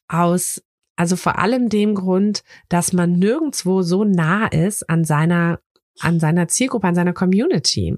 aus 0.07 0.61
also 0.95 1.15
vor 1.15 1.39
allem 1.39 1.69
dem 1.69 1.95
Grund, 1.95 2.43
dass 2.67 2.91
man 2.91 3.13
nirgendwo 3.13 3.83
so 3.83 4.03
nah 4.03 4.47
ist 4.47 4.89
an 4.89 5.05
seiner 5.05 5.61
an 6.01 6.19
seiner 6.19 6.47
Zielgruppe, 6.47 6.87
an 6.87 6.95
seiner 6.95 7.13
Community. 7.13 7.97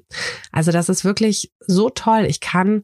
Also 0.52 0.72
das 0.72 0.90
ist 0.90 1.06
wirklich 1.06 1.52
so 1.60 1.90
toll. 1.90 2.26
Ich 2.28 2.40
kann 2.40 2.84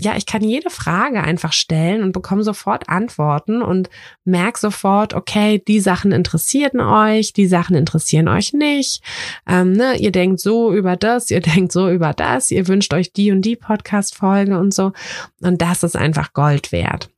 ja, 0.00 0.16
ich 0.16 0.26
kann 0.26 0.42
jede 0.42 0.70
Frage 0.70 1.22
einfach 1.22 1.52
stellen 1.52 2.02
und 2.02 2.12
bekomme 2.12 2.42
sofort 2.42 2.88
Antworten 2.88 3.62
und 3.62 3.90
merke 4.24 4.58
sofort, 4.58 5.14
okay, 5.14 5.62
die 5.66 5.80
Sachen 5.80 6.12
interessierten 6.12 6.80
euch, 6.80 7.32
die 7.32 7.46
Sachen 7.46 7.76
interessieren 7.76 8.28
euch 8.28 8.52
nicht. 8.52 9.02
Ähm, 9.46 9.72
ne, 9.72 9.96
ihr 9.96 10.12
denkt 10.12 10.40
so 10.40 10.72
über 10.72 10.96
das, 10.96 11.30
ihr 11.30 11.40
denkt 11.54 11.72
so 11.72 11.90
über 11.90 12.12
das, 12.12 12.50
ihr 12.50 12.68
wünscht 12.68 12.92
euch 12.94 13.12
die 13.12 13.32
und 13.32 13.42
die 13.42 13.56
Podcast-Folge 13.56 14.58
und 14.58 14.72
so. 14.74 14.92
Und 15.40 15.62
das 15.62 15.82
ist 15.82 15.96
einfach 15.96 16.32
Gold 16.32 16.72
wert. 16.72 17.10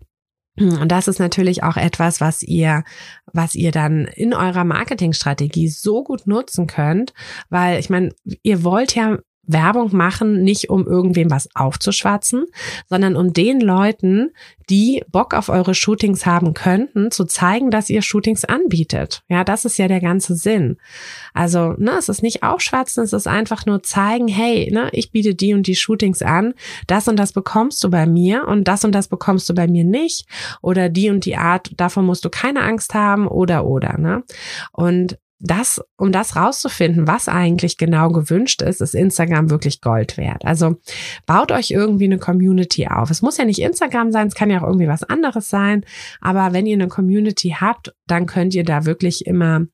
Und 0.61 0.89
das 0.89 1.09
ist 1.09 1.19
natürlich 1.19 1.63
auch 1.63 1.77
etwas, 1.77 2.21
was 2.21 2.43
ihr, 2.43 2.85
was 3.33 3.55
ihr 3.55 3.71
dann 3.71 4.05
in 4.05 4.35
eurer 4.35 4.65
Marketingstrategie 4.65 5.69
so 5.69 6.05
gut 6.05 6.27
nutzen 6.27 6.67
könnt, 6.67 7.15
weil 7.49 7.81
ich 7.81 7.89
meine, 7.89 8.11
ihr 8.43 8.63
wollt 8.63 8.95
ja 8.95 9.19
Werbung 9.53 9.95
machen, 9.95 10.43
nicht 10.43 10.71
um 10.71 10.87
irgendwem 10.87 11.31
was 11.31 11.49
aufzuschwatzen, 11.55 12.47
sondern 12.89 13.17
um 13.17 13.33
den 13.33 13.61
Leuten, 13.61 14.31
die 14.71 15.03
Bock 15.11 15.35
auf 15.35 15.49
eure 15.49 15.75
Shootings 15.75 16.25
haben 16.27 16.55
könnten, 16.55 17.11
zu 17.11 17.25
zeigen, 17.25 17.71
dass 17.71 17.91
ihr 17.91 18.03
Shootings 18.03 18.45
anbietet. 18.45 19.23
Ja, 19.29 19.43
das 19.43 19.65
ist 19.65 19.79
ja 19.79 19.89
der 19.89 20.01
ganze 20.01 20.37
Sinn. 20.37 20.77
Also, 21.35 21.75
ne, 21.77 21.93
es 21.99 22.09
ist 22.09 22.23
nicht 22.23 22.45
aufschwatzen, 22.45 23.03
es 23.03 23.13
ist 23.13 23.27
einfach 23.27 23.67
nur 23.67 23.83
zeigen, 23.83 24.29
hey, 24.29 24.71
ne, 24.73 24.89
ich 24.93 25.11
biete 25.11 25.35
die 25.35 25.55
und 25.55 25.67
die 25.67 25.75
Shootings 25.75 26.23
an, 26.23 26.55
das 26.87 27.09
und 27.09 27.17
das 27.17 27.33
bekommst 27.33 27.83
du 27.83 27.91
bei 27.91 28.07
mir 28.07 28.47
und 28.47 28.69
das 28.69 28.85
und 28.85 28.93
das 28.93 29.09
bekommst 29.09 29.49
du 29.49 29.55
bei 29.55 29.67
mir 29.67 29.85
nicht 29.85 30.27
oder 30.63 30.89
die 30.89 31.11
und 31.11 31.25
die 31.25 31.37
Art, 31.37 31.73
davon 31.77 32.07
musst 32.07 32.25
du 32.25 32.31
keine 32.31 32.63
Angst 32.63 32.95
haben 32.95 33.27
oder 33.27 33.67
oder, 33.67 33.99
ne? 33.99 34.23
Und 34.73 35.19
das, 35.41 35.83
um 35.97 36.13
das 36.13 36.37
rauszufinden, 36.37 37.07
was 37.07 37.29
eigentlich 37.29 37.79
genau 37.79 38.11
gewünscht 38.11 38.61
ist, 38.61 38.81
ist 38.83 38.95
Instagram 38.95 39.49
wirklich 39.51 39.81
Gold 39.81 40.19
wert. 40.19 40.45
Also 40.45 40.77
baut 41.27 41.51
euch 41.51 41.71
irgendwie 41.71 42.05
eine 42.05 42.19
Community 42.19 42.87
auf. 42.87 43.11
Es 43.11 43.23
muss 43.23 43.39
ja 43.39 43.47
nicht 43.47 43.61
Instagram 43.61 44.13
sein, 44.13 44.27
es 44.27 44.35
kann 44.35 44.51
ja 44.51 44.59
auch 44.59 44.67
irgendwie 44.67 44.89
was 44.89 45.03
anderes 45.03 45.49
sein. 45.49 45.85
Aber 46.21 46.53
wenn 46.53 46.67
ihr 46.67 46.75
eine 46.75 46.89
Community 46.89 47.57
habt, 47.59 47.95
dann 48.07 48.27
könnt 48.27 48.55
ihr 48.55 48.65
da 48.65 48.85
wirklich 48.85 49.27
immer 49.27 49.67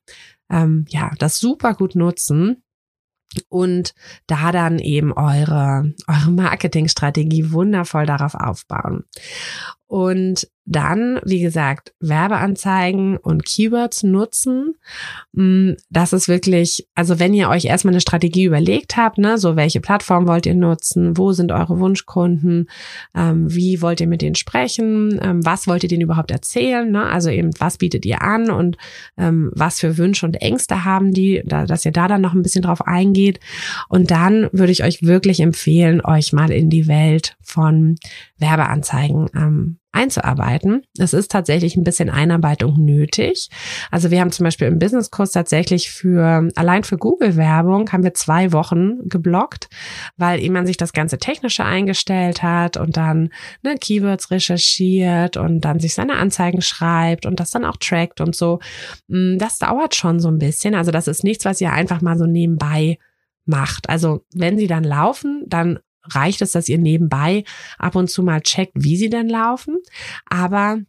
ähm, 0.49 0.85
ja 0.87 1.11
das 1.19 1.37
super 1.37 1.73
gut 1.73 1.95
nutzen 1.95 2.63
und 3.49 3.93
da 4.25 4.51
dann 4.51 4.79
eben 4.79 5.11
eure, 5.11 5.93
eure 6.07 6.31
Marketingstrategie 6.31 7.51
wundervoll 7.51 8.05
darauf 8.05 8.35
aufbauen. 8.35 9.03
Und 9.87 10.47
dann, 10.69 11.21
wie 11.23 11.39
gesagt, 11.39 11.93
Werbeanzeigen 12.01 13.15
und 13.15 13.45
Keywords 13.45 14.03
nutzen. 14.03 14.75
Mm, 15.31 15.71
das 15.89 16.11
ist 16.11 16.27
wirklich, 16.27 16.87
also 16.93 17.19
wenn 17.19 17.33
ihr 17.33 17.47
euch 17.47 17.65
erstmal 17.65 17.93
eine 17.93 18.01
Strategie 18.01 18.43
überlegt 18.43 18.97
habt, 18.97 19.17
ne, 19.17 19.37
so 19.37 19.55
welche 19.55 19.79
Plattform 19.79 20.27
wollt 20.27 20.45
ihr 20.45 20.55
nutzen, 20.55 21.17
wo 21.17 21.31
sind 21.31 21.53
eure 21.53 21.79
Wunschkunden, 21.79 22.69
ähm, 23.15 23.45
wie 23.49 23.81
wollt 23.81 24.01
ihr 24.01 24.07
mit 24.07 24.21
denen 24.21 24.35
sprechen, 24.35 25.17
ähm, 25.23 25.45
was 25.45 25.67
wollt 25.67 25.83
ihr 25.83 25.89
denen 25.89 26.01
überhaupt 26.01 26.31
erzählen, 26.31 26.91
ne? 26.91 27.05
also 27.05 27.29
eben 27.29 27.51
was 27.59 27.77
bietet 27.77 28.05
ihr 28.05 28.21
an 28.21 28.49
und 28.51 28.77
ähm, 29.17 29.51
was 29.55 29.79
für 29.79 29.97
Wünsche 29.97 30.25
und 30.25 30.41
Ängste 30.41 30.83
haben 30.83 31.13
die, 31.13 31.43
da, 31.45 31.65
dass 31.65 31.85
ihr 31.85 31.93
da 31.93 32.09
dann 32.09 32.21
noch 32.21 32.33
ein 32.33 32.43
bisschen 32.43 32.63
drauf 32.63 32.85
eingeht. 32.85 33.39
Und 33.87 34.11
dann 34.11 34.49
würde 34.51 34.73
ich 34.73 34.83
euch 34.83 35.01
wirklich 35.01 35.39
empfehlen, 35.39 36.01
euch 36.03 36.33
mal 36.33 36.51
in 36.51 36.69
die 36.69 36.87
Welt 36.89 37.37
von 37.41 37.95
Werbeanzeigen 38.37 39.29
ähm, 39.33 39.76
einzuarbeiten. 39.91 40.83
Es 40.97 41.13
ist 41.13 41.31
tatsächlich 41.31 41.75
ein 41.75 41.83
bisschen 41.83 42.09
Einarbeitung 42.09 42.75
nötig. 42.77 43.49
Also 43.89 44.11
wir 44.11 44.21
haben 44.21 44.31
zum 44.31 44.43
Beispiel 44.43 44.67
im 44.67 44.79
Businesskurs 44.79 45.31
tatsächlich 45.31 45.89
für, 45.89 46.49
allein 46.55 46.83
für 46.83 46.97
Google-Werbung 46.97 47.91
haben 47.91 48.03
wir 48.03 48.13
zwei 48.13 48.51
Wochen 48.51 49.07
geblockt, 49.07 49.69
weil 50.17 50.41
eben 50.41 50.53
man 50.53 50.67
sich 50.67 50.77
das 50.77 50.93
ganze 50.93 51.17
Technische 51.17 51.65
eingestellt 51.65 52.43
hat 52.43 52.77
und 52.77 52.97
dann 52.97 53.29
ne, 53.63 53.75
Keywords 53.79 54.29
recherchiert 54.29 55.37
und 55.37 55.61
dann 55.61 55.79
sich 55.79 55.93
seine 55.93 56.17
Anzeigen 56.17 56.61
schreibt 56.61 57.25
und 57.25 57.39
das 57.39 57.51
dann 57.51 57.65
auch 57.65 57.77
trackt 57.77 58.21
und 58.21 58.35
so. 58.35 58.59
Mm, 59.07 59.37
das 59.37 59.57
dauert 59.57 59.95
schon 59.95 60.19
so 60.19 60.27
ein 60.27 60.37
bisschen. 60.37 60.75
Also 60.75 60.91
das 60.91 61.07
ist 61.07 61.23
nichts, 61.23 61.45
was 61.45 61.61
ihr 61.61 61.73
einfach 61.73 62.01
mal 62.01 62.17
so 62.17 62.25
nebenbei 62.25 62.97
macht. 63.45 63.89
Also 63.89 64.25
wenn 64.33 64.57
sie 64.57 64.67
dann 64.67 64.83
laufen, 64.83 65.43
dann 65.47 65.79
reicht 66.11 66.41
es, 66.41 66.51
dass 66.51 66.69
ihr 66.69 66.77
nebenbei 66.77 67.43
ab 67.77 67.95
und 67.95 68.09
zu 68.09 68.23
mal 68.23 68.41
checkt, 68.41 68.73
wie 68.75 68.97
sie 68.97 69.09
denn 69.09 69.29
laufen. 69.29 69.77
Aber 70.29 70.79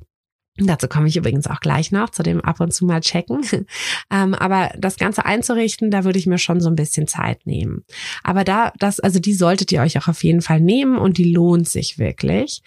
Dazu 0.61 0.89
komme 0.89 1.07
ich 1.07 1.17
übrigens 1.17 1.47
auch 1.47 1.61
gleich 1.61 1.93
noch, 1.93 2.11
zu 2.11 2.23
dem 2.23 2.41
ab 2.41 2.61
und 2.61 2.75
zu 2.75 2.85
mal 2.85 3.01
checken. 3.01 3.41
ähm, 4.11 4.35
aber 4.35 4.71
das 4.77 4.97
Ganze 4.97 5.25
einzurichten, 5.25 5.91
da 5.91 6.05
würde 6.05 6.19
ich 6.19 6.27
mir 6.27 6.39
schon 6.39 6.61
so 6.61 6.69
ein 6.69 6.75
bisschen 6.75 7.07
Zeit 7.07 7.47
nehmen. 7.47 7.85
Aber 8.25 8.45
da, 8.45 8.73
das, 8.79 8.99
also 8.99 9.21
die 9.21 9.35
solltet 9.35 9.71
ihr 9.71 9.81
euch 9.83 9.99
auch 9.99 10.09
auf 10.09 10.25
jeden 10.25 10.43
Fall 10.43 10.61
nehmen 10.61 10.99
und 10.99 11.19
die 11.19 11.33
lohnt 11.33 11.69
sich 11.69 11.99
wirklich. 11.99 12.63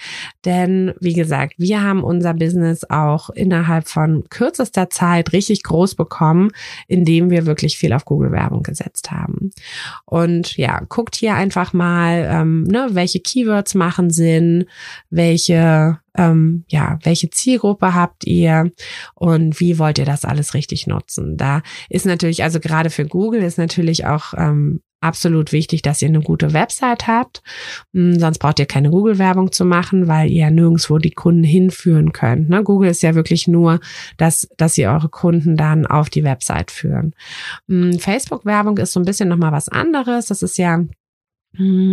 Denn, 0.46 0.94
wie 1.00 1.14
gesagt, 1.14 1.56
wir 1.58 1.84
haben 1.84 2.04
unser 2.04 2.34
Business 2.34 2.90
auch 2.90 3.30
innerhalb 3.30 3.88
von 3.88 4.24
kürzester 4.30 4.90
Zeit 4.90 5.34
richtig 5.34 5.64
groß 5.64 5.96
bekommen, 5.96 6.52
indem 6.88 7.30
wir 7.30 7.46
wirklich 7.46 7.78
viel 7.78 7.94
auf 7.94 8.06
Google-Werbung 8.06 8.64
gesetzt 8.64 9.12
haben. 9.12 9.52
Und 10.06 10.56
ja, 10.56 10.82
guckt 10.88 11.16
hier 11.16 11.36
einfach 11.36 11.74
mal, 11.74 12.28
ähm, 12.32 12.64
ne, 12.64 12.88
welche 12.92 13.20
Keywords 13.20 13.76
machen 13.76 14.10
Sinn, 14.12 14.66
welche 15.10 16.00
ähm, 16.18 16.66
ja, 16.68 17.00
welche 17.04 17.30
Zielgruppe 17.30 17.94
habt 17.94 18.26
ihr 18.26 18.72
und 19.16 19.60
wie 19.60 19.80
wollt 19.80 19.98
ihr 19.98 20.06
das 20.06 20.26
alles 20.26 20.54
richtig 20.54 20.88
nutzen? 20.88 21.38
Da 21.38 21.62
ist 21.90 22.06
natürlich, 22.06 22.44
also 22.44 22.60
gerade 22.60 22.90
für 22.90 23.06
Google 23.06 23.44
ist 23.44 23.58
natürlich 23.58 24.06
auch 24.06 24.34
ähm, 24.36 24.82
absolut 25.02 25.52
wichtig, 25.52 25.82
dass 25.82 26.02
ihr 26.02 26.08
eine 26.08 26.22
gute 26.22 26.54
Website 26.54 27.08
habt. 27.08 27.42
Hm, 27.94 28.20
sonst 28.20 28.38
braucht 28.38 28.60
ihr 28.60 28.66
keine 28.66 28.92
Google-Werbung 28.92 29.52
zu 29.52 29.66
machen, 29.66 30.08
weil 30.08 30.30
ihr 30.30 30.50
nirgendwo 30.52 31.00
die 31.00 31.12
Kunden 31.12 31.44
hinführen 31.44 32.14
könnt. 32.14 32.50
Ne? 32.50 32.64
Google 32.64 32.90
ist 32.92 33.02
ja 33.02 33.16
wirklich 33.16 33.48
nur, 33.48 33.80
dass, 34.18 34.48
dass 34.58 34.78
ihr 34.78 34.92
eure 34.92 35.10
Kunden 35.10 35.58
dann 35.58 35.86
auf 35.86 36.10
die 36.10 36.24
Website 36.24 36.72
führen. 36.72 37.14
Hm, 37.68 38.00
Facebook-Werbung 38.00 38.78
ist 38.78 38.94
so 38.94 39.00
ein 39.00 39.06
bisschen 39.06 39.30
nochmal 39.30 39.52
was 39.52 39.68
anderes. 39.68 40.28
Das 40.28 40.44
ist 40.44 40.58
ja 40.58 40.86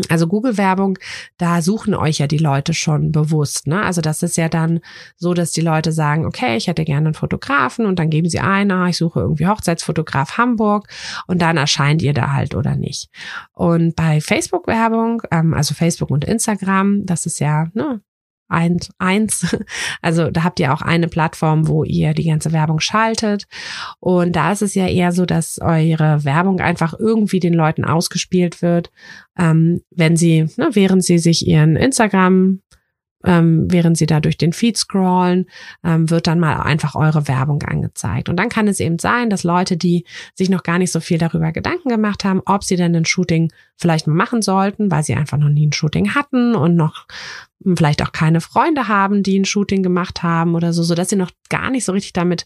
also 0.09 0.29
Google-Werbung, 0.29 0.99
da 1.37 1.63
suchen 1.63 1.95
euch 1.95 2.19
ja 2.19 2.29
die 2.29 2.39
Leute 2.39 2.75
schon 2.75 3.11
bewusst. 3.11 3.67
Ne? 3.67 3.83
Also 3.83 4.01
das 4.01 4.23
ist 4.23 4.37
ja 4.37 4.49
dann 4.49 4.81
so, 5.17 5.35
dass 5.35 5.51
die 5.51 5.61
Leute 5.61 5.91
sagen, 5.91 6.27
okay, 6.27 6.57
ich 6.57 6.69
hätte 6.69 6.85
gerne 6.85 7.09
einen 7.09 7.15
Fotografen 7.15 7.85
und 7.85 7.99
dann 7.99 8.09
geben 8.09 8.29
sie 8.29 8.39
ein, 8.39 8.71
ah, 8.71 8.89
ich 8.89 8.97
suche 8.97 9.21
irgendwie 9.21 9.49
Hochzeitsfotograf 9.49 10.39
Hamburg 10.39 10.89
und 11.27 11.43
dann 11.43 11.57
erscheint 11.57 12.03
ihr 12.03 12.15
da 12.15 12.33
halt 12.33 12.55
oder 12.55 12.77
nicht. 12.77 13.11
Und 13.53 13.97
bei 13.97 14.21
Facebook-Werbung, 14.21 15.23
ähm, 15.33 15.53
also 15.55 15.75
Facebook 15.75 16.11
und 16.11 16.25
Instagram, 16.25 17.05
das 17.05 17.27
ist 17.27 17.41
ja 17.41 17.67
ne, 17.75 18.01
eins, 18.49 18.91
eins. 18.99 19.57
Also 20.01 20.31
da 20.31 20.45
habt 20.45 20.61
ihr 20.61 20.73
auch 20.73 20.83
eine 20.83 21.09
Plattform, 21.09 21.67
wo 21.67 21.85
ihr 21.85 22.15
die 22.15 22.25
ganze 22.25 22.53
Werbung 22.53 22.81
schaltet. 22.81 23.47
Und 24.01 24.37
da 24.37 24.53
ist 24.53 24.63
es 24.63 24.75
ja 24.75 24.87
eher 24.87 25.13
so, 25.13 25.27
dass 25.27 25.59
eure 25.61 26.25
Werbung 26.25 26.61
einfach 26.61 26.95
irgendwie 26.99 27.41
den 27.41 27.55
Leuten 27.55 27.85
ausgespielt 27.85 28.63
wird, 28.63 28.91
ähm, 29.39 29.83
wenn 29.91 30.17
sie, 30.17 30.49
ne, 30.57 30.71
während 30.73 31.05
sie 31.05 31.19
sich 31.19 31.47
ihren 31.47 31.77
Instagram 31.77 32.61
ähm, 33.25 33.67
während 33.71 33.99
sie 33.99 34.07
da 34.07 34.21
durch 34.21 34.39
den 34.39 34.53
Feed 34.53 34.77
scrollen, 34.77 35.47
ähm, 35.85 36.09
wird 36.11 36.27
dann 36.27 36.39
mal 36.39 36.61
einfach 36.61 36.95
eure 36.95 37.27
Werbung 37.29 37.63
angezeigt. 37.63 38.29
Und 38.29 38.37
dann 38.37 38.49
kann 38.49 38.69
es 38.69 38.81
eben 38.81 38.99
sein, 38.99 39.29
dass 39.31 39.45
Leute, 39.45 39.77
die 39.77 40.05
sich 40.35 40.49
noch 40.49 40.63
gar 40.63 40.79
nicht 40.79 40.93
so 40.93 41.01
viel 41.01 41.19
darüber 41.19 41.53
Gedanken 41.53 41.89
gemacht 41.89 42.25
haben, 42.25 42.43
ob 42.47 42.65
sie 42.65 42.77
denn 42.77 42.95
ein 42.95 43.05
Shooting 43.05 43.53
vielleicht 43.79 44.07
mal 44.07 44.15
machen 44.15 44.43
sollten, 44.43 44.91
weil 44.91 45.05
sie 45.05 45.15
einfach 45.15 45.39
noch 45.39 45.49
nie 45.49 45.67
ein 45.67 45.73
Shooting 45.73 46.15
hatten 46.15 46.55
und 46.55 46.75
noch 46.75 47.07
vielleicht 47.77 48.03
auch 48.03 48.13
keine 48.13 48.41
Freunde 48.41 48.89
haben, 48.89 49.23
die 49.23 49.39
ein 49.39 49.45
Shooting 49.45 49.83
gemacht 49.83 50.23
haben 50.23 50.55
oder 50.55 50.73
so, 50.73 50.83
so 50.83 50.95
dass 50.95 51.11
sie 51.11 51.17
noch 51.17 51.31
gar 51.49 51.71
nicht 51.71 51.85
so 51.85 51.93
richtig 51.93 52.13
damit 52.13 52.45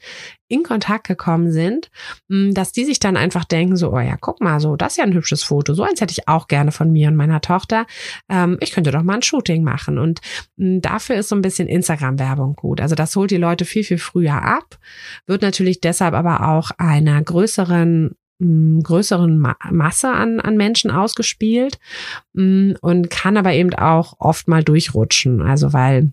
in 0.48 0.62
Kontakt 0.62 1.06
gekommen 1.06 1.52
sind, 1.52 1.90
mm, 2.28 2.52
dass 2.52 2.72
die 2.72 2.84
sich 2.84 2.98
dann 2.98 3.16
einfach 3.16 3.44
denken 3.44 3.76
so, 3.76 3.92
oh 3.92 4.00
ja, 4.00 4.16
guck 4.18 4.40
mal, 4.40 4.58
so 4.58 4.76
das 4.76 4.92
ist 4.92 4.96
ja 4.98 5.04
ein 5.04 5.12
hübsches 5.12 5.42
Foto, 5.42 5.74
so 5.74 5.82
eins 5.82 6.00
hätte 6.00 6.12
ich 6.12 6.28
auch 6.28 6.48
gerne 6.48 6.72
von 6.72 6.90
mir 6.90 7.08
und 7.08 7.16
meiner 7.16 7.40
Tochter. 7.40 7.86
Ähm, 8.28 8.56
ich 8.60 8.72
könnte 8.72 8.90
doch 8.90 9.02
mal 9.02 9.16
ein 9.16 9.22
Shooting 9.22 9.62
machen 9.62 9.98
und 9.98 10.20
mm, 10.56 10.80
dafür 10.80 11.16
ist 11.16 11.28
so 11.28 11.36
ein 11.36 11.42
bisschen 11.42 11.68
Instagram-Werbung 11.68 12.54
gut. 12.54 12.80
Also 12.80 12.94
das 12.94 13.14
holt 13.14 13.30
die 13.30 13.36
Leute 13.36 13.64
viel 13.64 13.84
viel 13.84 13.98
früher 13.98 14.42
ab, 14.42 14.78
wird 15.26 15.42
natürlich 15.42 15.80
deshalb 15.80 16.14
aber 16.14 16.48
auch 16.48 16.70
einer 16.78 17.22
größeren 17.22 18.16
größeren 18.82 19.38
Ma 19.38 19.56
Masse 19.70 20.12
an, 20.12 20.40
an 20.40 20.56
Menschen 20.56 20.90
ausgespielt 20.90 21.78
und 22.34 23.10
kann 23.10 23.36
aber 23.36 23.52
eben 23.52 23.74
auch 23.74 24.14
oft 24.18 24.48
mal 24.48 24.64
durchrutschen. 24.64 25.42
Also 25.42 25.72
weil 25.72 26.12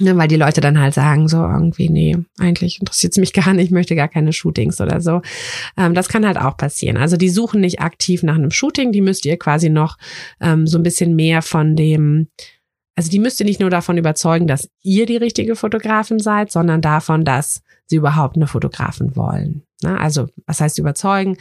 Ne, 0.00 0.16
weil 0.16 0.26
die 0.26 0.36
Leute 0.36 0.62
dann 0.62 0.80
halt 0.80 0.94
sagen, 0.94 1.28
so 1.28 1.36
irgendwie, 1.36 1.90
nee, 1.90 2.16
eigentlich 2.38 2.80
interessiert 2.80 3.12
es 3.12 3.18
mich 3.18 3.32
gar 3.34 3.52
nicht, 3.52 3.66
ich 3.66 3.70
möchte 3.70 3.94
gar 3.94 4.08
keine 4.08 4.32
Shootings 4.32 4.80
oder 4.80 5.02
so. 5.02 5.20
Ähm, 5.76 5.94
das 5.94 6.08
kann 6.08 6.26
halt 6.26 6.38
auch 6.38 6.56
passieren. 6.56 6.96
Also 6.96 7.18
die 7.18 7.28
suchen 7.28 7.60
nicht 7.60 7.80
aktiv 7.80 8.22
nach 8.22 8.36
einem 8.36 8.50
Shooting, 8.50 8.92
die 8.92 9.02
müsst 9.02 9.26
ihr 9.26 9.38
quasi 9.38 9.68
noch 9.68 9.98
ähm, 10.40 10.66
so 10.66 10.78
ein 10.78 10.82
bisschen 10.82 11.14
mehr 11.14 11.42
von 11.42 11.76
dem, 11.76 12.28
also 12.96 13.10
die 13.10 13.18
müsst 13.18 13.38
ihr 13.40 13.46
nicht 13.46 13.60
nur 13.60 13.68
davon 13.68 13.98
überzeugen, 13.98 14.46
dass 14.46 14.70
ihr 14.82 15.04
die 15.04 15.18
richtige 15.18 15.56
Fotografin 15.56 16.18
seid, 16.18 16.50
sondern 16.50 16.80
davon, 16.80 17.24
dass 17.24 17.62
sie 17.92 17.96
überhaupt 17.96 18.36
eine 18.36 18.46
Fotografin 18.46 19.14
wollen. 19.16 19.62
Ne? 19.82 20.00
Also 20.00 20.28
was 20.46 20.60
heißt 20.62 20.78
überzeugen? 20.78 21.36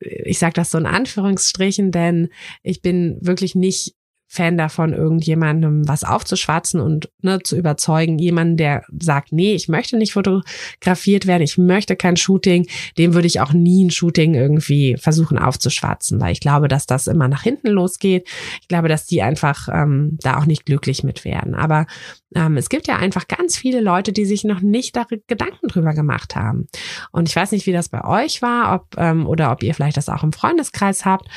Ich 0.00 0.40
sage 0.40 0.52
das 0.54 0.72
so 0.72 0.78
in 0.78 0.86
Anführungsstrichen, 0.86 1.92
denn 1.92 2.28
ich 2.62 2.82
bin 2.82 3.18
wirklich 3.20 3.54
nicht 3.54 3.95
Fan 4.28 4.58
davon, 4.58 4.92
irgendjemandem 4.92 5.86
was 5.86 6.02
aufzuschwatzen 6.02 6.80
und 6.80 7.08
ne, 7.22 7.38
zu 7.42 7.56
überzeugen. 7.56 8.18
Jemanden, 8.18 8.56
der 8.56 8.84
sagt, 8.98 9.32
nee, 9.32 9.54
ich 9.54 9.68
möchte 9.68 9.96
nicht 9.96 10.12
fotografiert 10.12 11.26
werden, 11.26 11.42
ich 11.42 11.58
möchte 11.58 11.94
kein 11.94 12.16
Shooting, 12.16 12.66
dem 12.98 13.14
würde 13.14 13.28
ich 13.28 13.40
auch 13.40 13.52
nie 13.52 13.84
ein 13.84 13.90
Shooting 13.90 14.34
irgendwie 14.34 14.96
versuchen 14.98 15.38
aufzuschwatzen, 15.38 16.20
weil 16.20 16.32
ich 16.32 16.40
glaube, 16.40 16.66
dass 16.66 16.86
das 16.86 17.06
immer 17.06 17.28
nach 17.28 17.42
hinten 17.42 17.68
losgeht. 17.68 18.28
Ich 18.60 18.68
glaube, 18.68 18.88
dass 18.88 19.06
die 19.06 19.22
einfach 19.22 19.68
ähm, 19.72 20.18
da 20.20 20.38
auch 20.38 20.46
nicht 20.46 20.66
glücklich 20.66 21.04
mit 21.04 21.24
werden. 21.24 21.54
Aber 21.54 21.86
ähm, 22.34 22.56
es 22.56 22.68
gibt 22.68 22.88
ja 22.88 22.96
einfach 22.96 23.28
ganz 23.28 23.56
viele 23.56 23.80
Leute, 23.80 24.12
die 24.12 24.26
sich 24.26 24.42
noch 24.42 24.60
nicht 24.60 24.96
da 24.96 25.06
Gedanken 25.26 25.68
drüber 25.68 25.94
gemacht 25.94 26.34
haben. 26.34 26.66
Und 27.12 27.28
ich 27.28 27.36
weiß 27.36 27.52
nicht, 27.52 27.66
wie 27.66 27.72
das 27.72 27.88
bei 27.88 28.04
euch 28.04 28.42
war, 28.42 28.74
ob 28.74 28.96
ähm, 28.98 29.26
oder 29.26 29.52
ob 29.52 29.62
ihr 29.62 29.74
vielleicht 29.74 29.96
das 29.96 30.08
auch 30.08 30.24
im 30.24 30.32
Freundeskreis 30.32 31.04
habt 31.04 31.28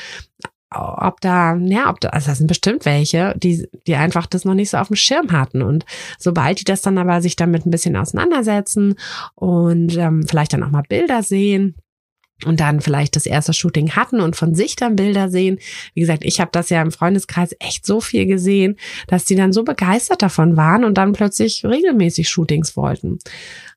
ob 0.72 1.20
da, 1.20 1.56
ja, 1.56 1.90
ob 1.90 2.00
da, 2.00 2.10
also 2.10 2.28
das 2.28 2.38
sind 2.38 2.46
bestimmt 2.46 2.84
welche, 2.84 3.34
die, 3.36 3.68
die 3.86 3.96
einfach 3.96 4.26
das 4.26 4.44
noch 4.44 4.54
nicht 4.54 4.70
so 4.70 4.78
auf 4.78 4.86
dem 4.86 4.96
Schirm 4.96 5.32
hatten. 5.32 5.62
Und 5.62 5.84
sobald 6.18 6.60
die 6.60 6.64
das 6.64 6.82
dann 6.82 6.98
aber 6.98 7.20
sich 7.20 7.36
damit 7.36 7.66
ein 7.66 7.70
bisschen 7.70 7.96
auseinandersetzen 7.96 8.94
und 9.34 9.96
ähm, 9.96 10.26
vielleicht 10.26 10.52
dann 10.52 10.62
auch 10.62 10.70
mal 10.70 10.84
Bilder 10.88 11.22
sehen, 11.22 11.74
und 12.44 12.60
dann 12.60 12.80
vielleicht 12.80 13.16
das 13.16 13.26
erste 13.26 13.52
Shooting 13.52 13.92
hatten 13.92 14.20
und 14.20 14.36
von 14.36 14.54
sich 14.54 14.76
dann 14.76 14.96
Bilder 14.96 15.30
sehen. 15.30 15.58
Wie 15.94 16.00
gesagt, 16.00 16.24
ich 16.24 16.40
habe 16.40 16.50
das 16.52 16.70
ja 16.70 16.82
im 16.82 16.92
Freundeskreis 16.92 17.54
echt 17.58 17.86
so 17.86 18.00
viel 18.00 18.26
gesehen, 18.26 18.76
dass 19.06 19.24
die 19.24 19.36
dann 19.36 19.52
so 19.52 19.64
begeistert 19.64 20.22
davon 20.22 20.56
waren 20.56 20.84
und 20.84 20.98
dann 20.98 21.12
plötzlich 21.12 21.64
regelmäßig 21.64 22.28
Shootings 22.28 22.76
wollten. 22.76 23.18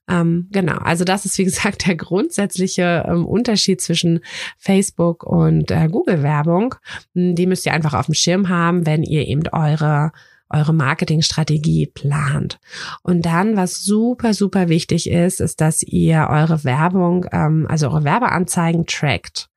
Ähm, 0.08 0.48
genau, 0.52 0.76
also 0.78 1.04
das 1.04 1.24
ist 1.24 1.38
wie 1.38 1.44
gesagt 1.50 1.86
der 1.86 1.96
grundsätzliche 1.96 3.06
ähm, 3.08 3.26
Unterschied 3.26 3.80
zwischen 3.80 4.20
Facebook 4.58 5.24
und 5.24 5.70
äh, 5.70 5.88
Google-Werbung. 5.88 6.74
Die 7.14 7.46
müsst 7.46 7.66
ihr 7.66 7.72
einfach 7.72 7.94
auf 7.94 8.06
dem 8.06 8.14
Schirm 8.14 8.48
haben, 8.48 8.86
wenn 8.86 9.02
ihr 9.02 9.26
eben 9.26 9.42
eure 9.52 10.12
eure 10.54 10.72
Marketingstrategie 10.72 11.86
plant. 11.86 12.58
Und 13.02 13.26
dann, 13.26 13.56
was 13.56 13.84
super, 13.84 14.34
super 14.34 14.68
wichtig 14.68 15.10
ist, 15.10 15.40
ist, 15.40 15.60
dass 15.60 15.82
ihr 15.82 16.28
eure 16.30 16.64
Werbung, 16.64 17.26
ähm, 17.32 17.66
also 17.68 17.88
eure 17.88 18.04
Werbeanzeigen 18.04 18.86
trackt. 18.86 19.48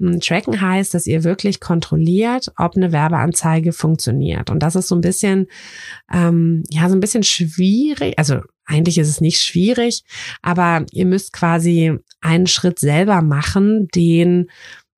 Hm, 0.00 0.20
tracken 0.20 0.60
heißt, 0.60 0.94
dass 0.94 1.06
ihr 1.06 1.24
wirklich 1.24 1.60
kontrolliert, 1.60 2.52
ob 2.56 2.76
eine 2.76 2.92
Werbeanzeige 2.92 3.72
funktioniert. 3.72 4.50
Und 4.50 4.62
das 4.62 4.76
ist 4.76 4.88
so 4.88 4.94
ein 4.94 5.00
bisschen, 5.00 5.46
ähm, 6.12 6.62
ja, 6.70 6.88
so 6.88 6.94
ein 6.94 7.00
bisschen 7.00 7.22
schwierig. 7.22 8.18
Also 8.18 8.40
eigentlich 8.66 8.98
ist 8.98 9.08
es 9.08 9.20
nicht 9.20 9.40
schwierig, 9.40 10.04
aber 10.42 10.84
ihr 10.92 11.06
müsst 11.06 11.32
quasi 11.32 11.98
einen 12.20 12.46
Schritt 12.46 12.78
selber 12.78 13.22
machen, 13.22 13.88
den 13.94 14.50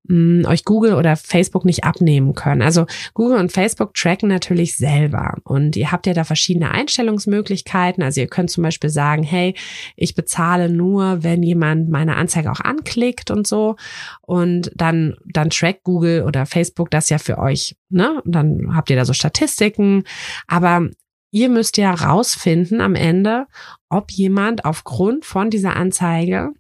mh, 0.09 0.49
euch 0.49 0.65
Google 0.65 0.95
oder 0.95 1.17
Facebook 1.17 1.65
nicht 1.65 1.85
abnehmen 1.85 2.35
können. 2.35 2.63
Also 2.63 2.87
Google 3.15 3.39
und 3.39 3.53
Facebook 3.53 3.95
tracken 3.95 4.29
natürlich 4.29 4.77
selber 4.77 5.35
und 5.45 5.77
ihr 5.77 5.93
habt 5.93 6.07
ja 6.07 6.15
da 6.15 6.25
verschiedene 6.25 6.71
Einstellungsmöglichkeiten. 6.71 8.03
Also 8.03 8.21
ihr 8.21 8.29
könnt 8.29 8.51
zum 8.51 8.63
Beispiel 8.63 8.91
sagen, 8.91 9.23
hey, 9.23 9.55
ich 9.97 10.15
bezahle 10.15 10.71
nur, 10.71 11.23
wenn 11.23 11.43
jemand 11.43 11.89
meine 11.91 12.17
Anzeige 12.17 12.51
auch 12.51 12.61
anklickt 12.61 13.31
und 13.31 13.47
so 13.47 13.77
und 14.23 14.71
dann, 14.75 15.17
dann 15.25 15.51
trackt 15.51 15.85
Google 15.85 16.23
oder 16.23 16.47
Facebook 16.47 16.91
das 16.91 17.09
ja 17.11 17.19
für 17.19 17.39
euch. 17.39 17.77
Ne? 17.89 18.23
Und 18.25 18.33
dann 18.33 18.75
habt 18.75 18.91
ihr 18.91 18.97
da 18.97 19.05
so 19.05 19.13
Statistiken, 19.13 20.05
aber 20.47 20.89
ihr 21.31 21.49
müsst 21.49 21.77
ja 21.77 21.93
rausfinden 21.93 22.81
am 22.81 22.95
Ende, 22.95 23.47
ob 23.89 24.11
jemand 24.11 24.65
aufgrund 24.65 25.25
von 25.25 25.51
dieser 25.51 25.77
Anzeige 25.77 26.51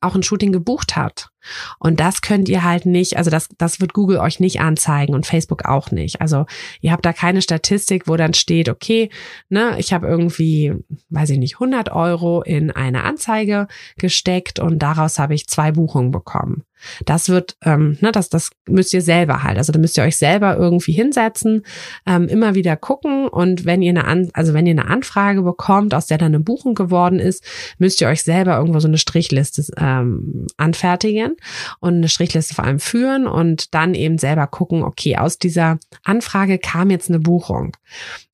auch 0.00 0.14
ein 0.14 0.22
Shooting 0.22 0.52
gebucht 0.52 0.96
hat. 0.96 1.30
Und 1.78 2.00
das 2.00 2.22
könnt 2.22 2.48
ihr 2.48 2.64
halt 2.64 2.86
nicht, 2.86 3.16
also 3.16 3.30
das, 3.30 3.48
das 3.56 3.80
wird 3.80 3.92
Google 3.92 4.18
euch 4.18 4.40
nicht 4.40 4.60
anzeigen 4.60 5.14
und 5.14 5.26
Facebook 5.26 5.64
auch 5.64 5.90
nicht. 5.90 6.20
Also 6.20 6.46
ihr 6.80 6.90
habt 6.90 7.04
da 7.04 7.12
keine 7.12 7.42
Statistik, 7.42 8.08
wo 8.08 8.16
dann 8.16 8.34
steht, 8.34 8.68
okay, 8.68 9.10
ne, 9.48 9.76
ich 9.78 9.92
habe 9.92 10.06
irgendwie, 10.06 10.74
weiß 11.10 11.30
ich 11.30 11.38
nicht, 11.38 11.54
100 11.54 11.90
Euro 11.92 12.42
in 12.42 12.70
eine 12.70 13.04
Anzeige 13.04 13.68
gesteckt 13.96 14.58
und 14.58 14.80
daraus 14.80 15.18
habe 15.18 15.34
ich 15.34 15.46
zwei 15.46 15.70
Buchungen 15.70 16.10
bekommen. 16.10 16.64
Das 17.04 17.28
wird, 17.28 17.56
ähm, 17.62 17.98
ne, 18.00 18.12
das, 18.12 18.28
das 18.28 18.50
müsst 18.68 18.92
ihr 18.94 19.02
selber 19.02 19.42
halt. 19.42 19.58
Also 19.58 19.72
da 19.72 19.78
müsst 19.78 19.96
ihr 19.96 20.04
euch 20.04 20.16
selber 20.16 20.56
irgendwie 20.56 20.92
hinsetzen, 20.92 21.64
ähm, 22.06 22.28
immer 22.28 22.54
wieder 22.54 22.76
gucken 22.76 23.28
und 23.28 23.64
wenn 23.64 23.82
ihr 23.82 23.90
eine, 23.90 24.04
An 24.04 24.30
also 24.32 24.54
wenn 24.54 24.66
ihr 24.66 24.72
eine 24.72 24.86
Anfrage 24.86 25.42
bekommt, 25.42 25.94
aus 25.94 26.06
der 26.06 26.18
dann 26.18 26.34
eine 26.34 26.40
Buchung 26.40 26.74
geworden 26.74 27.18
ist, 27.18 27.44
müsst 27.78 28.00
ihr 28.00 28.08
euch 28.08 28.22
selber 28.22 28.56
irgendwo 28.56 28.80
so 28.80 28.88
eine 28.88 28.98
Strichliste 28.98 29.64
ähm, 29.76 30.46
anfertigen 30.56 31.36
und 31.80 31.94
eine 31.94 32.08
Strichliste 32.08 32.54
vor 32.54 32.64
allem 32.64 32.80
führen 32.80 33.26
und 33.26 33.74
dann 33.74 33.94
eben 33.94 34.18
selber 34.18 34.46
gucken, 34.46 34.82
okay, 34.82 35.16
aus 35.16 35.38
dieser 35.38 35.78
Anfrage 36.02 36.58
kam 36.58 36.90
jetzt 36.90 37.08
eine 37.08 37.18
Buchung. 37.20 37.76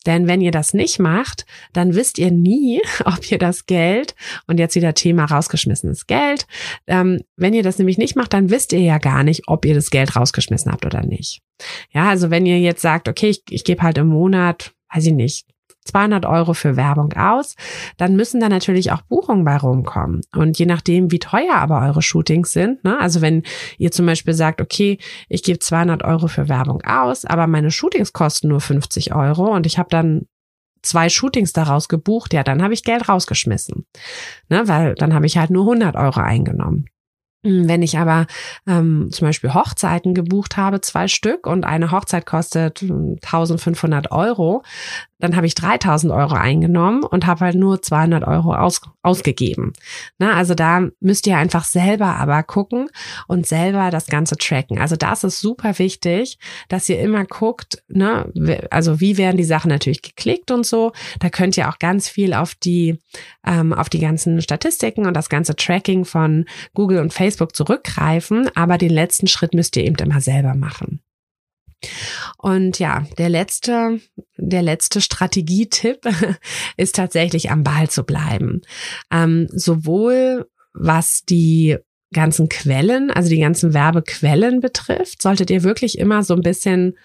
Denn 0.06 0.26
wenn 0.26 0.40
ihr 0.40 0.50
das 0.50 0.72
nicht 0.72 0.98
macht, 0.98 1.44
dann 1.72 1.94
wisst 1.94 2.18
ihr 2.18 2.30
nie, 2.30 2.80
ob 3.04 3.30
ihr 3.30 3.38
das 3.38 3.66
Geld, 3.66 4.14
und 4.46 4.58
jetzt 4.58 4.74
wieder 4.74 4.94
Thema 4.94 5.26
rausgeschmissenes 5.26 6.06
Geld, 6.06 6.46
ähm, 6.86 7.22
wenn 7.36 7.54
ihr 7.54 7.62
das 7.62 7.78
nämlich 7.78 7.98
nicht 7.98 8.16
macht, 8.16 8.32
dann 8.32 8.39
wisst 8.48 8.72
ihr 8.72 8.80
ja 8.80 8.98
gar 8.98 9.22
nicht, 9.24 9.42
ob 9.48 9.66
ihr 9.66 9.74
das 9.74 9.90
Geld 9.90 10.16
rausgeschmissen 10.16 10.72
habt 10.72 10.86
oder 10.86 11.04
nicht. 11.04 11.42
Ja, 11.90 12.08
also 12.08 12.30
wenn 12.30 12.46
ihr 12.46 12.58
jetzt 12.58 12.80
sagt, 12.80 13.08
okay, 13.08 13.28
ich, 13.28 13.42
ich 13.50 13.64
gebe 13.64 13.82
halt 13.82 13.98
im 13.98 14.06
Monat, 14.06 14.72
weiß 14.94 15.06
ich 15.06 15.12
nicht, 15.12 15.46
200 15.84 16.26
Euro 16.26 16.54
für 16.54 16.76
Werbung 16.76 17.12
aus, 17.14 17.56
dann 17.96 18.14
müssen 18.16 18.40
da 18.40 18.48
natürlich 18.48 18.92
auch 18.92 19.02
Buchungen 19.02 19.44
bei 19.44 19.56
rumkommen. 19.56 20.20
Und 20.34 20.58
je 20.58 20.66
nachdem, 20.66 21.10
wie 21.10 21.18
teuer 21.18 21.54
aber 21.54 21.80
eure 21.82 22.02
Shootings 22.02 22.52
sind, 22.52 22.84
ne, 22.84 22.98
also 23.00 23.20
wenn 23.20 23.42
ihr 23.78 23.90
zum 23.90 24.06
Beispiel 24.06 24.34
sagt, 24.34 24.60
okay, 24.60 24.98
ich 25.28 25.42
gebe 25.42 25.58
200 25.58 26.04
Euro 26.04 26.28
für 26.28 26.48
Werbung 26.48 26.82
aus, 26.82 27.24
aber 27.24 27.46
meine 27.46 27.70
Shootings 27.70 28.12
kosten 28.12 28.48
nur 28.48 28.60
50 28.60 29.14
Euro 29.14 29.54
und 29.54 29.66
ich 29.66 29.78
habe 29.78 29.88
dann 29.90 30.26
zwei 30.82 31.08
Shootings 31.08 31.52
daraus 31.52 31.88
gebucht, 31.88 32.32
ja, 32.32 32.42
dann 32.42 32.62
habe 32.62 32.74
ich 32.74 32.84
Geld 32.84 33.08
rausgeschmissen, 33.08 33.86
ne, 34.48 34.62
weil 34.66 34.94
dann 34.94 35.14
habe 35.14 35.26
ich 35.26 35.38
halt 35.38 35.50
nur 35.50 35.64
100 35.64 35.96
Euro 35.96 36.20
eingenommen. 36.20 36.86
Hm, 37.42 37.68
wenn 37.68 37.82
ich 37.82 37.96
aber 37.96 38.26
ähm, 38.66 39.08
zum 39.10 39.28
Beispiel 39.28 39.54
Hochzeiten 39.54 40.14
gebucht 40.14 40.58
habe, 40.58 40.80
zwei 40.82 41.08
Stück 41.08 41.46
und 41.46 41.64
eine 41.64 41.90
Hochzeit 41.90 42.26
kostet 42.26 42.82
1500 42.82 44.10
hm, 44.10 44.16
Euro, 44.16 44.62
dann 45.20 45.36
habe 45.36 45.46
ich 45.46 45.54
3000 45.54 46.12
Euro 46.12 46.34
eingenommen 46.34 47.04
und 47.04 47.26
habe 47.26 47.40
halt 47.44 47.56
nur 47.56 47.80
200 47.80 48.24
Euro 48.24 48.54
aus, 48.54 48.80
ausgegeben. 49.02 49.72
Na, 50.18 50.34
also 50.34 50.54
da 50.54 50.88
müsst 51.00 51.26
ihr 51.26 51.36
einfach 51.36 51.64
selber 51.64 52.16
aber 52.16 52.42
gucken 52.42 52.88
und 53.28 53.46
selber 53.46 53.90
das 53.90 54.06
Ganze 54.06 54.36
tracken. 54.36 54.78
Also 54.78 54.96
das 54.96 55.24
ist 55.24 55.40
super 55.40 55.78
wichtig, 55.78 56.38
dass 56.68 56.88
ihr 56.88 57.00
immer 57.00 57.24
guckt, 57.24 57.82
ne, 57.88 58.32
also 58.70 59.00
wie 59.00 59.16
werden 59.18 59.36
die 59.36 59.44
Sachen 59.44 59.68
natürlich 59.68 60.02
geklickt 60.02 60.50
und 60.50 60.66
so. 60.66 60.92
Da 61.18 61.30
könnt 61.30 61.56
ihr 61.56 61.68
auch 61.68 61.78
ganz 61.78 62.08
viel 62.08 62.34
auf 62.34 62.54
die, 62.54 62.98
ähm, 63.46 63.72
auf 63.72 63.88
die 63.88 64.00
ganzen 64.00 64.40
Statistiken 64.42 65.06
und 65.06 65.14
das 65.14 65.28
ganze 65.28 65.54
Tracking 65.54 66.04
von 66.04 66.46
Google 66.74 66.98
und 66.98 67.12
Facebook 67.12 67.54
zurückgreifen. 67.54 68.48
Aber 68.54 68.78
den 68.78 68.90
letzten 68.90 69.26
Schritt 69.26 69.54
müsst 69.54 69.76
ihr 69.76 69.84
eben 69.84 69.96
immer 69.96 70.20
selber 70.20 70.54
machen. 70.54 71.00
Und 72.38 72.78
ja, 72.78 73.06
der 73.18 73.28
letzte, 73.28 74.00
der 74.36 74.62
letzte 74.62 75.00
Strategietipp 75.00 76.06
ist 76.76 76.96
tatsächlich 76.96 77.50
am 77.50 77.64
Ball 77.64 77.88
zu 77.88 78.04
bleiben. 78.04 78.62
Ähm, 79.10 79.48
sowohl 79.50 80.48
was 80.72 81.24
die 81.24 81.76
ganzen 82.12 82.48
Quellen, 82.48 83.10
also 83.10 83.28
die 83.28 83.40
ganzen 83.40 83.72
Werbequellen 83.72 84.60
betrifft, 84.60 85.22
solltet 85.22 85.50
ihr 85.50 85.62
wirklich 85.62 85.98
immer 85.98 86.22
so 86.22 86.34
ein 86.34 86.42
bisschen 86.42 86.96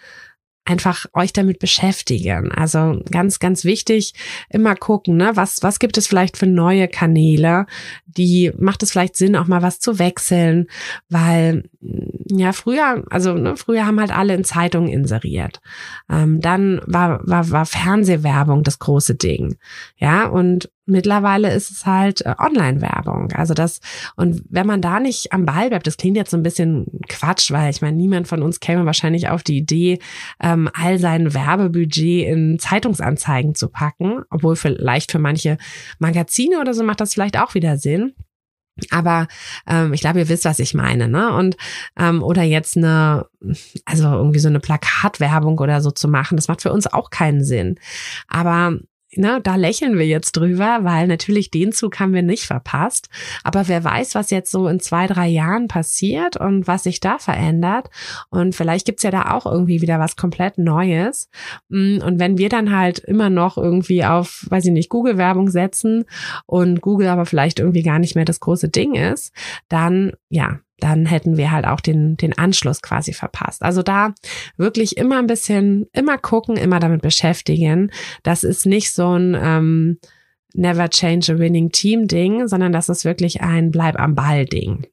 einfach 0.65 1.05
euch 1.13 1.31
damit 1.31 1.59
beschäftigen. 1.59 2.51
Also 2.51 3.01
ganz, 3.11 3.39
ganz 3.39 3.63
wichtig, 3.63 4.13
immer 4.49 4.75
gucken, 4.75 5.15
ne, 5.15 5.31
was, 5.35 5.61
was 5.61 5.79
gibt 5.79 5.97
es 5.97 6.07
vielleicht 6.07 6.37
für 6.37 6.47
neue 6.47 6.87
Kanäle, 6.87 7.67
die 8.07 8.51
macht 8.57 8.81
es 8.81 8.91
vielleicht 8.91 9.15
Sinn, 9.15 9.35
auch 9.35 9.47
mal 9.47 9.61
was 9.61 9.79
zu 9.79 9.99
wechseln, 9.99 10.67
weil 11.07 11.69
mm, 11.81 12.37
ja, 12.37 12.51
früher, 12.51 13.03
also 13.11 13.33
ne, 13.33 13.55
früher 13.55 13.85
haben 13.85 13.99
halt 13.99 14.11
alle 14.11 14.33
in 14.33 14.43
Zeitungen 14.43 14.89
inseriert. 14.89 15.61
Ähm, 16.09 16.41
dann 16.41 16.81
war, 16.85 17.21
war, 17.23 17.51
war 17.51 17.65
Fernsehwerbung 17.65 18.63
das 18.63 18.79
große 18.79 19.15
Ding. 19.15 19.57
Ja, 19.97 20.25
und 20.25 20.69
Mittlerweile 20.87 21.51
ist 21.51 21.71
es 21.71 21.85
halt 21.85 22.21
äh, 22.25 22.35
Online-Werbung. 22.37 23.31
Also 23.31 23.55
das, 23.55 23.79
und 24.15 24.43
wenn 24.49 24.67
man 24.67 24.81
da 24.81 24.99
nicht 24.99 25.33
am 25.33 25.45
Ball 25.45 25.69
bleibt, 25.69 25.87
das 25.87 25.97
klingt 25.97 26.15
jetzt 26.15 26.29
so 26.29 26.37
ein 26.37 26.43
bisschen 26.43 26.85
Quatsch, 27.09 27.51
weil 27.51 27.71
ich 27.71 27.81
meine, 27.81 27.97
niemand 27.97 28.27
von 28.27 28.43
uns 28.43 28.59
käme 28.59 28.85
wahrscheinlich 28.85 29.29
auf 29.29 29.41
die 29.41 29.57
Idee, 29.57 29.99
ähm, 30.39 30.69
all 30.73 30.99
sein 30.99 31.33
Werbebudget 31.33 32.27
in 32.27 32.59
Zeitungsanzeigen 32.59 33.55
zu 33.55 33.69
packen, 33.69 34.21
obwohl 34.29 34.55
vielleicht 34.55 35.11
für 35.11 35.19
manche 35.19 35.57
Magazine 35.97 36.59
oder 36.59 36.73
so 36.75 36.83
macht 36.83 37.01
das 37.01 37.13
vielleicht 37.13 37.39
auch 37.39 37.55
wieder 37.55 37.77
Sinn. 37.77 38.13
Aber 38.91 39.27
ähm, 39.67 39.93
ich 39.93 40.01
glaube, 40.01 40.19
ihr 40.19 40.29
wisst, 40.29 40.45
was 40.45 40.59
ich 40.59 40.73
meine, 40.73 41.07
ne? 41.07 41.33
Und 41.33 41.55
ähm, 41.97 42.21
oder 42.21 42.43
jetzt 42.43 42.75
eine, 42.75 43.25
also 43.85 44.03
irgendwie 44.03 44.39
so 44.39 44.49
eine 44.49 44.59
Plakatwerbung 44.59 45.57
oder 45.59 45.81
so 45.81 45.91
zu 45.91 46.09
machen, 46.09 46.35
das 46.35 46.49
macht 46.49 46.61
für 46.61 46.73
uns 46.73 46.85
auch 46.85 47.09
keinen 47.09 47.43
Sinn. 47.43 47.79
Aber 48.27 48.77
ne, 49.17 49.39
da 49.41 49.55
lächeln 49.55 49.97
wir 49.97 50.05
jetzt 50.05 50.33
drüber, 50.33 50.79
weil 50.81 51.07
natürlich 51.07 51.51
den 51.51 51.71
Zug 51.71 51.99
haben 51.99 52.13
wir 52.13 52.23
nicht 52.23 52.45
verpasst. 52.45 53.09
Aber 53.43 53.67
wer 53.67 53.83
weiß, 53.83 54.15
was 54.15 54.31
jetzt 54.31 54.51
so 54.51 54.67
in 54.67 54.79
zwei, 54.79 55.07
drei 55.07 55.27
Jahren 55.27 55.67
passiert 55.67 56.37
und 56.37 56.67
was 56.67 56.83
sich 56.83 56.99
da 56.99 57.17
verändert. 57.17 57.89
Und 58.29 58.55
vielleicht 58.55 58.85
gibt's 58.85 59.03
ja 59.03 59.11
da 59.11 59.31
auch 59.31 59.45
irgendwie 59.45 59.81
wieder 59.81 59.99
was 59.99 60.15
komplett 60.15 60.57
Neues. 60.57 61.29
Mm, 61.69 61.99
und 62.01 62.19
wenn 62.19 62.37
wir 62.37 62.49
dann 62.49 62.75
halt 62.75 62.99
immer 62.99 63.29
noch 63.29 63.57
irgendwie 63.57 64.03
auf, 64.05 64.45
weiß 64.49 64.65
ich 64.65 64.71
nicht, 64.71 64.89
Google-Werbung 64.89 65.49
setzen 65.49 66.05
und 66.45 66.81
Google 66.81 67.07
aber 67.07 67.25
vielleicht 67.25 67.59
irgendwie 67.59 67.83
gar 67.83 67.99
nicht 67.99 68.15
mehr 68.15 68.25
das 68.25 68.39
große 68.39 68.69
Ding 68.69 68.95
ist, 68.95 69.33
dann 69.69 70.13
ja, 70.29 70.59
dann 70.79 71.05
hätten 71.05 71.37
wir 71.37 71.51
halt 71.51 71.65
auch 71.65 71.79
den, 71.79 72.17
den 72.17 72.37
Anschluss 72.37 72.81
quasi 72.81 73.13
verpasst. 73.13 73.63
Also 73.63 73.81
da 73.81 74.13
wirklich 74.57 74.97
immer 74.97 75.19
ein 75.19 75.27
bisschen, 75.27 75.87
immer 75.93 76.17
gucken, 76.17 76.57
immer 76.57 76.79
damit 76.79 77.01
beschäftigen. 77.01 77.91
Das 78.23 78.43
ist 78.43 78.65
nicht 78.65 78.91
so 78.91 79.17
ein 79.17 79.37
ähm, 79.39 79.99
Never 80.53 80.89
Change 80.89 81.33
a 81.33 81.37
Winning 81.39 81.71
Team 81.71 82.07
Ding, 82.07 82.47
sondern 82.47 82.71
das 82.71 82.89
ist 82.89 83.05
wirklich 83.05 83.41
ein 83.41 83.71
Bleib 83.71 83.99
am 83.99 84.15
Ball 84.15 84.45
Ding. 84.45 84.87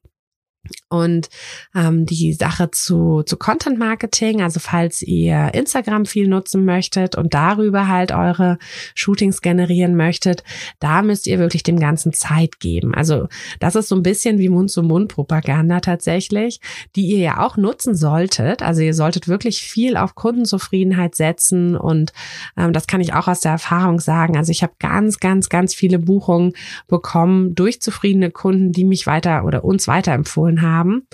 Und 0.87 1.29
ähm, 1.75 2.05
die 2.05 2.33
Sache 2.33 2.71
zu, 2.71 3.23
zu 3.23 3.35
Content 3.35 3.77
Marketing, 3.77 4.41
also 4.41 4.59
falls 4.61 5.01
ihr 5.01 5.53
Instagram 5.53 6.05
viel 6.05 6.27
nutzen 6.27 6.63
möchtet 6.63 7.15
und 7.15 7.33
darüber 7.33 7.87
halt 7.87 8.11
eure 8.13 8.57
Shootings 8.95 9.41
generieren 9.41 9.95
möchtet, 9.95 10.43
da 10.79 11.01
müsst 11.01 11.27
ihr 11.27 11.39
wirklich 11.39 11.63
dem 11.63 11.79
Ganzen 11.79 12.13
Zeit 12.13 12.59
geben. 12.59 12.93
Also 12.93 13.27
das 13.59 13.75
ist 13.75 13.89
so 13.89 13.95
ein 13.95 14.03
bisschen 14.03 14.37
wie 14.39 14.49
Mund-zu-Mund-Propaganda 14.49 15.81
tatsächlich, 15.81 16.61
die 16.95 17.07
ihr 17.07 17.19
ja 17.19 17.45
auch 17.45 17.57
nutzen 17.57 17.95
solltet. 17.95 18.61
Also 18.61 18.81
ihr 18.81 18.93
solltet 18.93 19.27
wirklich 19.27 19.63
viel 19.63 19.97
auf 19.97 20.15
Kundenzufriedenheit 20.15 21.15
setzen 21.15 21.75
und 21.75 22.13
ähm, 22.55 22.71
das 22.71 22.87
kann 22.87 23.01
ich 23.01 23.13
auch 23.13 23.27
aus 23.27 23.41
der 23.41 23.53
Erfahrung 23.53 23.99
sagen. 23.99 24.37
Also 24.37 24.51
ich 24.51 24.63
habe 24.63 24.73
ganz, 24.79 25.19
ganz, 25.19 25.49
ganz 25.49 25.73
viele 25.73 25.99
Buchungen 25.99 26.53
bekommen 26.87 27.55
durch 27.55 27.81
zufriedene 27.81 28.31
Kunden, 28.31 28.71
die 28.71 28.85
mich 28.85 29.07
weiter 29.07 29.43
oder 29.43 29.65
uns 29.65 29.87
weiterempfohlen 29.87 30.52
empfohlen 30.53 30.61
haben. 30.61 31.07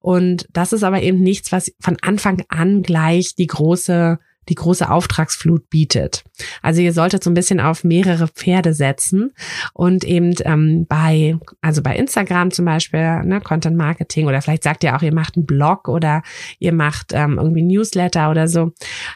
Und 0.00 0.46
das 0.52 0.72
ist 0.72 0.82
aber 0.82 1.02
eben 1.02 1.20
nichts, 1.20 1.52
was 1.52 1.72
von 1.80 1.96
Anfang 2.02 2.42
an 2.48 2.82
gleich 2.82 3.34
die 3.34 3.46
große 3.46 4.18
die 4.48 4.54
große 4.54 4.90
Auftragsflut 4.90 5.68
bietet. 5.70 6.24
Also 6.62 6.80
ihr 6.80 6.92
solltet 6.92 7.24
so 7.24 7.30
ein 7.30 7.34
bisschen 7.34 7.60
auf 7.60 7.84
mehrere 7.84 8.28
Pferde 8.28 8.74
setzen 8.74 9.32
und 9.72 10.04
eben 10.04 10.34
ähm, 10.44 10.86
bei, 10.88 11.36
also 11.60 11.82
bei 11.82 11.96
Instagram 11.96 12.50
zum 12.50 12.64
Beispiel, 12.64 13.24
ne, 13.24 13.40
Content 13.40 13.76
Marketing 13.76 14.26
oder 14.26 14.40
vielleicht 14.42 14.62
sagt 14.62 14.84
ihr 14.84 14.96
auch, 14.96 15.02
ihr 15.02 15.14
macht 15.14 15.36
einen 15.36 15.46
Blog 15.46 15.88
oder 15.88 16.22
ihr 16.58 16.72
macht 16.72 17.12
ähm, 17.12 17.38
irgendwie 17.38 17.62
Newsletter 17.62 18.30
oder 18.30 18.48
so. 18.48 18.72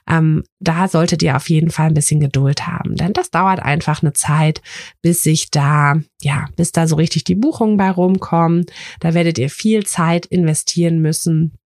Ähm, 0.08 0.42
da 0.58 0.88
solltet 0.88 1.22
ihr 1.22 1.36
auf 1.36 1.48
jeden 1.48 1.70
Fall 1.70 1.86
ein 1.86 1.94
bisschen 1.94 2.20
Geduld 2.20 2.66
haben, 2.66 2.96
denn 2.96 3.12
das 3.12 3.30
dauert 3.30 3.60
einfach 3.60 4.02
eine 4.02 4.12
Zeit, 4.12 4.60
bis 5.02 5.22
sich 5.22 5.50
da, 5.50 5.96
ja, 6.20 6.46
bis 6.56 6.72
da 6.72 6.86
so 6.86 6.96
richtig 6.96 7.24
die 7.24 7.34
Buchungen 7.34 7.76
bei 7.76 7.90
rumkommen. 7.90 8.66
Da 9.00 9.14
werdet 9.14 9.38
ihr 9.38 9.50
viel 9.50 9.86
Zeit 9.86 10.26
investieren 10.26 11.00
müssen 11.00 11.59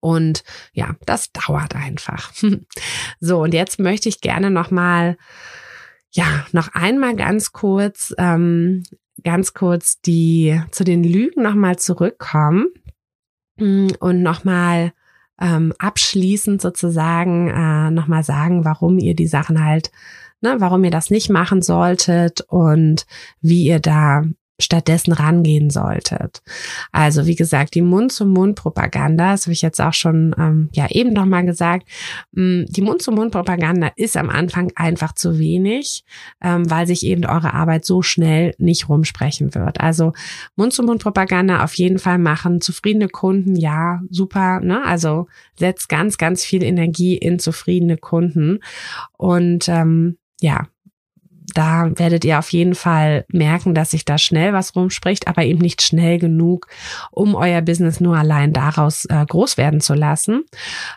und 0.00 0.44
ja, 0.72 0.96
das 1.06 1.32
dauert 1.32 1.74
einfach. 1.74 2.32
so, 3.20 3.42
und 3.42 3.54
jetzt 3.54 3.78
möchte 3.78 4.08
ich 4.08 4.20
gerne 4.20 4.50
nochmal, 4.50 5.16
ja, 6.10 6.46
noch 6.52 6.68
einmal 6.74 7.16
ganz 7.16 7.52
kurz, 7.52 8.14
ähm, 8.18 8.82
ganz 9.22 9.54
kurz 9.54 10.00
die 10.00 10.60
zu 10.70 10.84
den 10.84 11.04
Lügen 11.04 11.42
nochmal 11.42 11.78
zurückkommen 11.78 12.68
mm, 13.56 13.88
und 14.00 14.22
nochmal 14.22 14.92
ähm, 15.40 15.72
abschließend 15.78 16.60
sozusagen 16.60 17.48
äh, 17.48 17.90
nochmal 17.90 18.24
sagen, 18.24 18.64
warum 18.64 18.98
ihr 18.98 19.14
die 19.14 19.26
Sachen 19.26 19.64
halt, 19.64 19.90
ne, 20.40 20.56
warum 20.58 20.84
ihr 20.84 20.90
das 20.90 21.10
nicht 21.10 21.30
machen 21.30 21.62
solltet 21.62 22.42
und 22.42 23.06
wie 23.40 23.64
ihr 23.64 23.80
da 23.80 24.24
stattdessen 24.60 25.12
rangehen 25.12 25.70
solltet. 25.70 26.42
Also 26.92 27.26
wie 27.26 27.34
gesagt, 27.34 27.74
die 27.74 27.82
Mund-zu-Mund-Propaganda, 27.82 29.32
das 29.32 29.46
habe 29.46 29.52
ich 29.52 29.62
jetzt 29.62 29.80
auch 29.80 29.94
schon 29.94 30.34
ähm, 30.38 30.68
ja 30.72 30.86
eben 30.90 31.12
noch 31.12 31.26
mal 31.26 31.44
gesagt, 31.44 31.86
mm, 32.32 32.64
die 32.68 32.82
Mund-zu-Mund-Propaganda 32.82 33.90
ist 33.96 34.16
am 34.16 34.30
Anfang 34.30 34.72
einfach 34.74 35.14
zu 35.14 35.38
wenig, 35.38 36.04
ähm, 36.42 36.70
weil 36.70 36.86
sich 36.86 37.04
eben 37.04 37.24
eure 37.24 37.54
Arbeit 37.54 37.84
so 37.84 38.02
schnell 38.02 38.54
nicht 38.58 38.88
rumsprechen 38.88 39.54
wird. 39.54 39.80
Also 39.80 40.12
Mund-zu-Mund-Propaganda 40.56 41.64
auf 41.64 41.74
jeden 41.74 41.98
Fall 41.98 42.18
machen, 42.18 42.60
zufriedene 42.60 43.08
Kunden, 43.08 43.56
ja, 43.56 44.00
super, 44.10 44.60
ne? 44.60 44.84
Also 44.84 45.26
setzt 45.58 45.88
ganz, 45.88 46.18
ganz 46.18 46.44
viel 46.44 46.62
Energie 46.62 47.16
in 47.16 47.38
zufriedene 47.38 47.96
Kunden 47.96 48.60
und 49.16 49.68
ähm, 49.68 50.18
ja, 50.40 50.66
da 51.54 51.90
werdet 51.96 52.24
ihr 52.24 52.38
auf 52.38 52.52
jeden 52.52 52.74
Fall 52.74 53.24
merken, 53.28 53.74
dass 53.74 53.90
sich 53.90 54.04
da 54.04 54.18
schnell 54.18 54.52
was 54.52 54.74
rumspricht, 54.74 55.28
aber 55.28 55.44
eben 55.44 55.60
nicht 55.60 55.82
schnell 55.82 56.18
genug, 56.18 56.66
um 57.10 57.34
euer 57.34 57.62
Business 57.62 58.00
nur 58.00 58.16
allein 58.16 58.52
daraus 58.52 59.04
äh, 59.06 59.24
groß 59.26 59.56
werden 59.56 59.80
zu 59.80 59.94
lassen, 59.94 60.44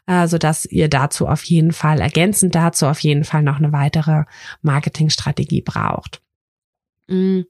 äh, 0.07 0.27
so 0.27 0.37
dass 0.37 0.65
ihr 0.65 0.89
dazu 0.89 1.27
auf 1.27 1.43
jeden 1.43 1.71
Fall 1.71 1.99
ergänzend 1.99 2.55
dazu 2.55 2.87
auf 2.87 2.99
jeden 2.99 3.23
Fall 3.23 3.43
noch 3.43 3.57
eine 3.57 3.71
weitere 3.71 4.23
Marketingstrategie 4.61 5.61
braucht. 5.61 6.21
Mm, 7.07 7.41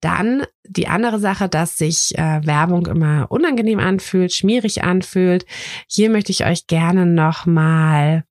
dann 0.00 0.44
die 0.64 0.88
andere 0.88 1.18
Sache, 1.18 1.48
dass 1.48 1.78
sich 1.78 2.16
äh, 2.18 2.44
Werbung 2.44 2.86
immer 2.86 3.26
unangenehm 3.30 3.80
anfühlt, 3.80 4.34
schmierig 4.34 4.84
anfühlt. 4.84 5.46
Hier 5.88 6.10
möchte 6.10 6.30
ich 6.30 6.44
euch 6.44 6.66
gerne 6.66 7.06
noch 7.06 7.46
mal 7.46 8.24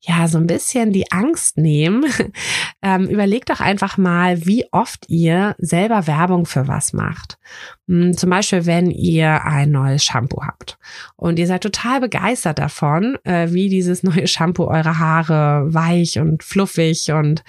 ja, 0.00 0.28
so 0.28 0.38
ein 0.38 0.46
bisschen 0.46 0.92
die 0.92 1.10
Angst 1.10 1.56
nehmen, 1.56 2.04
ähm, 2.82 3.08
überlegt 3.08 3.50
doch 3.50 3.60
einfach 3.60 3.98
mal, 3.98 4.46
wie 4.46 4.64
oft 4.70 5.04
ihr 5.08 5.56
selber 5.58 6.06
Werbung 6.06 6.46
für 6.46 6.68
was 6.68 6.92
macht. 6.92 7.38
Hm, 7.88 8.16
zum 8.16 8.30
Beispiel, 8.30 8.66
wenn 8.66 8.90
ihr 8.90 9.44
ein 9.44 9.72
neues 9.72 10.04
Shampoo 10.04 10.42
habt. 10.44 10.78
Und 11.16 11.38
ihr 11.38 11.48
seid 11.48 11.62
total 11.62 12.00
begeistert 12.00 12.60
davon, 12.60 13.18
äh, 13.24 13.48
wie 13.50 13.68
dieses 13.68 14.02
neue 14.04 14.28
Shampoo 14.28 14.66
eure 14.66 14.98
Haare 14.98 15.74
weich 15.74 16.18
und 16.20 16.44
fluffig 16.44 17.10
und 17.10 17.42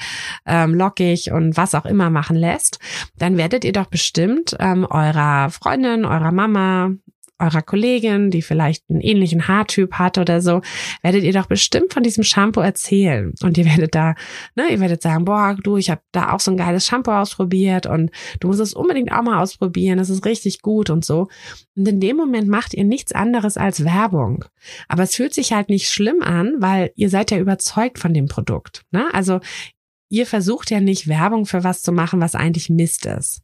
ähm, 0.47 0.73
lockig 0.73 1.31
und 1.31 1.55
was 1.55 1.75
auch 1.75 1.85
immer 1.85 2.09
machen 2.09 2.35
lässt, 2.35 2.79
dann 3.17 3.37
werdet 3.37 3.63
ihr 3.63 3.73
doch 3.73 3.87
bestimmt 3.87 4.55
ähm, 4.59 4.87
eurer 4.89 5.51
Freundin, 5.51 6.03
eurer 6.03 6.31
Mama, 6.31 6.91
eurer 7.39 7.61
Kollegin, 7.61 8.31
die 8.31 8.41
vielleicht 8.41 8.83
einen 8.89 9.01
ähnlichen 9.01 9.47
Haartyp 9.47 9.93
hat 9.93 10.17
oder 10.17 10.41
so, 10.41 10.61
werdet 11.01 11.23
ihr 11.23 11.33
doch 11.33 11.47
bestimmt 11.47 11.93
von 11.93 12.03
diesem 12.03 12.23
Shampoo 12.23 12.61
erzählen. 12.61 13.33
Und 13.41 13.57
ihr 13.57 13.65
werdet 13.65 13.95
da, 13.95 14.15
ne, 14.55 14.67
ihr 14.69 14.79
werdet 14.79 15.01
sagen, 15.01 15.25
boah, 15.25 15.55
du, 15.61 15.77
ich 15.77 15.89
habe 15.89 16.01
da 16.11 16.33
auch 16.33 16.39
so 16.39 16.51
ein 16.51 16.57
geiles 16.57 16.85
Shampoo 16.85 17.11
ausprobiert 17.11 17.85
und 17.85 18.11
du 18.39 18.47
musst 18.47 18.59
es 18.59 18.73
unbedingt 18.73 19.11
auch 19.11 19.21
mal 19.21 19.41
ausprobieren, 19.41 19.97
das 19.97 20.09
ist 20.09 20.25
richtig 20.25 20.61
gut 20.61 20.89
und 20.89 21.05
so. 21.05 21.27
Und 21.75 21.87
in 21.87 21.99
dem 21.99 22.17
Moment 22.17 22.47
macht 22.47 22.73
ihr 22.73 22.83
nichts 22.83 23.13
anderes 23.13 23.57
als 23.57 23.85
Werbung. 23.85 24.45
Aber 24.87 25.03
es 25.03 25.15
fühlt 25.15 25.33
sich 25.33 25.53
halt 25.53 25.69
nicht 25.69 25.89
schlimm 25.89 26.21
an, 26.21 26.55
weil 26.59 26.91
ihr 26.95 27.09
seid 27.09 27.31
ja 27.31 27.37
überzeugt 27.37 27.99
von 27.99 28.13
dem 28.13 28.27
Produkt. 28.27 28.83
Ne? 28.91 29.05
Also 29.13 29.39
ihr 30.09 30.25
versucht 30.25 30.71
ja 30.71 30.79
nicht 30.81 31.07
Werbung 31.07 31.45
für 31.45 31.63
was 31.63 31.81
zu 31.81 31.91
machen, 31.91 32.19
was 32.19 32.35
eigentlich 32.35 32.69
Mist 32.69 33.05
ist. 33.05 33.41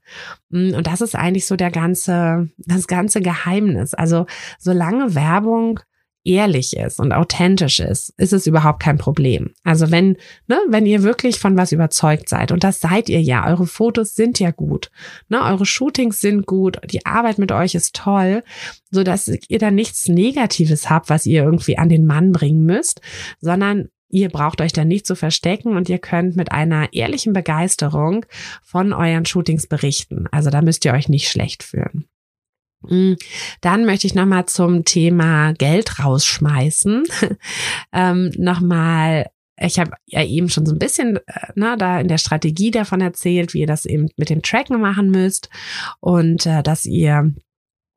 Mm, 0.50 0.74
und 0.74 0.88
das 0.88 1.02
ist 1.02 1.16
eigentlich 1.16 1.48
so 1.48 1.56
der 1.56 1.72
ganze, 1.72 2.50
das 2.58 2.88
ganze 2.88 3.22
Geheimnis. 3.22 3.94
Also 3.94 4.26
solange 4.60 5.16
Werbung 5.16 5.80
ehrlich 6.26 6.76
ist 6.76 7.00
und 7.00 7.14
authentisch 7.14 7.80
ist, 7.80 8.12
ist 8.18 8.34
es 8.34 8.48
überhaupt 8.48 8.82
kein 8.82 8.98
Problem. 8.98 9.54
Also 9.64 9.92
wenn, 9.92 10.18
ne, 10.48 10.60
wenn 10.68 10.88
ihr 10.88 11.04
wirklich 11.04 11.40
von 11.40 11.56
was 11.56 11.72
überzeugt 11.72 12.28
seid, 12.28 12.52
und 12.52 12.64
das 12.64 12.82
seid 12.82 13.10
ihr 13.10 13.22
ja, 13.22 13.48
eure 13.48 13.68
Fotos 13.68 14.16
sind 14.16 14.40
ja 14.40 14.50
gut, 14.50 14.90
ne, 15.30 15.44
eure 15.44 15.68
Shootings 15.68 16.20
sind 16.20 16.48
gut, 16.48 16.80
die 16.90 17.06
Arbeit 17.06 17.38
mit 17.38 17.52
euch 17.52 17.76
ist 17.76 17.96
toll, 17.96 18.44
so 18.90 19.04
dass 19.04 19.32
ihr 19.48 19.60
da 19.60 19.70
nichts 19.70 20.08
Negatives 20.08 20.90
habt, 20.90 21.10
was 21.10 21.28
ihr 21.28 21.44
irgendwie 21.44 21.78
an 21.78 21.90
den 21.90 22.08
Mann 22.08 22.32
bringen 22.32 22.66
müsst, 22.66 23.02
sondern 23.40 23.90
Ihr 24.10 24.30
braucht 24.30 24.62
euch 24.62 24.74
da 24.74 24.86
nicht 24.86 25.06
zu 25.06 25.16
verstecken 25.16 25.76
und 25.76 25.90
ihr 25.90 26.00
könnt 26.00 26.36
mit 26.36 26.52
einer 26.52 26.94
ehrlichen 26.94 27.34
Begeisterung 27.34 28.26
von 28.64 28.94
euren 28.94 29.26
Shootings 29.26 29.68
berichten. 29.68 30.28
Also 30.32 30.50
da 30.50 30.62
müsst 30.62 30.86
ihr 30.86 30.94
euch 30.94 31.10
nicht 31.10 31.30
schlecht 31.30 31.64
fühlen. 31.64 32.06
Mm, 32.82 33.14
dann 33.62 33.86
möchte 33.86 34.08
ich 34.08 34.16
nochmal 34.16 34.46
zum 34.46 34.86
Thema 34.86 35.54
Geld 35.54 36.00
rausschmeißen. 36.00 37.04
ähm, 37.94 38.32
nochmal 38.38 39.28
ich 39.58 39.80
habe 39.80 39.92
ja 40.06 40.24
eben 40.24 40.50
schon 40.50 40.66
so 40.66 40.74
ein 40.74 40.80
bisschen 40.80 41.18
äh, 41.18 41.22
ne, 41.56 41.76
da 41.78 42.00
in 42.00 42.08
der 42.08 42.18
Strategie 42.18 42.72
davon 42.72 43.02
erzählt, 43.02 43.54
wie 43.54 43.62
ihr 43.62 43.68
das 43.68 43.86
eben 43.86 44.10
mit 44.18 44.30
dem 44.30 44.42
Tracken 44.42 44.82
machen 44.82 45.12
müsst 45.12 45.50
und 46.00 46.46
äh, 46.46 46.62
dass 46.62 46.86
ihr 46.86 47.34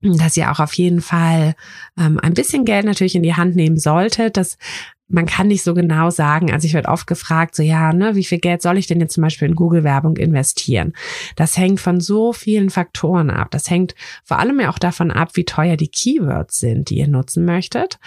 dass 0.00 0.36
ihr 0.36 0.52
auch 0.52 0.60
auf 0.60 0.74
jeden 0.74 1.00
Fall 1.00 1.56
ähm, 1.98 2.20
ein 2.20 2.34
bisschen 2.34 2.64
Geld 2.64 2.84
natürlich 2.84 3.16
in 3.16 3.24
die 3.24 3.34
Hand 3.34 3.56
nehmen 3.56 3.78
solltet. 3.78 4.36
Das 4.36 4.56
man 5.08 5.26
kann 5.26 5.48
nicht 5.48 5.62
so 5.62 5.74
genau 5.74 6.10
sagen. 6.10 6.52
Also 6.52 6.66
ich 6.66 6.74
werde 6.74 6.88
oft 6.88 7.06
gefragt, 7.06 7.54
so 7.54 7.62
ja, 7.62 7.92
ne, 7.92 8.14
wie 8.14 8.24
viel 8.24 8.38
Geld 8.38 8.62
soll 8.62 8.78
ich 8.78 8.86
denn 8.86 9.00
jetzt 9.00 9.14
zum 9.14 9.22
Beispiel 9.22 9.48
in 9.48 9.54
Google-Werbung 9.54 10.16
investieren? 10.16 10.92
Das 11.34 11.56
hängt 11.56 11.80
von 11.80 12.00
so 12.00 12.32
vielen 12.32 12.70
Faktoren 12.70 13.30
ab. 13.30 13.48
Das 13.50 13.70
hängt 13.70 13.94
vor 14.24 14.38
allem 14.38 14.60
ja 14.60 14.70
auch 14.70 14.78
davon 14.78 15.10
ab, 15.10 15.30
wie 15.34 15.44
teuer 15.44 15.76
die 15.76 15.88
Keywords 15.88 16.58
sind, 16.58 16.90
die 16.90 16.98
ihr 16.98 17.08
nutzen 17.08 17.44
möchtet. 17.44 17.98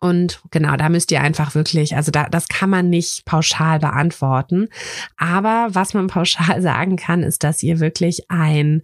Und 0.00 0.40
genau, 0.50 0.76
da 0.76 0.88
müsst 0.88 1.10
ihr 1.12 1.20
einfach 1.20 1.54
wirklich, 1.54 1.94
also 1.94 2.10
da, 2.10 2.28
das 2.28 2.48
kann 2.48 2.70
man 2.70 2.88
nicht 2.88 3.26
pauschal 3.26 3.78
beantworten. 3.78 4.68
Aber 5.16 5.68
was 5.72 5.92
man 5.92 6.06
pauschal 6.14 6.62
sagen 6.62 6.96
kann, 6.96 7.22
ist, 7.22 7.44
dass 7.44 7.62
ihr 7.62 7.80
wirklich 7.80 8.30
ein 8.30 8.82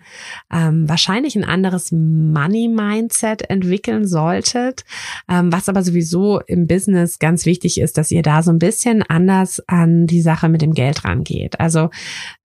ähm, 0.52 0.88
wahrscheinlich 0.88 1.36
ein 1.36 1.44
anderes 1.44 1.90
Money-Mindset 1.90 3.48
entwickeln 3.48 4.06
solltet. 4.06 4.84
Ähm, 5.28 5.50
was 5.52 5.68
aber 5.68 5.82
sowieso 5.82 6.40
im 6.40 6.66
Business 6.66 7.18
ganz 7.18 7.46
wichtig 7.46 7.80
ist, 7.80 7.96
dass 7.96 8.10
ihr 8.10 8.22
da 8.22 8.42
so 8.42 8.50
ein 8.50 8.58
bisschen 8.58 9.02
anders 9.02 9.62
an 9.68 10.06
die 10.06 10.20
Sache 10.20 10.48
mit 10.48 10.60
dem 10.60 10.74
Geld 10.74 11.04
rangeht. 11.04 11.58
Also 11.60 11.90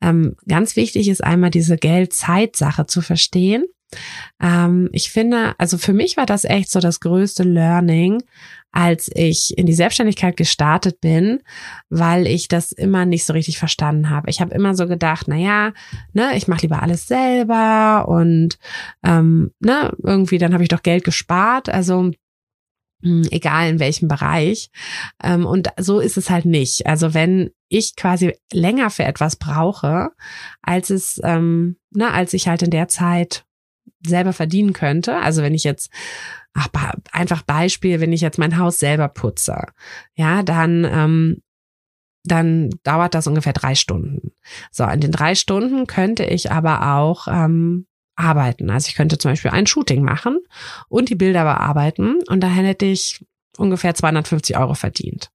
ähm, 0.02 0.36
ganz 0.48 0.76
wichtig 0.78 1.10
ist 1.10 1.24
einmal 1.24 1.50
diese 1.50 1.76
Geld-Zeit-Sache 1.76 2.86
zu 2.86 3.02
verstehen. 3.02 3.66
Ähm, 4.42 4.90
ich 4.92 5.12
finde, 5.12 5.54
also 5.58 5.78
für 5.78 5.94
mich 5.94 6.18
war 6.18 6.26
das 6.26 6.44
echt 6.44 6.70
so 6.72 6.80
das 6.80 7.00
größte 7.00 7.44
Learning, 7.44 8.24
als 8.72 9.10
ich 9.14 9.58
in 9.58 9.66
die 9.66 9.74
Selbstständigkeit 9.74 10.36
gestartet 10.36 11.00
bin, 11.00 11.42
weil 11.90 12.28
ich 12.28 12.50
das 12.50 12.74
immer 12.74 13.06
nicht 13.06 13.26
so 13.26 13.34
richtig 13.34 13.58
verstanden 13.58 14.10
habe. 14.10 14.30
Ich 14.30 14.42
habe 14.42 14.54
immer 14.54 14.76
so 14.76 14.88
gedacht, 14.88 15.28
na 15.30 15.38
ja, 15.38 15.72
ne, 16.14 16.36
ich 16.36 16.48
mache 16.48 16.64
lieber 16.64 16.84
alles 16.84 17.08
selber 17.08 18.08
und 18.10 18.58
ähm, 19.04 19.52
ne, 19.60 19.94
irgendwie 20.04 20.38
dann 20.38 20.54
habe 20.54 20.64
ich 20.64 20.70
doch 20.70 20.84
Geld 20.84 21.06
gespart. 21.06 21.70
Also 21.70 22.12
hm, 23.02 23.28
egal 23.32 23.70
in 23.70 23.80
welchem 23.80 24.08
Bereich. 24.08 24.72
Ähm, 25.24 25.46
und 25.46 25.70
so 25.78 26.00
ist 26.00 26.18
es 26.18 26.30
halt 26.30 26.46
nicht. 26.46 26.88
Also 26.88 27.14
wenn 27.14 27.52
ich 27.70 27.96
quasi 27.96 28.36
länger 28.52 28.90
für 28.90 29.04
etwas 29.04 29.36
brauche, 29.36 30.10
als 30.62 30.90
es, 30.90 31.22
ähm, 31.24 31.78
ne, 31.92 32.12
als 32.12 32.34
ich 32.34 32.48
halt 32.48 32.64
in 32.64 32.72
der 32.72 32.88
Zeit 32.88 33.45
selber 34.06 34.34
verdienen 34.34 34.74
könnte. 34.74 35.18
Also 35.18 35.42
wenn 35.42 35.54
ich 35.54 35.64
jetzt 35.64 35.92
ach, 36.54 36.70
einfach 37.12 37.42
Beispiel, 37.42 38.00
wenn 38.00 38.14
ich 38.14 38.22
jetzt 38.22 38.38
mein 38.38 38.58
Haus 38.58 38.80
selber 38.80 39.08
putze, 39.08 39.68
ja, 40.16 40.44
dann 40.44 40.86
ähm, 40.86 41.42
dann 42.28 42.72
dauert 42.84 43.14
das 43.14 43.28
ungefähr 43.28 43.54
drei 43.54 43.76
Stunden. 43.76 44.32
So, 44.72 44.84
in 44.86 45.00
den 45.00 45.12
drei 45.12 45.36
Stunden 45.36 45.86
könnte 45.86 46.26
ich 46.26 46.52
aber 46.52 46.96
auch 46.96 47.28
ähm, 47.28 47.86
arbeiten. 48.16 48.70
Also 48.70 48.88
ich 48.90 48.96
könnte 48.96 49.18
zum 49.18 49.32
Beispiel 49.32 49.52
ein 49.52 49.68
Shooting 49.68 50.02
machen 50.02 50.40
und 50.90 51.10
die 51.10 51.16
Bilder 51.16 51.44
bearbeiten 51.44 52.20
und 52.28 52.42
da 52.42 52.48
hätte 52.48 52.86
ich 52.86 53.24
ungefähr 53.58 53.94
250 53.94 54.58
Euro 54.58 54.74
verdient. 54.74 55.32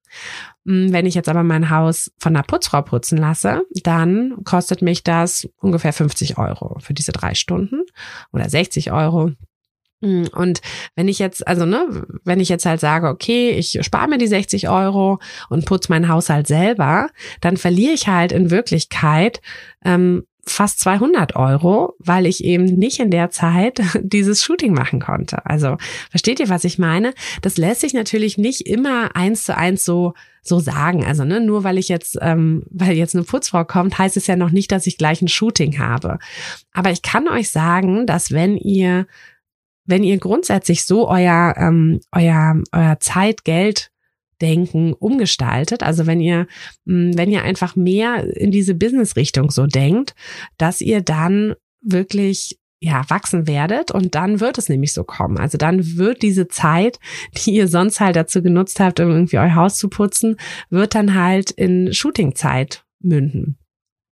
Hm, 0.67 0.93
wenn 0.93 1.07
ich 1.07 1.15
jetzt 1.15 1.29
aber 1.29 1.43
mein 1.43 1.71
Haus 1.71 2.13
von 2.19 2.35
einer 2.35 2.45
Putzfrau 2.45 2.83
putzen 2.83 3.19
lasse, 3.19 3.63
dann 3.83 4.45
kostet 4.45 4.83
mich 4.83 5.03
das 5.03 5.49
ungefähr 5.57 5.93
50 5.93 6.39
Euro 6.39 6.79
für 6.81 6.95
diese 6.95 7.13
drei 7.13 7.35
Stunden 7.35 7.83
oder 8.33 8.49
60 8.49 8.93
Euro. 8.93 9.33
Hm, 10.03 10.29
und 10.33 10.61
wenn 10.97 11.09
ich 11.09 11.19
jetzt, 11.19 11.47
also 11.47 11.67
ne, 11.67 12.07
wenn 12.25 12.41
ich 12.41 12.49
jetzt 12.49 12.65
halt 12.65 12.81
sage, 12.81 13.09
okay, 13.09 13.51
ich 13.51 13.79
spare 13.83 14.09
mir 14.09 14.19
die 14.19 14.27
60 14.27 14.69
Euro 14.69 15.19
und 15.51 15.67
putze 15.67 15.93
meinen 15.93 16.09
Haushalt 16.09 16.47
selber, 16.47 17.09
dann 17.41 17.57
verliere 17.57 17.93
ich 17.93 18.09
halt 18.09 18.33
in 18.33 18.51
Wirklichkeit 18.51 19.41
ähm, 19.85 20.25
fast 20.53 20.80
200 20.80 21.36
Euro, 21.36 21.94
weil 21.98 22.26
ich 22.26 22.44
eben 22.44 22.64
nicht 22.64 23.01
in 23.01 23.11
der 23.11 23.30
Zeit 23.30 23.80
dieses 24.01 24.42
Shooting 24.42 24.72
machen 24.72 25.01
konnte. 25.01 25.44
Also 25.46 25.76
versteht 26.11 26.40
ihr, 26.40 26.48
was 26.48 26.64
ich 26.64 26.78
meine? 26.78 27.14
Das 27.42 27.57
lässt 27.57 27.80
sich 27.80 27.94
natürlich 27.94 28.38
nicht 28.38 28.66
immer 28.66 29.14
eins 29.14 29.44
zu 29.44 29.57
eins 29.57 29.84
so 29.84 30.14
so 30.42 30.59
sagen. 30.59 31.05
Also 31.05 31.24
ne, 31.24 31.40
nur 31.40 31.64
weil 31.64 31.76
ich 31.78 31.88
jetzt, 31.88 32.18
ähm, 32.20 32.62
weil 32.70 32.96
jetzt 32.96 33.14
eine 33.14 33.24
Putzfrau 33.24 33.64
kommt, 33.64 33.98
heißt 33.98 34.16
es 34.16 34.26
ja 34.26 34.36
noch 34.36 34.51
nicht, 34.51 34.72
dass 34.72 34.86
ich 34.86 34.96
gleich 34.96 35.20
ein 35.20 35.28
Shooting 35.28 35.78
habe. 35.78 36.18
Aber 36.72 36.90
ich 36.90 37.03
kann 37.03 37.28
euch 37.28 37.51
sagen, 37.51 38.07
dass 38.07 38.32
wenn 38.32 38.57
ihr 38.57 39.07
wenn 39.86 40.05
ihr 40.05 40.18
grundsätzlich 40.18 40.84
so 40.84 41.09
euer 41.09 41.55
ähm, 41.57 42.01
euer 42.12 42.62
euer 42.72 43.01
Zeit 43.01 43.44
Geld 43.44 43.89
Denken 44.41 44.93
umgestaltet. 44.93 45.82
Also 45.82 46.07
wenn 46.07 46.20
ihr, 46.20 46.47
hm, 46.86 47.16
wenn 47.16 47.30
ihr 47.30 47.43
einfach 47.43 47.76
mehr 47.76 48.36
in 48.36 48.51
diese 48.51 48.74
Business-Richtung 48.74 49.51
so 49.51 49.66
denkt, 49.66 50.14
dass 50.59 50.80
ihr 50.80 51.01
dann 51.01 51.55
wirklich 51.82 52.59
ja, 52.82 53.05
wachsen 53.09 53.47
werdet 53.47 53.91
und 53.91 54.14
dann 54.14 54.41
wird 54.41 54.57
es 54.57 54.70
nämlich 54.70 54.95
so 54.95 55.05
kommen. 55.05 55.36
Also 55.38 55.59
dann 55.59 55.99
wird 55.99 56.22
diese 56.22 56.49
Zeit, 56.49 56.99
die 57.36 57.53
ihr 57.53 57.68
sonst 57.68 58.01
halt 58.01 58.16
dazu 58.16 58.43
genutzt 58.43 58.80
habt, 58.80 59.01
um 59.01 59.11
irgendwie 59.11 59.38
euer 59.38 59.55
Haus 59.55 59.76
zu 59.76 59.88
putzen, 59.88 60.36
wird 60.70 60.95
dann 60.95 61.14
halt 61.14 61.51
in 61.51 61.93
Shootingzeit 61.93 62.84
münden. 63.01 63.60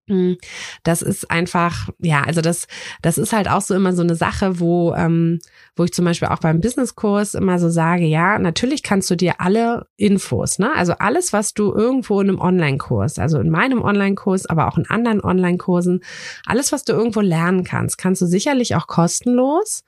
Hm, 0.08 0.38
das 0.84 1.02
ist 1.02 1.30
einfach, 1.30 1.90
ja, 1.98 2.22
also 2.22 2.40
das, 2.40 2.66
das 3.02 3.18
ist 3.18 3.34
halt 3.34 3.48
auch 3.48 3.60
so 3.60 3.74
immer 3.74 3.92
so 3.92 4.02
eine 4.02 4.14
Sache, 4.14 4.58
wo, 4.58 4.94
ähm, 4.94 5.38
wo 5.76 5.84
ich 5.84 5.92
zum 5.92 6.06
Beispiel 6.06 6.28
auch 6.28 6.38
beim 6.38 6.60
Businesskurs 6.60 7.34
immer 7.34 7.58
so 7.58 7.68
sage, 7.68 8.06
ja, 8.06 8.38
natürlich 8.38 8.82
kannst 8.82 9.10
du 9.10 9.16
dir 9.16 9.40
alle 9.40 9.86
Infos, 9.96 10.58
ne, 10.58 10.70
also 10.74 10.94
alles, 10.94 11.34
was 11.34 11.52
du 11.52 11.74
irgendwo 11.74 12.20
in 12.22 12.30
einem 12.30 12.40
Online-Kurs, 12.40 13.18
also 13.18 13.38
in 13.38 13.50
meinem 13.50 13.82
Online-Kurs, 13.82 14.46
aber 14.46 14.68
auch 14.68 14.78
in 14.78 14.88
anderen 14.88 15.20
Online-Kursen, 15.20 16.00
alles, 16.46 16.72
was 16.72 16.84
du 16.84 16.94
irgendwo 16.94 17.20
lernen 17.20 17.64
kannst, 17.64 17.98
kannst 17.98 18.22
du 18.22 18.26
sicherlich 18.26 18.76
auch 18.76 18.86
kostenlos 18.86 19.84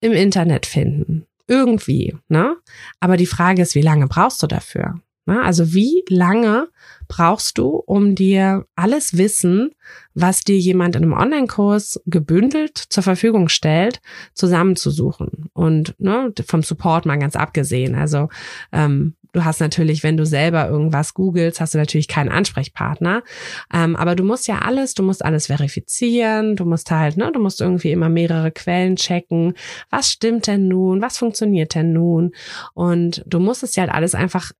im 0.00 0.12
Internet 0.12 0.66
finden. 0.66 1.24
Irgendwie, 1.46 2.16
ne? 2.28 2.56
Aber 3.00 3.16
die 3.16 3.26
Frage 3.26 3.62
ist, 3.62 3.74
wie 3.74 3.82
lange 3.82 4.06
brauchst 4.06 4.42
du 4.42 4.46
dafür? 4.46 5.00
Ne? 5.26 5.42
Also 5.42 5.72
wie 5.72 6.04
lange 6.08 6.68
brauchst 7.16 7.58
du, 7.58 7.68
um 7.68 8.16
dir 8.16 8.66
alles 8.74 9.16
Wissen, 9.16 9.70
was 10.14 10.40
dir 10.40 10.58
jemand 10.58 10.96
in 10.96 11.04
einem 11.04 11.12
Online-Kurs 11.12 12.00
gebündelt 12.06 12.76
zur 12.76 13.04
Verfügung 13.04 13.48
stellt, 13.48 14.00
zusammenzusuchen? 14.34 15.48
Und 15.52 15.94
ne, 15.98 16.32
vom 16.44 16.64
Support 16.64 17.06
mal 17.06 17.18
ganz 17.18 17.36
abgesehen. 17.36 17.94
Also 17.94 18.30
ähm, 18.72 19.14
Du 19.34 19.44
hast 19.44 19.58
natürlich, 19.58 20.04
wenn 20.04 20.16
du 20.16 20.24
selber 20.24 20.68
irgendwas 20.68 21.12
googelst, 21.12 21.60
hast 21.60 21.74
du 21.74 21.78
natürlich 21.78 22.06
keinen 22.06 22.28
Ansprechpartner. 22.28 23.24
Ähm, 23.72 23.96
aber 23.96 24.14
du 24.14 24.22
musst 24.22 24.46
ja 24.46 24.60
alles, 24.60 24.94
du 24.94 25.02
musst 25.02 25.24
alles 25.24 25.48
verifizieren, 25.48 26.54
du 26.54 26.64
musst 26.64 26.92
halt, 26.92 27.16
ne, 27.16 27.32
du 27.32 27.40
musst 27.40 27.60
irgendwie 27.60 27.90
immer 27.90 28.08
mehrere 28.08 28.52
Quellen 28.52 28.94
checken. 28.94 29.54
Was 29.90 30.12
stimmt 30.12 30.46
denn 30.46 30.68
nun? 30.68 31.02
Was 31.02 31.18
funktioniert 31.18 31.74
denn 31.74 31.92
nun? 31.92 32.30
Und 32.74 33.24
du 33.26 33.40
musst 33.40 33.64
es 33.64 33.74
ja 33.74 33.82
halt 33.82 33.92
alles 33.92 34.14
einfach 34.14 34.52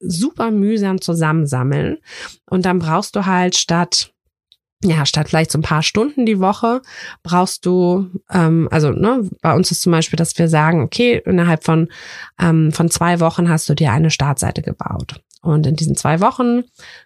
super 0.00 0.50
mühsam 0.50 1.00
zusammensammeln. 1.00 1.98
Und 2.48 2.66
dann 2.66 2.78
brauchst 2.78 3.16
du 3.16 3.26
halt 3.26 3.56
statt 3.56 4.14
ja, 4.84 5.06
statt 5.06 5.30
vielleicht 5.30 5.50
so 5.50 5.58
ein 5.58 5.62
paar 5.62 5.82
Stunden 5.82 6.26
die 6.26 6.40
Woche 6.40 6.82
brauchst 7.22 7.64
du, 7.64 8.10
ähm, 8.30 8.68
also 8.70 8.90
ne, 8.90 9.28
bei 9.40 9.54
uns 9.54 9.70
ist 9.70 9.80
zum 9.80 9.92
Beispiel, 9.92 10.18
dass 10.18 10.36
wir 10.38 10.48
sagen, 10.48 10.82
okay, 10.82 11.22
innerhalb 11.24 11.64
von, 11.64 11.88
ähm, 12.38 12.70
von 12.70 12.90
zwei 12.90 13.18
Wochen 13.20 13.48
hast 13.48 13.68
du 13.68 13.74
dir 13.74 13.92
eine 13.92 14.10
Startseite 14.10 14.60
gebaut. 14.60 15.22
Und 15.40 15.66
in 15.66 15.76
diesen 15.76 15.96
zwei 15.96 16.20
Wochen 16.20 16.64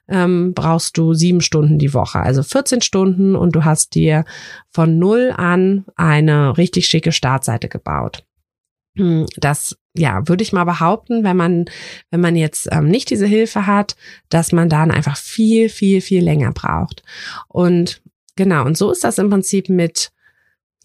ähm, 0.09 0.55
brauchst 0.55 0.97
du 0.97 1.13
sieben 1.15 1.41
Stunden 1.41 1.79
die 1.79 1.93
Woche, 1.95 2.21
also 2.21 2.43
14 2.43 2.83
Stunden 2.83 3.35
und 3.35 3.55
du 3.55 3.65
hast 3.65 3.95
dir 3.95 4.25
von 4.71 4.99
null 4.99 5.33
an 5.37 5.85
eine 5.97 6.57
richtig 6.57 6.87
schicke 6.87 7.11
Startseite 7.11 7.69
gebaut. 7.69 8.25
Hm, 8.97 9.27
das 9.37 9.77
ja, 9.99 10.27
würde 10.29 10.43
ich 10.43 10.53
mal 10.53 10.65
behaupten, 10.65 11.25
wenn 11.25 11.37
man, 11.37 11.65
wenn 12.11 12.21
man 12.21 12.37
jetzt 12.37 12.69
ähm, 12.71 12.89
nicht 12.89 13.11
diese 13.11 13.27
Hilfe 13.27 13.67
hat, 13.67 13.97
dass 14.29 14.53
man 14.53 14.69
dann 14.69 14.91
einfach 14.91 15.17
viel, 15.17 15.69
viel, 15.69 16.01
viel 16.01 16.23
länger 16.23 16.53
braucht. 16.53 17.03
Und 17.49 18.01
genau, 18.37 18.65
und 18.65 18.77
so 18.77 18.91
ist 18.91 19.05
das 19.05 19.19
im 19.19 19.31
Prinzip 19.31 19.69
mit 19.69 20.13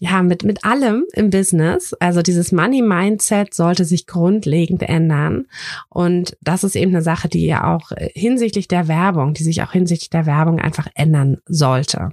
ja, 0.00 0.22
mit, 0.22 0.42
mit 0.42 0.64
allem 0.64 1.06
im 1.12 1.30
Business. 1.30 1.94
Also 1.94 2.20
dieses 2.20 2.50
Money-Mindset 2.52 3.54
sollte 3.54 3.84
sich 3.84 4.06
grundlegend 4.06 4.82
ändern. 4.82 5.46
Und 5.88 6.36
das 6.42 6.64
ist 6.64 6.74
eben 6.74 6.90
eine 6.90 7.02
Sache, 7.02 7.28
die 7.28 7.46
ja 7.46 7.72
auch 7.74 7.92
hinsichtlich 8.12 8.66
der 8.66 8.88
Werbung, 8.88 9.34
die 9.34 9.44
sich 9.44 9.62
auch 9.62 9.72
hinsichtlich 9.72 10.10
der 10.10 10.26
Werbung 10.26 10.60
einfach 10.60 10.88
ändern 10.94 11.38
sollte. 11.46 12.10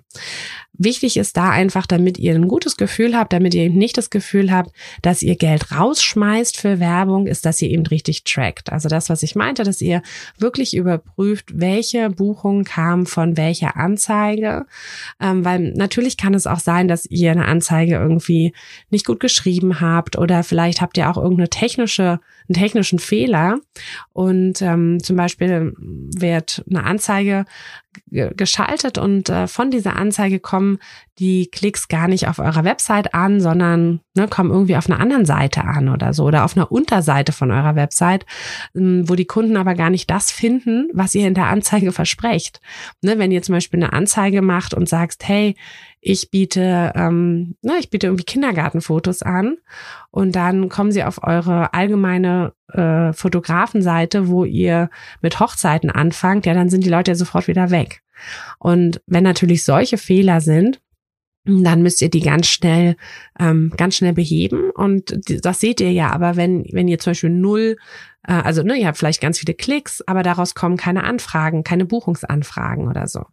Wichtig 0.84 1.18
ist 1.18 1.38
da 1.38 1.52
einfach, 1.52 1.86
damit 1.86 2.18
ihr 2.18 2.34
ein 2.34 2.48
gutes 2.48 2.76
Gefühl 2.76 3.16
habt, 3.16 3.34
damit 3.34 3.54
ihr 3.54 3.62
eben 3.62 3.78
nicht 3.78 4.00
das 4.00 4.10
Gefühl 4.10 4.52
habt, 4.52 4.72
dass 5.04 5.22
ihr 5.22 5.36
Geld 5.36 5.72
rausschmeißt 5.72 6.58
für 6.58 6.80
Werbung, 6.80 7.28
ist, 7.28 7.46
dass 7.46 7.62
ihr 7.62 7.70
eben 7.70 7.86
richtig 7.86 8.24
trackt. 8.24 8.72
Also 8.72 8.90
das, 8.90 9.08
was 9.08 9.22
ich 9.22 9.36
meinte, 9.36 9.64
dass 9.64 9.80
ihr 9.80 10.02
wirklich 10.40 10.76
überprüft, 10.76 11.52
welche 11.54 12.10
Buchung 12.10 12.64
kam 12.64 13.06
von 13.06 13.38
welcher 13.38 13.78
Anzeige. 13.78 14.66
Ähm, 15.20 15.46
weil 15.46 15.60
natürlich 15.76 16.18
kann 16.18 16.34
es 16.34 16.48
auch 16.48 16.60
sein, 16.60 16.88
dass 16.88 17.06
ihr 17.06 17.30
eine 17.30 17.46
Anzeige 17.46 17.98
irgendwie 17.98 18.52
nicht 18.90 19.06
gut 19.06 19.20
geschrieben 19.20 19.82
habt 19.82 20.18
oder 20.18 20.44
vielleicht 20.44 20.82
habt 20.82 20.98
ihr 20.98 21.12
auch 21.12 21.18
irgendeine 21.18 21.50
technische 21.50 22.20
einen 22.52 22.62
technischen 22.62 23.00
Fehler 23.00 23.60
und 24.14 24.62
ähm, 24.62 25.02
zum 25.02 25.16
Beispiel 25.16 25.74
wird 25.78 26.64
eine 26.70 26.84
Anzeige 26.84 27.46
geschaltet 28.10 28.98
und 28.98 29.30
äh, 29.30 29.48
von 29.48 29.70
dieser 29.70 29.98
Anzeige 29.98 30.40
kommen 30.40 30.80
die 31.20 31.48
Klicks 31.48 31.90
gar 31.90 32.08
nicht 32.08 32.28
auf 32.28 32.40
eurer 32.40 32.64
Website 32.64 33.14
an, 33.14 33.42
sondern 33.42 34.00
ne, 34.16 34.28
kommen 34.28 34.50
irgendwie 34.50 34.78
auf 34.78 34.90
einer 34.90 35.00
anderen 35.00 35.26
Seite 35.26 35.66
an 35.66 35.90
oder 35.90 36.14
so 36.14 36.24
oder 36.24 36.46
auf 36.46 36.56
einer 36.56 36.72
Unterseite 36.72 37.34
von 37.34 37.52
eurer 37.52 37.76
Website, 37.76 38.26
ähm, 38.76 39.10
wo 39.10 39.16
die 39.16 39.26
Kunden 39.26 39.58
aber 39.58 39.76
gar 39.76 39.90
nicht 39.90 40.10
das 40.10 40.32
finden, 40.32 40.90
was 40.94 41.16
ihr 41.16 41.28
in 41.28 41.34
der 41.34 41.48
Anzeige 41.48 41.92
versprecht. 41.92 42.62
Ne, 43.02 43.20
wenn 43.20 43.32
ihr 43.32 43.42
zum 43.42 43.56
Beispiel 43.56 43.84
eine 43.84 43.94
Anzeige 43.94 44.42
macht 44.42 44.74
und 44.74 44.88
sagst, 44.88 45.28
hey, 45.28 45.56
ich 46.02 46.32
biete, 46.32 46.92
ähm, 46.96 47.56
na, 47.62 47.74
ich 47.80 47.92
biete 47.92 48.08
irgendwie 48.08 48.26
Kindergartenfotos 48.26 49.22
an 49.22 49.58
und 50.10 50.36
dann 50.36 50.68
kommen 50.68 50.92
sie 50.92 51.04
auf 51.04 51.24
eure 51.24 51.76
allgemeine 51.76 52.54
äh, 52.74 53.14
Fotografenseite, 53.14 54.28
wo 54.28 54.44
ihr 54.44 54.90
mit 55.22 55.40
Hochzeiten 55.40 55.92
anfangt, 55.92 56.48
ja, 56.48 56.56
dann 56.56 56.70
sind 56.70 56.84
die 56.84 56.90
Leute 56.90 57.12
ja 57.12 57.16
sofort 57.16 57.48
wieder 57.48 57.70
weg. 57.70 58.02
Und 58.58 59.02
wenn 59.06 59.24
natürlich 59.24 59.64
solche 59.64 59.98
Fehler 59.98 60.42
sind, 60.42 60.82
dann 61.44 61.82
müsst 61.82 62.02
ihr 62.02 62.10
die 62.10 62.22
ganz 62.22 62.48
schnell, 62.48 62.96
ähm, 63.40 63.74
ganz 63.76 63.96
schnell 63.96 64.14
beheben. 64.14 64.70
Und 64.70 65.20
das 65.44 65.60
seht 65.60 65.82
ihr 65.82 65.92
ja. 65.92 66.12
Aber 66.12 66.36
wenn, 66.36 66.66
wenn 66.72 66.88
ihr 66.88 67.00
zum 67.00 67.12
Beispiel 67.12 67.32
null, 67.32 67.78
äh, 68.28 68.34
also 68.34 68.62
ne, 68.62 68.76
ihr 68.76 68.86
habt 68.86 69.00
vielleicht 69.00 69.22
ganz 69.22 69.40
viele 69.40 69.56
Klicks, 69.56 70.02
aber 70.06 70.22
daraus 70.22 70.54
kommen 70.54 70.78
keine 70.78 71.04
Anfragen, 71.04 71.64
keine 71.64 71.86
Buchungsanfragen 71.86 72.88
oder 72.88 73.08
so. 73.08 73.26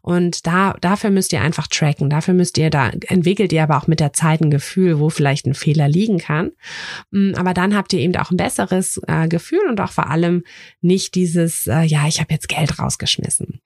Und 0.00 0.46
da, 0.46 0.74
dafür 0.80 1.10
müsst 1.10 1.34
ihr 1.34 1.42
einfach 1.42 1.66
tracken. 1.66 2.08
Dafür 2.08 2.32
müsst 2.32 2.56
ihr, 2.56 2.70
da 2.70 2.88
entwickelt 2.88 3.52
ihr 3.52 3.62
aber 3.62 3.76
auch 3.76 3.86
mit 3.86 4.00
der 4.00 4.14
Zeit 4.14 4.40
ein 4.40 4.50
Gefühl, 4.50 4.98
wo 4.98 5.10
vielleicht 5.10 5.46
ein 5.46 5.54
Fehler 5.54 5.88
liegen 5.88 6.18
kann. 6.18 6.52
Mm, 7.10 7.34
aber 7.34 7.52
dann 7.52 7.76
habt 7.76 7.92
ihr 7.92 8.00
eben 8.00 8.16
auch 8.16 8.30
ein 8.30 8.38
besseres 8.38 9.00
äh, 9.06 9.28
Gefühl 9.28 9.68
und 9.68 9.80
auch 9.80 9.92
vor 9.92 10.08
allem 10.08 10.44
nicht 10.80 11.14
dieses, 11.14 11.66
äh, 11.66 11.82
ja, 11.82 12.06
ich 12.06 12.20
habe 12.20 12.32
jetzt 12.32 12.48
Geld 12.48 12.78
rausgeschmissen. 12.78 13.60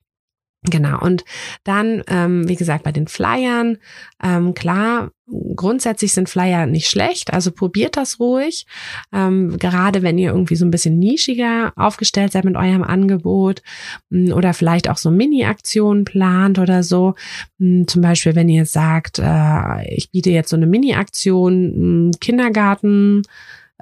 Genau, 0.71 0.99
und 1.01 1.25
dann, 1.65 2.03
ähm, 2.09 2.49
wie 2.49 2.57
gesagt, 2.57 2.85
bei 2.85 2.93
den 2.93 3.07
Flyern, 3.07 3.77
ähm, 4.23 4.55
klar, 4.55 5.11
grundsätzlich 5.55 6.15
sind 6.15 6.31
Flyer 6.31 6.67
nicht 6.67 6.89
schlecht, 6.89 7.35
also 7.35 7.51
probiert 7.51 7.99
das 7.99 8.19
ruhig. 8.19 8.67
Ähm, 9.12 9.59
gerade 9.59 10.03
wenn 10.03 10.17
ihr 10.17 10.31
irgendwie 10.31 10.57
so 10.57 10.65
ein 10.65 10.71
bisschen 10.71 10.99
nischiger 10.99 11.75
aufgestellt 11.77 12.33
seid 12.33 12.45
mit 12.45 12.57
eurem 12.57 12.83
Angebot 12.83 13.62
mm, 14.09 14.33
oder 14.33 14.55
vielleicht 14.55 14.89
auch 14.89 14.97
so 14.97 15.11
Mini-Aktionen 15.11 16.05
plant 16.05 16.59
oder 16.59 16.83
so. 16.83 17.15
Mm, 17.59 17.85
zum 17.87 18.01
Beispiel, 18.01 18.35
wenn 18.35 18.49
ihr 18.49 18.65
sagt, 18.65 19.19
äh, 19.19 19.95
ich 19.95 20.11
biete 20.11 20.31
jetzt 20.31 20.49
so 20.49 20.57
eine 20.57 20.67
Mini-Aktion, 20.67 22.09
mm, 22.09 22.12
Kindergarten, 22.21 23.23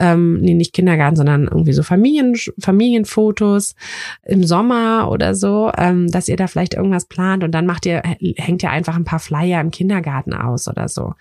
ähm, 0.02 0.40
nee, 0.40 0.54
nicht 0.54 0.72
Kindergarten, 0.72 1.16
sondern 1.16 1.44
irgendwie 1.44 1.72
so 1.72 1.84
Familien, 1.84 2.34
Familienfotos 2.58 3.76
im 4.24 4.42
Sommer 4.44 5.08
oder 5.10 5.36
so, 5.36 5.70
ähm, 5.78 6.10
dass 6.10 6.28
ihr 6.28 6.36
da 6.36 6.48
vielleicht 6.48 6.74
irgendwas 6.74 7.06
plant 7.06 7.44
und 7.44 7.52
dann 7.52 7.66
macht 7.66 7.86
ihr, 7.86 8.02
hängt 8.36 8.64
ihr 8.64 8.70
einfach 8.70 8.96
ein 8.96 9.04
paar 9.04 9.20
Flyer 9.20 9.60
im 9.60 9.70
Kindergarten 9.70 10.34
aus 10.34 10.66
oder 10.66 10.88
so. 10.88 11.14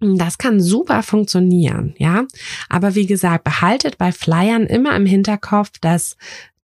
Das 0.00 0.38
kann 0.38 0.60
super 0.60 1.02
funktionieren, 1.02 1.94
ja. 1.98 2.24
Aber 2.70 2.94
wie 2.94 3.04
gesagt, 3.04 3.44
behaltet 3.44 3.98
bei 3.98 4.12
Flyern 4.12 4.64
immer 4.64 4.96
im 4.96 5.04
Hinterkopf, 5.04 5.72
dass 5.82 6.16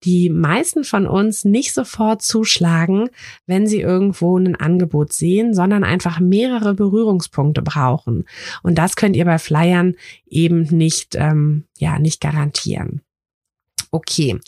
die 0.07 0.31
meisten 0.31 0.85
von 0.85 1.07
uns 1.07 1.45
nicht 1.45 1.75
sofort 1.75 2.23
zuschlagen, 2.23 3.11
wenn 3.47 3.67
sie 3.67 3.81
irgendwo 3.81 4.39
ein 4.39 4.55
Angebot 4.55 5.13
sehen, 5.13 5.53
sondern 5.53 5.83
einfach 5.83 6.21
mehrere 6.21 6.75
Berührungspunkte 6.75 7.61
brauchen. 7.61 8.25
Und 8.63 8.79
das 8.79 8.95
könnt 8.95 9.17
ihr 9.17 9.25
bei 9.25 9.39
Flyern 9.39 9.97
eben 10.29 10.63
nicht, 10.63 11.17
ähm, 11.17 11.65
ja, 11.77 11.99
nicht 11.99 12.21
garantieren. 12.21 13.03
Okay, 13.91 14.39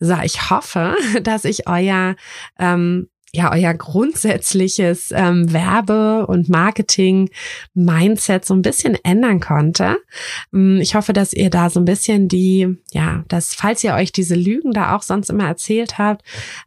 so 0.00 0.16
ich 0.22 0.50
hoffe, 0.50 0.96
dass 1.22 1.44
ich 1.44 1.68
euer 1.68 2.16
ähm, 2.58 3.08
ja 3.34 3.52
euer 3.52 3.74
grundsätzliches 3.74 5.10
ähm, 5.12 5.52
Werbe- 5.52 6.26
und 6.26 6.48
Marketing-Mindset 6.48 8.44
so 8.44 8.54
ein 8.54 8.62
bisschen 8.62 8.96
ändern 9.02 9.40
konnte. 9.40 9.96
Mm, 10.52 10.78
ich 10.80 10.94
hoffe, 10.94 11.12
dass 11.12 11.32
ihr 11.32 11.50
da 11.50 11.68
so 11.68 11.80
ein 11.80 11.84
bisschen 11.84 12.28
die, 12.28 12.78
ja, 12.92 13.24
dass 13.28 13.54
falls 13.54 13.82
ihr 13.82 13.94
euch 13.94 14.12
diese 14.12 14.36
Lügen 14.36 14.72
da 14.72 14.94
auch 14.94 15.02
sonst 15.02 15.30
immer 15.30 15.48
erzählt 15.48 15.98
habt, 15.98 16.22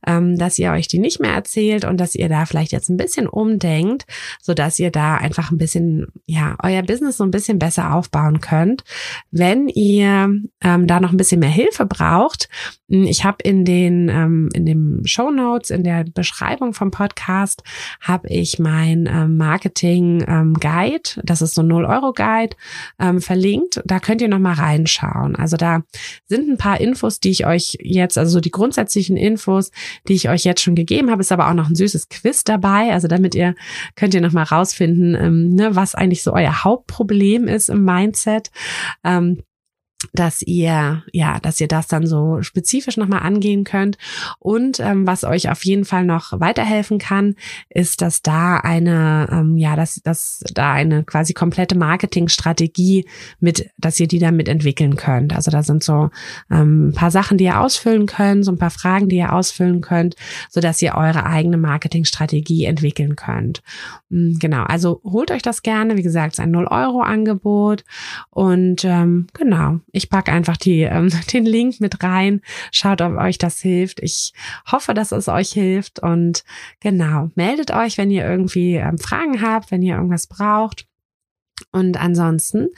ähm, 0.05 0.37
dass 0.37 0.59
ihr 0.59 0.71
euch 0.71 0.89
die 0.89 0.99
nicht 0.99 1.21
mehr 1.21 1.33
erzählt 1.33 1.85
und 1.85 1.97
dass 1.97 2.15
ihr 2.15 2.27
da 2.27 2.45
vielleicht 2.45 2.73
jetzt 2.73 2.89
ein 2.89 2.97
bisschen 2.97 3.27
umdenkt, 3.27 4.05
so 4.41 4.53
dass 4.53 4.77
ihr 4.77 4.91
da 4.91 5.15
einfach 5.15 5.51
ein 5.51 5.57
bisschen, 5.57 6.07
ja, 6.25 6.57
euer 6.61 6.83
Business 6.83 7.17
so 7.17 7.23
ein 7.23 7.31
bisschen 7.31 7.59
besser 7.59 7.93
aufbauen 7.93 8.41
könnt. 8.41 8.83
Wenn 9.31 9.69
ihr 9.69 10.35
ähm, 10.61 10.87
da 10.87 10.99
noch 10.99 11.11
ein 11.11 11.17
bisschen 11.17 11.39
mehr 11.39 11.49
Hilfe 11.49 11.85
braucht, 11.85 12.49
mm, 12.89 13.03
ich 13.03 13.23
habe 13.23 13.37
in 13.43 13.63
den 13.63 14.09
ähm, 14.09 14.49
in 14.53 14.65
dem 14.65 15.05
Show 15.05 15.31
Notes 15.31 15.69
in 15.69 15.83
der 15.83 16.03
Beschreibung 16.03 16.56
Beschreibung 16.57 16.73
vom 16.73 16.91
Podcast 16.91 17.61
habe 18.01 18.29
ich 18.29 18.57
mein 18.57 19.07
ähm, 19.11 19.37
Marketing 19.37 20.23
ähm, 20.27 20.55
Guide, 20.55 21.21
das 21.23 21.43
ist 21.43 21.53
so 21.53 21.61
ein 21.61 21.71
0-Euro-Guide, 21.71 22.55
ähm, 22.99 23.21
verlinkt. 23.21 23.81
Da 23.85 23.99
könnt 23.99 24.21
ihr 24.21 24.27
nochmal 24.27 24.55
reinschauen. 24.55 25.35
Also 25.35 25.55
da 25.55 25.83
sind 26.25 26.49
ein 26.49 26.57
paar 26.57 26.81
Infos, 26.81 27.19
die 27.19 27.29
ich 27.29 27.45
euch 27.45 27.77
jetzt, 27.79 28.17
also 28.17 28.31
so 28.31 28.39
die 28.39 28.49
grundsätzlichen 28.49 29.17
Infos, 29.17 29.71
die 30.07 30.13
ich 30.13 30.29
euch 30.29 30.45
jetzt 30.45 30.61
schon 30.61 30.75
gegeben 30.75 31.11
habe, 31.11 31.21
ist 31.21 31.31
aber 31.31 31.47
auch 31.47 31.53
noch 31.53 31.69
ein 31.69 31.75
süßes 31.75 32.09
Quiz 32.09 32.43
dabei. 32.43 32.91
Also 32.91 33.07
damit 33.07 33.35
ihr 33.35 33.53
könnt 33.95 34.15
ihr 34.15 34.21
nochmal 34.21 34.45
rausfinden, 34.45 35.53
ne, 35.53 35.75
was 35.75 35.93
eigentlich 35.93 36.23
so 36.23 36.33
euer 36.33 36.63
Hauptproblem 36.63 37.47
ist 37.47 37.69
im 37.69 37.85
Mindset. 37.85 38.49
Dass 40.13 40.43
ihr 40.43 41.03
ja, 41.11 41.39
dass 41.39 41.59
ihr 41.59 41.67
das 41.67 41.87
dann 41.87 42.05
so 42.05 42.43
spezifisch 42.43 42.97
nochmal 42.97 43.23
angehen 43.23 43.63
könnt. 43.63 43.97
Und 44.37 44.79
ähm, 44.79 45.07
was 45.07 45.23
euch 45.23 45.49
auf 45.49 45.65
jeden 45.65 45.85
Fall 45.85 46.05
noch 46.05 46.39
weiterhelfen 46.39 46.99
kann, 46.99 47.35
ist, 47.69 48.01
dass 48.01 48.21
da 48.21 48.57
eine 48.57 49.27
ähm, 49.31 49.57
ja, 49.57 49.75
dass 49.75 49.95
dass 50.03 50.43
da 50.53 50.71
eine 50.71 51.03
quasi 51.03 51.33
komplette 51.33 51.75
Marketingstrategie 51.75 53.07
mit, 53.39 53.71
dass 53.77 53.99
ihr 53.99 54.07
die 54.07 54.19
damit 54.19 54.47
entwickeln 54.47 54.97
könnt. 54.97 55.35
Also 55.35 55.49
da 55.49 55.63
sind 55.63 55.83
so 55.83 56.11
ähm, 56.51 56.89
ein 56.89 56.93
paar 56.93 57.11
Sachen, 57.11 57.39
die 57.39 57.45
ihr 57.45 57.59
ausfüllen 57.59 58.05
könnt, 58.05 58.45
so 58.45 58.51
ein 58.51 58.59
paar 58.59 58.69
Fragen, 58.69 59.09
die 59.09 59.17
ihr 59.17 59.33
ausfüllen 59.33 59.81
könnt, 59.81 60.15
so 60.49 60.61
dass 60.61 60.79
ihr 60.81 60.93
eure 60.93 61.25
eigene 61.25 61.57
Marketingstrategie 61.57 62.65
entwickeln 62.65 63.15
könnt. 63.15 63.63
Mm, 64.09 64.37
genau. 64.37 64.63
Also 64.63 65.01
holt 65.03 65.31
euch 65.31 65.41
das 65.41 65.63
gerne. 65.63 65.97
Wie 65.97 66.03
gesagt, 66.03 66.33
es 66.33 66.39
ist 66.39 66.43
ein 66.43 66.51
0 66.51 66.67
Euro 66.67 67.01
Angebot 67.01 67.83
und 68.29 68.85
ähm, 68.85 69.25
genau 69.33 69.79
ich 69.91 70.09
packe 70.09 70.31
einfach 70.31 70.57
die, 70.57 70.81
ähm, 70.81 71.09
den 71.33 71.45
Link 71.45 71.79
mit 71.79 72.03
rein. 72.03 72.41
Schaut, 72.71 73.01
ob 73.01 73.17
euch 73.17 73.37
das 73.37 73.59
hilft. 73.59 74.01
Ich 74.01 74.33
hoffe, 74.71 74.93
dass 74.93 75.11
es 75.11 75.27
euch 75.27 75.51
hilft. 75.51 75.99
Und 75.99 76.43
genau, 76.79 77.29
meldet 77.35 77.71
euch, 77.71 77.97
wenn 77.97 78.11
ihr 78.11 78.25
irgendwie 78.25 78.75
ähm, 78.75 78.97
Fragen 78.97 79.41
habt, 79.41 79.71
wenn 79.71 79.81
ihr 79.81 79.95
irgendwas 79.95 80.27
braucht. 80.27 80.87
Und 81.71 81.97
ansonsten 81.97 82.69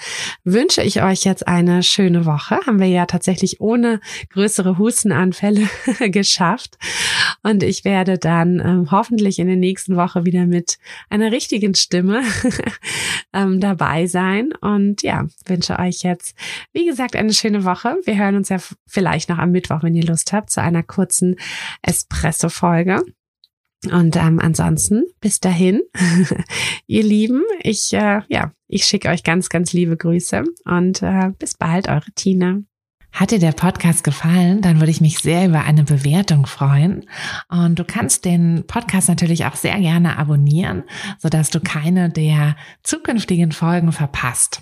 wünsche 0.44 0.82
ich 0.82 1.04
euch 1.04 1.24
jetzt 1.24 1.48
eine 1.48 1.84
schöne 1.84 2.26
Woche. 2.26 2.60
Haben 2.66 2.80
wir 2.80 2.88
ja 2.88 3.06
tatsächlich 3.06 3.60
ohne 3.62 4.00
größere 4.32 4.78
Hustenanfälle 4.78 5.68
geschafft. 6.12 6.78
Und 7.44 7.64
ich 7.64 7.86
werde 7.86 8.18
dann 8.18 8.60
ähm, 8.60 8.92
hoffentlich 8.92 9.40
in 9.40 9.48
der 9.48 9.56
nächsten 9.56 9.96
Woche 9.96 10.26
wieder 10.26 10.46
mit 10.46 10.78
einer 11.10 11.32
richtigen 11.32 11.76
Stimme 11.76 12.24
ähm, 13.34 13.60
dabei 13.60 14.08
sein. 14.08 14.54
Und 14.62 15.04
ja, 15.04 15.28
wünsche 15.46 15.78
euch 15.78 16.04
jetzt, 16.04 16.36
wie 16.74 16.86
gesagt, 16.86 17.16
eine 17.16 17.34
schöne 17.34 17.66
Woche. 17.66 17.98
Wir 18.06 18.18
hören 18.18 18.36
uns 18.36 18.50
ja 18.50 18.58
vielleicht 18.88 19.30
noch 19.30 19.38
am 19.38 19.52
Mittwoch, 19.52 19.84
wenn 19.84 19.96
ihr 19.96 20.06
Lust 20.06 20.34
habt, 20.34 20.50
zu 20.50 20.62
einer 20.62 20.84
kurzen 20.84 21.36
Espresso-Folge. 21.82 23.04
Und 23.86 24.18
ähm, 24.18 24.40
ansonsten 24.40 25.06
bis 25.22 25.40
dahin, 25.40 25.82
ihr 26.88 27.04
Lieben, 27.04 27.44
ich 27.62 27.94
äh, 27.94 28.22
ja, 28.28 28.52
ich 28.68 28.86
schicke 28.86 29.10
euch 29.10 29.24
ganz, 29.24 29.50
ganz 29.50 29.74
liebe 29.74 29.96
Grüße 29.96 30.44
und 30.66 31.02
äh, 31.02 31.32
bis 31.40 31.56
bald, 31.56 31.88
eure 31.88 32.12
Tina. 32.16 32.60
Hat 33.12 33.32
dir 33.32 33.40
der 33.40 33.54
Podcast 33.54 34.04
gefallen, 34.04 34.62
dann 34.62 34.80
würde 34.80 34.92
ich 34.92 35.02
mich 35.02 35.20
sehr 35.20 35.48
über 35.48 35.64
eine 35.64 35.84
Bewertung 35.84 36.46
freuen. 36.46 37.06
Und 37.50 37.80
du 37.80 37.84
kannst 37.84 38.24
den 38.24 38.66
Podcast 38.68 39.10
natürlich 39.10 39.46
auch 39.46 39.56
sehr 39.56 39.80
gerne 39.80 40.18
abonnieren, 40.18 40.84
sodass 41.18 41.50
du 41.50 41.60
keine 41.60 42.10
der 42.10 42.56
zukünftigen 42.84 43.52
Folgen 43.52 43.92
verpasst. 43.92 44.62